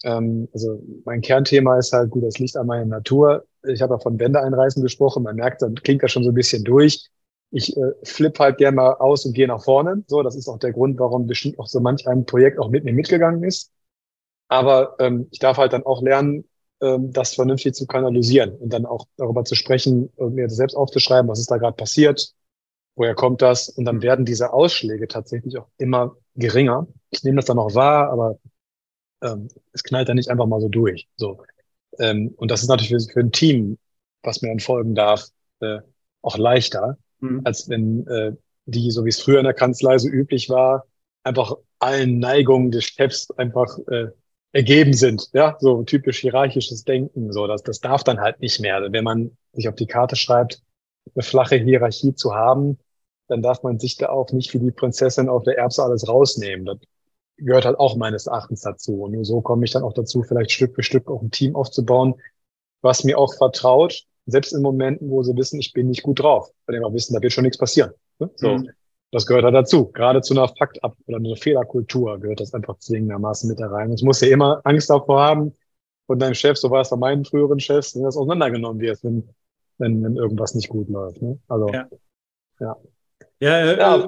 ähm, 0.04 0.48
also 0.54 0.82
mein 1.06 1.22
Kernthema 1.22 1.78
ist 1.78 1.94
halt 1.94 2.12
gut, 2.12 2.24
das 2.24 2.40
Licht 2.40 2.58
an 2.58 2.68
meiner 2.68 2.86
Natur. 2.86 3.46
Ich 3.68 3.82
habe 3.82 3.94
ja 3.96 4.00
von 4.00 4.20
Wände 4.20 4.42
einreißen 4.42 4.82
gesprochen. 4.84 5.24
Man 5.24 5.36
merkt, 5.36 5.62
dann 5.62 5.76
klingt 5.76 6.04
das 6.04 6.12
schon 6.12 6.24
so 6.24 6.32
ein 6.32 6.36
bisschen 6.36 6.64
durch. 6.64 7.10
Ich 7.52 7.76
äh, 7.78 7.92
flippe 8.04 8.44
halt 8.44 8.58
gerne 8.58 8.76
mal 8.76 8.94
aus 8.94 9.26
und 9.26 9.34
gehe 9.34 9.48
nach 9.48 9.64
vorne. 9.64 10.04
So, 10.08 10.24
das 10.24 10.36
ist 10.36 10.48
auch 10.48 10.60
der 10.60 10.72
Grund, 10.74 11.00
warum 11.00 11.28
bestimmt 11.28 11.60
auch 11.60 11.68
so 11.68 11.80
manch 11.80 12.08
ein 12.08 12.26
Projekt 12.26 12.60
auch 12.60 12.70
mit 12.70 12.86
mir 12.86 12.94
mitgegangen 12.94 13.44
ist. 13.44 13.72
Aber 14.48 14.96
ähm, 15.00 15.28
ich 15.32 15.40
darf 15.40 15.58
halt 15.58 15.74
dann 15.74 15.86
auch 15.86 16.02
lernen, 16.02 16.46
ähm, 16.82 17.12
das 17.12 17.36
vernünftig 17.36 17.76
zu 17.76 17.88
kanalisieren 17.88 18.56
und 18.56 18.74
dann 18.74 18.86
auch 18.86 19.06
darüber 19.18 19.44
zu 19.46 19.56
sprechen 19.56 20.12
mir 20.18 20.50
selbst 20.50 20.76
aufzuschreiben, 20.76 21.30
was 21.30 21.40
ist 21.40 21.52
da 21.52 21.58
gerade 21.58 21.76
passiert, 21.76 22.34
woher 22.96 23.16
kommt 23.16 23.42
das? 23.42 23.70
Und 23.70 23.86
dann 23.86 24.02
werden 24.02 24.26
diese 24.26 24.54
Ausschläge 24.54 25.08
tatsächlich 25.08 25.58
auch 25.58 25.68
immer 25.78 26.16
geringer. 26.36 26.88
Ich 27.10 27.24
nehme 27.24 27.38
das 27.38 27.46
dann 27.46 27.60
auch 27.60 27.76
wahr, 27.76 28.10
aber 28.12 28.40
ähm, 29.22 29.48
es 29.74 29.84
knallt 29.84 30.10
dann 30.10 30.18
nicht 30.18 30.30
einfach 30.30 30.46
mal 30.46 30.62
so 30.62 30.70
durch. 30.70 31.08
So. 31.16 31.44
Ähm, 32.00 32.34
und 32.38 32.52
das 32.52 32.62
ist 32.62 32.70
natürlich 32.70 32.90
für, 32.90 33.14
für 33.14 33.20
ein 33.20 33.32
Team, 33.32 33.78
was 34.24 34.42
mir 34.42 34.50
dann 34.50 34.60
folgen 34.60 34.96
darf, 34.96 35.28
äh, 35.60 35.80
auch 36.22 36.38
leichter, 36.38 36.98
mhm. 37.20 37.42
als 37.44 37.70
wenn 37.70 38.08
äh, 38.08 38.34
die, 38.66 38.92
so 38.92 39.06
wie 39.06 39.10
es 39.10 39.22
früher 39.22 39.40
in 39.40 39.46
der 39.46 39.54
Kanzlei 39.54 39.98
so 39.98 40.08
üblich 40.08 40.50
war, 40.50 40.86
einfach 41.24 41.56
allen 41.80 42.20
Neigungen 42.20 42.72
des 42.72 42.86
Chefs 42.86 43.32
einfach 43.32 43.78
äh, 43.88 44.08
ergeben 44.54 44.94
sind. 44.94 45.30
Ja, 45.34 45.58
so 45.60 45.84
typisch 45.84 46.20
hierarchisches 46.20 46.84
Denken. 46.84 47.32
So, 47.32 47.48
das, 47.48 47.64
das 47.64 47.80
darf 47.80 48.04
dann 48.04 48.20
halt 48.20 48.40
nicht 48.40 48.60
mehr. 48.60 48.82
Wenn 48.92 49.04
man 49.04 49.38
sich 49.54 49.68
auf 49.68 49.76
die 49.76 49.88
Karte 49.88 50.16
schreibt, 50.16 50.62
eine 51.16 51.24
flache 51.24 51.56
Hierarchie 51.56 52.16
zu 52.16 52.34
haben, 52.34 52.78
dann 53.28 53.42
darf 53.42 53.64
man 53.64 53.80
sich 53.80 53.98
da 53.98 54.10
auch 54.10 54.32
nicht 54.32 54.54
wie 54.54 54.60
die 54.60 54.72
Prinzessin 54.72 55.30
auf 55.30 55.44
der 55.44 55.58
Erbse 55.58 55.84
alles 55.84 56.08
rausnehmen. 56.08 56.66
Das 56.66 56.78
gehört 57.38 57.66
halt 57.66 57.80
auch 57.80 57.96
meines 57.96 58.28
Erachtens 58.28 58.62
dazu. 58.62 59.04
Und 59.04 59.14
nur 59.14 59.26
so 59.26 59.42
komme 59.42 59.66
ich 59.66 59.72
dann 59.72 59.84
auch 59.84 59.94
dazu, 59.94 60.24
vielleicht 60.24 60.52
Stück 60.52 60.76
für 60.76 60.84
Stück 60.84 61.10
auch 61.10 61.22
ein 61.22 61.32
Team 61.32 61.56
aufzubauen, 61.56 62.16
was 62.82 63.04
mir 63.04 63.18
auch 63.18 63.34
vertraut, 63.36 64.04
selbst 64.26 64.54
in 64.54 64.62
Momenten, 64.62 65.10
wo 65.10 65.24
sie 65.24 65.36
wissen, 65.36 65.60
ich 65.60 65.74
bin 65.74 65.88
nicht 65.88 66.04
gut 66.04 66.20
drauf, 66.20 66.50
weil 66.66 66.78
die 66.78 66.84
auch 66.84 66.94
wissen, 66.94 67.14
da 67.14 67.22
wird 67.22 67.34
schon 67.34 67.44
nichts 67.44 67.58
passieren. 67.58 67.92
Ne? 68.20 68.30
So. 68.36 68.58
Mhm. 68.58 68.70
Das 69.12 69.26
gehört 69.26 69.44
da 69.44 69.52
dazu. 69.52 69.92
Gerade 69.92 70.22
zu 70.22 70.34
einer 70.34 70.48
Fakt-Ab- 70.48 70.98
oder 71.06 71.18
einer 71.18 71.36
Fehlerkultur 71.36 72.18
gehört 72.20 72.40
das 72.40 72.54
einfach 72.54 72.78
zwingendermaßen 72.78 73.50
mit 73.50 73.60
da 73.60 73.68
rein. 73.68 73.92
Es 73.92 74.02
muss 74.02 74.22
ja 74.22 74.30
immer 74.30 74.62
Angst 74.64 74.90
davor 74.90 75.22
haben, 75.22 75.54
von 76.08 76.18
deinem 76.18 76.34
Chef, 76.34 76.58
so 76.58 76.70
war 76.70 76.82
es 76.82 76.90
bei 76.90 76.96
meinen 76.98 77.26
früheren 77.26 77.60
Chefs, 77.60 77.96
wenn 77.96 78.04
das 78.04 78.18
auseinandergenommen 78.18 78.82
wird, 78.82 79.04
wenn 79.04 79.30
wenn, 79.82 80.02
wenn 80.04 80.16
irgendwas 80.16 80.56
nicht 80.56 80.70
gut 80.70 80.88
läuft. 80.90 81.22
Ne? 81.22 81.38
Also, 81.48 81.68
ja. 81.68 81.90
ja. 82.60 82.78
Ja, 83.42 83.58
äh, 83.58 83.80
ja. 83.80 84.08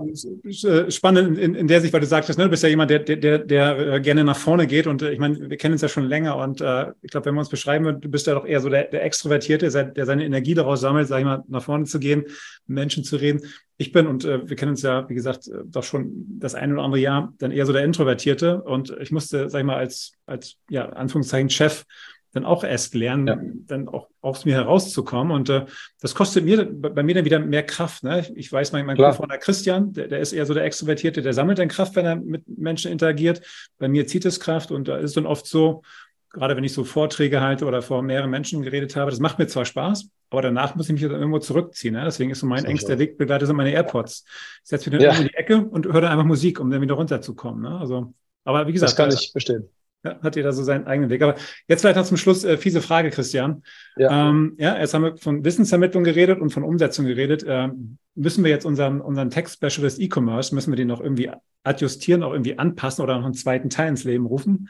Äh, 0.69 0.91
spannend 0.91 1.39
in, 1.39 1.55
in 1.55 1.67
der 1.67 1.81
Sicht, 1.81 1.91
weil 1.91 2.01
du 2.01 2.05
sagtest, 2.05 2.37
ne, 2.37 2.45
du 2.45 2.51
bist 2.51 2.61
ja 2.61 2.69
jemand, 2.69 2.91
der, 2.91 2.99
der, 2.99 3.39
der 3.39 3.93
äh, 3.95 3.99
gerne 3.99 4.23
nach 4.23 4.37
vorne 4.37 4.67
geht 4.67 4.85
und 4.85 5.01
ich 5.01 5.17
meine, 5.17 5.49
wir 5.49 5.57
kennen 5.57 5.73
uns 5.73 5.81
ja 5.81 5.87
schon 5.87 6.03
länger 6.03 6.37
und 6.37 6.61
äh, 6.61 6.91
ich 7.01 7.09
glaube, 7.09 7.25
wenn 7.25 7.33
wir 7.33 7.39
uns 7.39 7.49
beschreiben 7.49 7.83
würden, 7.83 7.99
du 7.99 8.09
bist 8.09 8.27
ja 8.27 8.35
doch 8.35 8.45
eher 8.45 8.61
so 8.61 8.69
der, 8.69 8.83
der 8.83 9.03
Extrovertierte, 9.03 9.71
der 9.91 10.05
seine 10.05 10.23
Energie 10.23 10.53
daraus 10.53 10.81
sammelt, 10.81 11.07
sag 11.07 11.17
ich 11.17 11.25
mal, 11.25 11.43
nach 11.47 11.63
vorne 11.63 11.85
zu 11.85 11.99
gehen, 11.99 12.25
Menschen 12.67 13.03
zu 13.03 13.15
reden. 13.15 13.41
Ich 13.77 13.91
bin, 13.91 14.05
und 14.05 14.23
äh, 14.23 14.47
wir 14.47 14.55
kennen 14.55 14.73
uns 14.73 14.83
ja, 14.83 15.09
wie 15.09 15.15
gesagt, 15.15 15.49
doch 15.65 15.83
schon 15.83 16.11
das 16.37 16.53
ein 16.53 16.71
oder 16.71 16.83
andere 16.83 17.01
Jahr, 17.01 17.33
dann 17.39 17.49
eher 17.49 17.65
so 17.65 17.73
der 17.73 17.85
Introvertierte 17.85 18.61
und 18.61 18.95
ich 19.01 19.11
musste, 19.11 19.49
sag 19.49 19.61
ich 19.61 19.65
mal, 19.65 19.77
als, 19.77 20.13
als 20.27 20.57
ja, 20.69 20.89
Anführungszeichen 20.89 21.49
Chef 21.49 21.85
dann 22.33 22.45
auch 22.45 22.63
erst 22.63 22.95
lernen, 22.95 23.27
ja. 23.27 23.37
dann 23.67 23.87
auch 23.87 24.09
aus 24.21 24.43
mir 24.43 24.55
herauszukommen. 24.55 25.31
Und 25.31 25.49
äh, 25.49 25.65
das 26.01 26.15
kostet 26.15 26.43
mir 26.43 26.65
bei 26.65 27.03
mir 27.03 27.15
dann 27.15 27.25
wieder 27.25 27.39
mehr 27.39 27.63
Kraft. 27.63 28.03
Ne? 28.03 28.25
Ich 28.35 28.51
weiß, 28.51 28.71
mein, 28.71 28.85
mein 28.85 28.97
Co-Founder 28.97 29.37
Christian, 29.37 29.93
der, 29.93 30.07
der 30.07 30.19
ist 30.19 30.33
eher 30.33 30.45
so 30.45 30.53
der 30.53 30.63
Extrovertierte, 30.65 31.21
der 31.21 31.33
sammelt 31.33 31.59
dann 31.59 31.67
Kraft, 31.67 31.95
wenn 31.95 32.05
er 32.05 32.15
mit 32.15 32.43
Menschen 32.47 32.91
interagiert. 32.91 33.41
Bei 33.77 33.87
mir 33.87 34.07
zieht 34.07 34.25
es 34.25 34.39
Kraft 34.39 34.71
und 34.71 34.87
da 34.87 34.97
ist 34.97 35.11
es 35.11 35.13
dann 35.13 35.27
oft 35.27 35.45
so, 35.45 35.83
gerade 36.31 36.57
wenn 36.57 36.63
ich 36.63 36.73
so 36.73 36.83
Vorträge 36.83 37.39
halte 37.39 37.65
oder 37.65 37.83
vor 37.83 38.01
mehreren 38.01 38.31
Menschen 38.31 38.63
geredet 38.63 38.95
habe, 38.95 39.11
das 39.11 39.19
macht 39.19 39.37
mir 39.37 39.45
zwar 39.45 39.65
Spaß, 39.65 40.09
aber 40.31 40.41
danach 40.41 40.73
muss 40.75 40.87
ich 40.87 40.93
mich 40.93 41.03
dann 41.03 41.11
irgendwo 41.11 41.37
zurückziehen. 41.37 41.93
Ne? 41.93 42.03
Deswegen 42.03 42.31
ist 42.31 42.39
so 42.39 42.47
mein 42.47 42.65
engster 42.65 42.97
Wegbegleiter 42.97 43.45
sind 43.45 43.55
meine 43.55 43.71
AirPods. 43.71 44.25
Ich 44.63 44.69
setze 44.69 44.89
mich 44.89 44.99
dann 44.99 45.13
ja. 45.13 45.21
in 45.21 45.27
die 45.27 45.35
Ecke 45.35 45.63
und 45.63 45.85
höre 45.85 46.01
dann 46.01 46.11
einfach 46.11 46.25
Musik, 46.25 46.59
um 46.59 46.71
dann 46.71 46.81
wieder 46.81 46.95
runterzukommen. 46.95 47.61
Ne? 47.61 47.77
Also, 47.77 48.11
aber 48.43 48.65
wie 48.65 48.73
gesagt. 48.73 48.93
Das 48.93 48.97
kann 48.97 49.11
ich 49.11 49.31
verstehen. 49.31 49.69
Ja, 50.03 50.19
hat 50.21 50.35
jeder 50.35 50.51
so 50.51 50.63
seinen 50.63 50.85
eigenen 50.85 51.09
Weg. 51.09 51.21
Aber 51.21 51.35
jetzt 51.67 51.81
vielleicht 51.81 51.95
noch 51.95 52.05
zum 52.05 52.17
Schluss 52.17 52.43
äh, 52.43 52.57
fiese 52.57 52.81
Frage, 52.81 53.09
Christian. 53.09 53.63
Ja. 53.95 54.29
Ähm, 54.29 54.55
ja, 54.59 54.77
jetzt 54.77 54.93
haben 54.93 55.03
wir 55.03 55.17
von 55.17 55.45
Wissensvermittlung 55.45 56.03
geredet 56.03 56.41
und 56.41 56.49
von 56.49 56.63
Umsetzung 56.63 57.05
geredet. 57.05 57.45
Ähm, 57.47 57.97
müssen 58.13 58.43
wir 58.43 58.51
jetzt 58.51 58.65
unseren, 58.65 58.99
unseren 58.99 59.29
Tech-Specialist 59.29 59.99
E-Commerce, 59.99 60.53
müssen 60.53 60.71
wir 60.71 60.75
den 60.75 60.89
noch 60.89 60.99
irgendwie 60.99 61.31
adjustieren, 61.63 62.23
auch 62.23 62.33
irgendwie 62.33 62.59
anpassen 62.59 63.03
oder 63.03 63.17
noch 63.17 63.25
einen 63.25 63.33
zweiten 63.33 63.69
Teil 63.69 63.89
ins 63.89 64.03
Leben 64.03 64.25
rufen? 64.25 64.69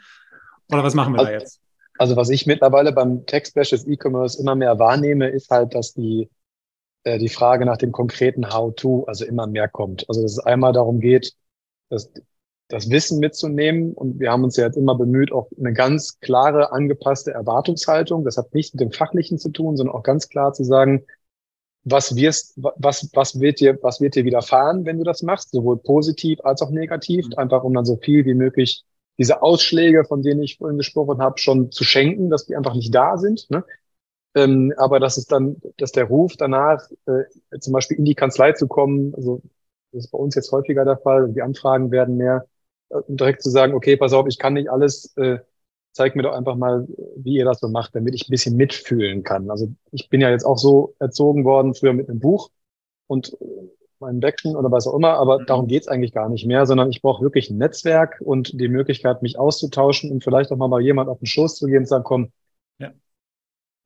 Oder 0.70 0.84
was 0.84 0.94
machen 0.94 1.14
wir 1.14 1.18
also, 1.18 1.32
da 1.32 1.38
jetzt? 1.38 1.60
Also 1.98 2.16
was 2.16 2.30
ich 2.30 2.46
mittlerweile 2.46 2.92
beim 2.92 3.26
Tech-Specialist 3.26 3.88
E-Commerce 3.88 4.40
immer 4.40 4.54
mehr 4.54 4.78
wahrnehme, 4.78 5.28
ist 5.28 5.50
halt, 5.50 5.74
dass 5.74 5.94
die, 5.94 6.30
äh, 7.02 7.18
die 7.18 7.28
Frage 7.28 7.66
nach 7.66 7.76
dem 7.76 7.90
konkreten 7.90 8.52
How-To 8.52 9.04
also 9.06 9.24
immer 9.24 9.48
mehr 9.48 9.66
kommt. 9.66 10.08
Also 10.08 10.22
dass 10.22 10.32
es 10.32 10.38
einmal 10.38 10.72
darum 10.72 11.00
geht, 11.00 11.34
dass 11.90 12.12
das 12.68 12.90
Wissen 12.90 13.18
mitzunehmen. 13.20 13.92
Und 13.92 14.20
wir 14.20 14.30
haben 14.30 14.44
uns 14.44 14.56
ja 14.56 14.66
jetzt 14.66 14.76
immer 14.76 14.96
bemüht, 14.96 15.32
auch 15.32 15.48
eine 15.58 15.72
ganz 15.72 16.20
klare, 16.20 16.72
angepasste 16.72 17.32
Erwartungshaltung. 17.32 18.24
Das 18.24 18.36
hat 18.36 18.54
nicht 18.54 18.74
mit 18.74 18.80
dem 18.80 18.92
Fachlichen 18.92 19.38
zu 19.38 19.50
tun, 19.50 19.76
sondern 19.76 19.94
auch 19.94 20.02
ganz 20.02 20.28
klar 20.28 20.52
zu 20.52 20.64
sagen, 20.64 21.04
was 21.84 22.16
wirst, 22.16 22.54
was, 22.56 23.10
was 23.12 23.40
wird 23.40 23.60
dir, 23.60 23.78
was 23.82 24.00
wird 24.00 24.14
dir 24.14 24.24
widerfahren, 24.24 24.86
wenn 24.86 24.98
du 24.98 25.04
das 25.04 25.22
machst, 25.22 25.50
sowohl 25.50 25.76
positiv 25.76 26.40
als 26.42 26.62
auch 26.62 26.70
negativ, 26.70 27.26
mhm. 27.26 27.34
einfach 27.34 27.62
um 27.62 27.74
dann 27.74 27.84
so 27.84 27.96
viel 27.96 28.24
wie 28.24 28.34
möglich 28.34 28.84
diese 29.18 29.42
Ausschläge, 29.42 30.04
von 30.04 30.22
denen 30.22 30.42
ich 30.42 30.56
vorhin 30.56 30.78
gesprochen 30.78 31.18
habe, 31.18 31.38
schon 31.38 31.70
zu 31.70 31.84
schenken, 31.84 32.30
dass 32.30 32.46
die 32.46 32.56
einfach 32.56 32.74
nicht 32.74 32.94
da 32.94 33.16
sind. 33.18 33.48
Ne? 33.50 33.64
Ähm, 34.34 34.72
aber 34.76 34.98
dass 34.98 35.18
es 35.18 35.26
dann, 35.26 35.56
dass 35.76 35.92
der 35.92 36.04
Ruf 36.04 36.36
danach, 36.36 36.88
äh, 37.06 37.58
zum 37.60 37.72
Beispiel 37.72 37.98
in 37.98 38.04
die 38.04 38.16
Kanzlei 38.16 38.52
zu 38.52 38.66
kommen, 38.66 39.14
also 39.14 39.42
das 39.92 40.06
ist 40.06 40.10
bei 40.10 40.18
uns 40.18 40.34
jetzt 40.34 40.50
häufiger 40.50 40.84
der 40.84 40.96
Fall, 40.96 41.30
die 41.32 41.42
Anfragen 41.42 41.92
werden 41.92 42.16
mehr, 42.16 42.46
direkt 43.08 43.42
zu 43.42 43.50
sagen, 43.50 43.74
okay, 43.74 43.96
pass 43.96 44.12
auf, 44.12 44.26
ich 44.26 44.38
kann 44.38 44.54
nicht 44.54 44.70
alles, 44.70 45.16
äh, 45.16 45.38
zeig 45.92 46.16
mir 46.16 46.22
doch 46.22 46.32
einfach 46.32 46.56
mal, 46.56 46.86
wie 47.16 47.36
ihr 47.36 47.44
das 47.44 47.60
so 47.60 47.68
macht, 47.68 47.94
damit 47.94 48.14
ich 48.14 48.28
ein 48.28 48.30
bisschen 48.30 48.56
mitfühlen 48.56 49.22
kann. 49.22 49.50
Also 49.50 49.68
ich 49.92 50.08
bin 50.08 50.20
ja 50.20 50.30
jetzt 50.30 50.44
auch 50.44 50.58
so 50.58 50.94
erzogen 50.98 51.44
worden, 51.44 51.74
früher 51.74 51.92
mit 51.92 52.08
einem 52.08 52.20
Buch 52.20 52.50
und 53.06 53.36
äh, 53.40 53.46
meinem 54.00 54.20
Backchen 54.20 54.56
oder 54.56 54.70
was 54.70 54.86
auch 54.86 54.94
immer, 54.94 55.14
aber 55.14 55.40
mhm. 55.40 55.46
darum 55.46 55.66
geht's 55.66 55.88
eigentlich 55.88 56.12
gar 56.12 56.28
nicht 56.28 56.46
mehr, 56.46 56.66
sondern 56.66 56.90
ich 56.90 57.00
brauche 57.00 57.22
wirklich 57.22 57.50
ein 57.50 57.58
Netzwerk 57.58 58.20
und 58.20 58.58
die 58.60 58.68
Möglichkeit, 58.68 59.22
mich 59.22 59.38
auszutauschen 59.38 60.10
und 60.10 60.24
vielleicht 60.24 60.50
auch 60.52 60.56
mal 60.56 60.68
mal 60.68 60.80
jemand 60.80 61.08
auf 61.08 61.18
den 61.18 61.26
Schoß 61.26 61.56
zu 61.56 61.66
gehen 61.66 61.78
und 61.78 61.88
sagen, 61.88 62.04
komm, 62.04 62.32
ja. 62.78 62.92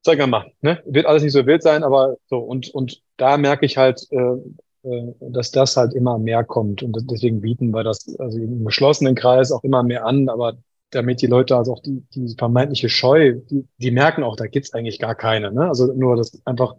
zeig 0.02 0.26
mal, 0.26 0.52
ne? 0.60 0.82
Wird 0.86 1.06
alles 1.06 1.22
nicht 1.22 1.32
so 1.32 1.46
wild 1.46 1.62
sein, 1.62 1.84
aber 1.84 2.16
so, 2.26 2.38
und, 2.38 2.74
und 2.74 3.02
da 3.16 3.36
merke 3.36 3.66
ich 3.66 3.76
halt, 3.76 4.06
äh, 4.10 4.16
äh, 4.16 4.38
dass 4.82 5.50
das 5.50 5.76
halt 5.76 5.94
immer 5.94 6.18
mehr 6.18 6.44
kommt. 6.44 6.82
Und 6.82 6.96
deswegen 7.10 7.40
bieten 7.40 7.70
wir 7.70 7.84
das 7.84 8.16
also 8.18 8.38
im 8.38 8.64
geschlossenen 8.64 9.14
Kreis 9.14 9.52
auch 9.52 9.64
immer 9.64 9.82
mehr 9.82 10.06
an, 10.06 10.28
aber 10.28 10.58
damit 10.90 11.20
die 11.20 11.26
Leute 11.26 11.56
also 11.56 11.74
auch 11.74 11.82
die, 11.82 12.02
die 12.14 12.34
vermeintliche 12.36 12.88
Scheu, 12.88 13.34
die, 13.50 13.66
die 13.78 13.90
merken 13.90 14.22
auch, 14.22 14.36
da 14.36 14.46
gibt's 14.46 14.72
eigentlich 14.72 14.98
gar 14.98 15.14
keine. 15.14 15.52
Ne? 15.52 15.68
Also 15.68 15.92
nur 15.92 16.16
das 16.16 16.40
einfach 16.46 16.74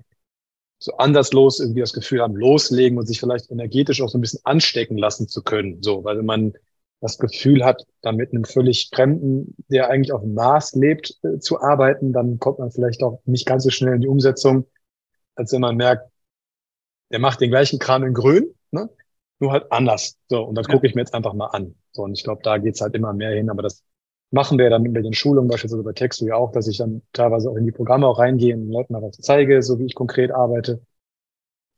so 0.79 0.93
anderslos 0.97 1.59
irgendwie 1.59 1.81
das 1.81 1.93
Gefühl 1.93 2.21
haben, 2.21 2.35
loslegen 2.35 2.97
und 2.97 3.05
sich 3.05 3.19
vielleicht 3.19 3.51
energetisch 3.51 4.01
auch 4.01 4.09
so 4.09 4.17
ein 4.17 4.21
bisschen 4.21 4.39
anstecken 4.45 4.97
lassen 4.97 5.27
zu 5.27 5.43
können. 5.43 5.83
So, 5.83 6.03
weil 6.03 6.23
man 6.23 6.53
das 7.01 7.17
Gefühl 7.17 7.63
hat, 7.63 7.85
da 8.01 8.11
mit 8.11 8.31
einem 8.31 8.45
völlig 8.45 8.89
Fremden, 8.93 9.55
der 9.67 9.89
eigentlich 9.89 10.11
auf 10.11 10.21
dem 10.21 10.33
Mars 10.33 10.73
lebt, 10.73 11.17
äh, 11.23 11.39
zu 11.39 11.61
arbeiten, 11.61 12.13
dann 12.13 12.39
kommt 12.39 12.59
man 12.59 12.71
vielleicht 12.71 13.03
auch 13.03 13.21
nicht 13.25 13.45
ganz 13.45 13.63
so 13.63 13.69
schnell 13.69 13.95
in 13.95 14.01
die 14.01 14.07
Umsetzung, 14.07 14.65
als 15.35 15.51
wenn 15.51 15.61
man 15.61 15.75
merkt, 15.75 16.09
der 17.11 17.19
macht 17.19 17.41
den 17.41 17.49
gleichen 17.49 17.79
Kram 17.79 18.03
in 18.03 18.13
grün, 18.13 18.53
ne? 18.71 18.89
nur 19.39 19.51
halt 19.51 19.71
anders. 19.71 20.17
So, 20.27 20.43
und 20.43 20.55
das 20.55 20.67
ja. 20.67 20.73
gucke 20.73 20.87
ich 20.87 20.95
mir 20.95 21.01
jetzt 21.01 21.13
einfach 21.13 21.33
mal 21.33 21.47
an. 21.47 21.75
So, 21.91 22.03
und 22.03 22.13
ich 22.13 22.23
glaube, 22.23 22.41
da 22.43 22.57
geht's 22.57 22.81
halt 22.81 22.95
immer 22.95 23.13
mehr 23.13 23.31
hin, 23.31 23.49
aber 23.49 23.63
das 23.63 23.83
machen 24.31 24.57
wir 24.59 24.69
dann 24.69 24.83
mit 24.83 24.95
den 25.03 25.13
Schulungen, 25.13 25.49
beispielsweise 25.49 25.83
bei 25.83 25.93
Textu 25.93 26.27
ja 26.27 26.35
auch, 26.35 26.51
dass 26.51 26.67
ich 26.67 26.77
dann 26.77 27.01
teilweise 27.13 27.49
auch 27.49 27.55
in 27.55 27.65
die 27.65 27.71
Programme 27.71 28.07
auch 28.07 28.19
reingehe 28.19 28.53
und 28.53 28.65
den 28.65 28.71
Leuten 28.71 28.93
mal 28.93 29.01
was 29.01 29.17
zeige, 29.17 29.63
so 29.63 29.79
wie 29.79 29.85
ich 29.85 29.95
konkret 29.95 30.31
arbeite. 30.31 30.81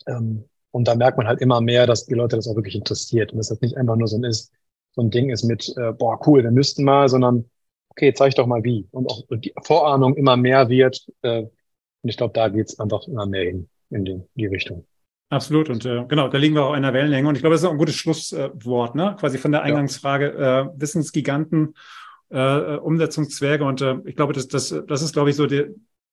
Ähm, 0.08 0.46
und 0.72 0.88
da 0.88 0.96
merkt 0.96 1.18
man 1.18 1.28
halt 1.28 1.42
immer 1.42 1.62
mehr, 1.62 1.86
dass 1.86 2.06
die 2.06 2.14
Leute 2.14 2.36
das 2.36 2.48
auch 2.48 2.56
wirklich 2.56 2.76
interessiert 2.76 3.32
und 3.32 3.38
dass 3.38 3.50
das 3.50 3.62
nicht 3.62 3.78
einfach 3.78 3.96
nur 3.96 4.08
so 4.08 4.18
ein 4.18 4.24
ist, 4.24 4.52
so 4.94 5.02
ein 5.02 5.12
Ding 5.12 5.30
ist 5.30 5.44
mit, 5.44 5.74
äh, 5.78 5.94
boah, 5.94 6.20
cool, 6.28 6.44
wir 6.44 6.52
müssten 6.52 6.84
mal, 6.84 7.08
sondern 7.10 7.50
okay, 7.90 8.14
zeig 8.14 8.36
doch 8.36 8.48
mal 8.48 8.64
wie. 8.64 8.88
Und 8.92 9.10
auch 9.10 9.24
die 9.30 9.54
Vorahnung 9.64 10.16
immer 10.16 10.38
mehr 10.38 10.70
wird. 10.70 11.06
Äh, 11.22 11.44
und 11.44 12.10
ich 12.10 12.18
glaube, 12.18 12.34
da 12.34 12.50
geht's 12.50 12.80
einfach 12.80 13.08
immer 13.08 13.26
mehr 13.26 13.44
hin 13.44 13.70
in 13.90 14.06
die, 14.06 14.22
die 14.36 14.48
Richtung. 14.48 14.86
Absolut. 15.32 15.70
Und 15.70 15.86
äh, 15.86 16.04
genau, 16.10 16.28
da 16.28 16.38
liegen 16.38 16.56
wir 16.56 16.66
auch 16.66 16.76
in 16.76 16.84
der 16.84 16.94
Wellenlänge. 16.94 17.30
Und 17.30 17.36
ich 17.36 17.42
glaube, 17.42 17.54
das 17.54 17.62
ist 17.62 17.68
auch 17.68 17.72
ein 17.72 17.78
gutes 17.78 17.96
Schlusswort, 17.96 18.96
ne? 18.96 19.16
Quasi 19.18 19.38
von 19.38 19.54
der 19.54 19.64
Eingangsfrage, 19.64 20.34
äh, 20.34 20.80
Wissensgiganten, 20.80 21.74
äh, 22.30 22.76
Umsetzungszwerge. 22.76 23.64
Und 23.64 23.80
äh, 23.80 23.96
ich 24.04 24.18
glaube, 24.18 24.34
das, 24.34 24.50
das, 24.50 24.76
das 24.86 25.02
ist, 25.02 25.14
glaube 25.14 25.30
ich, 25.30 25.38
so 25.38 25.48
die, 25.48 25.68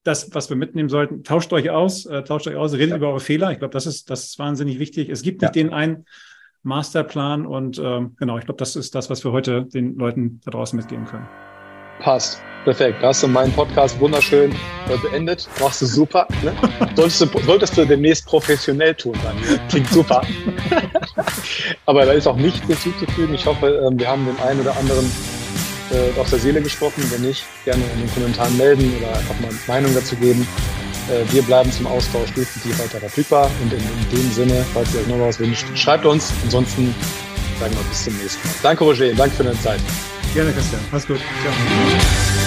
das, 0.05 0.33
was 0.35 0.51
wir 0.51 0.57
mitnehmen 0.57 0.89
sollten. 0.89 1.25
Tauscht 1.25 1.53
euch 1.53 1.69
aus, 1.69 2.07
äh, 2.07 2.23
tauscht 2.23 2.47
euch 2.47 2.55
aus, 2.55 2.75
redet 2.75 2.91
ja. 2.91 2.97
über 2.97 3.09
eure 3.09 3.19
Fehler. 3.19 3.51
Ich 3.51 3.59
glaube, 3.59 3.73
das 3.73 3.87
ist, 3.87 4.09
das 4.09 4.27
ist 4.27 4.39
wahnsinnig 4.39 4.79
wichtig. 4.79 5.09
Es 5.09 5.23
gibt 5.23 5.43
nicht 5.43 5.57
ja. 5.57 5.63
den 5.63 5.73
einen 5.73 6.07
Masterplan 6.63 7.45
und 7.45 7.81
ähm, 7.83 8.15
genau, 8.19 8.39
ich 8.39 8.45
glaube, 8.45 8.59
das 8.59 8.77
ist 8.77 8.95
das, 8.95 9.11
was 9.11 9.25
wir 9.25 9.33
heute 9.33 9.65
den 9.65 9.97
Leuten 9.97 10.41
da 10.45 10.53
draußen 10.53 10.77
mitgeben 10.77 11.07
können. 11.07 11.27
Passt. 12.01 12.41
Perfekt. 12.65 13.03
Da 13.03 13.09
hast 13.09 13.23
du 13.23 13.29
meinen 13.29 13.53
Podcast 13.53 13.99
wunderschön 13.99 14.55
beendet. 15.03 15.49
Machst 15.61 15.81
du 15.81 15.87
super. 15.87 16.27
Ne? 16.43 16.53
Solltest, 16.95 17.21
du, 17.23 17.41
solltest 17.47 17.79
du 17.79 17.87
demnächst 17.87 18.27
professionell 18.27 18.95
tun 18.95 19.17
dann. 19.23 19.37
Klingt 19.69 19.89
super. 19.89 20.23
Aber 21.87 22.05
da 22.05 22.13
ist 22.13 22.27
auch 22.27 22.37
nichts 22.37 22.67
hinzuzufügen. 22.67 23.35
Ich 23.35 23.47
hoffe, 23.47 23.69
ähm, 23.87 23.99
wir 23.99 24.09
haben 24.09 24.27
den 24.27 24.39
einen 24.41 24.61
oder 24.61 24.77
anderen 24.77 25.11
äh, 25.91 26.21
aus 26.21 26.31
der 26.31 26.39
Seele 26.39 26.61
gesprochen. 26.61 27.03
Wenn 27.11 27.23
nicht, 27.23 27.45
gerne 27.65 27.83
in 27.95 28.01
den 28.01 28.13
Kommentaren 28.13 28.57
melden 28.57 28.93
oder 28.99 29.17
einfach 29.17 29.41
mal 29.41 29.51
Meinung 29.67 29.95
dazu 29.95 30.17
geben. 30.17 30.47
Äh, 31.09 31.33
wir 31.33 31.43
bleiben 31.43 31.73
zum 31.73 31.87
Austausch 31.87 32.33
definitiv 32.35 32.79
weiter 32.81 32.99
verfügbar. 32.99 33.51
Und 33.63 33.73
in, 33.73 33.79
in 33.79 34.19
dem 34.19 34.31
Sinne, 34.31 34.65
falls 34.75 34.95
ihr 34.95 35.01
euch 35.01 35.07
noch 35.07 35.21
was 35.21 35.39
wünscht, 35.39 35.67
schreibt 35.75 36.05
uns. 36.05 36.33
Ansonsten 36.45 36.95
sagen 37.61 37.75
wir 37.75 37.83
bis 37.89 38.05
zum 38.05 38.17
nächsten 38.19 38.47
Mal. 38.47 38.55
Danke, 38.63 38.85
Roger. 38.85 39.15
Danke 39.15 39.37
für 39.37 39.45
deine 39.45 39.61
Zeit. 39.61 39.81
Gerne, 40.35 40.53
Christian. 40.53 40.81
Mach's 40.93 41.07
gut. 41.07 41.21
Ciao. 41.43 42.38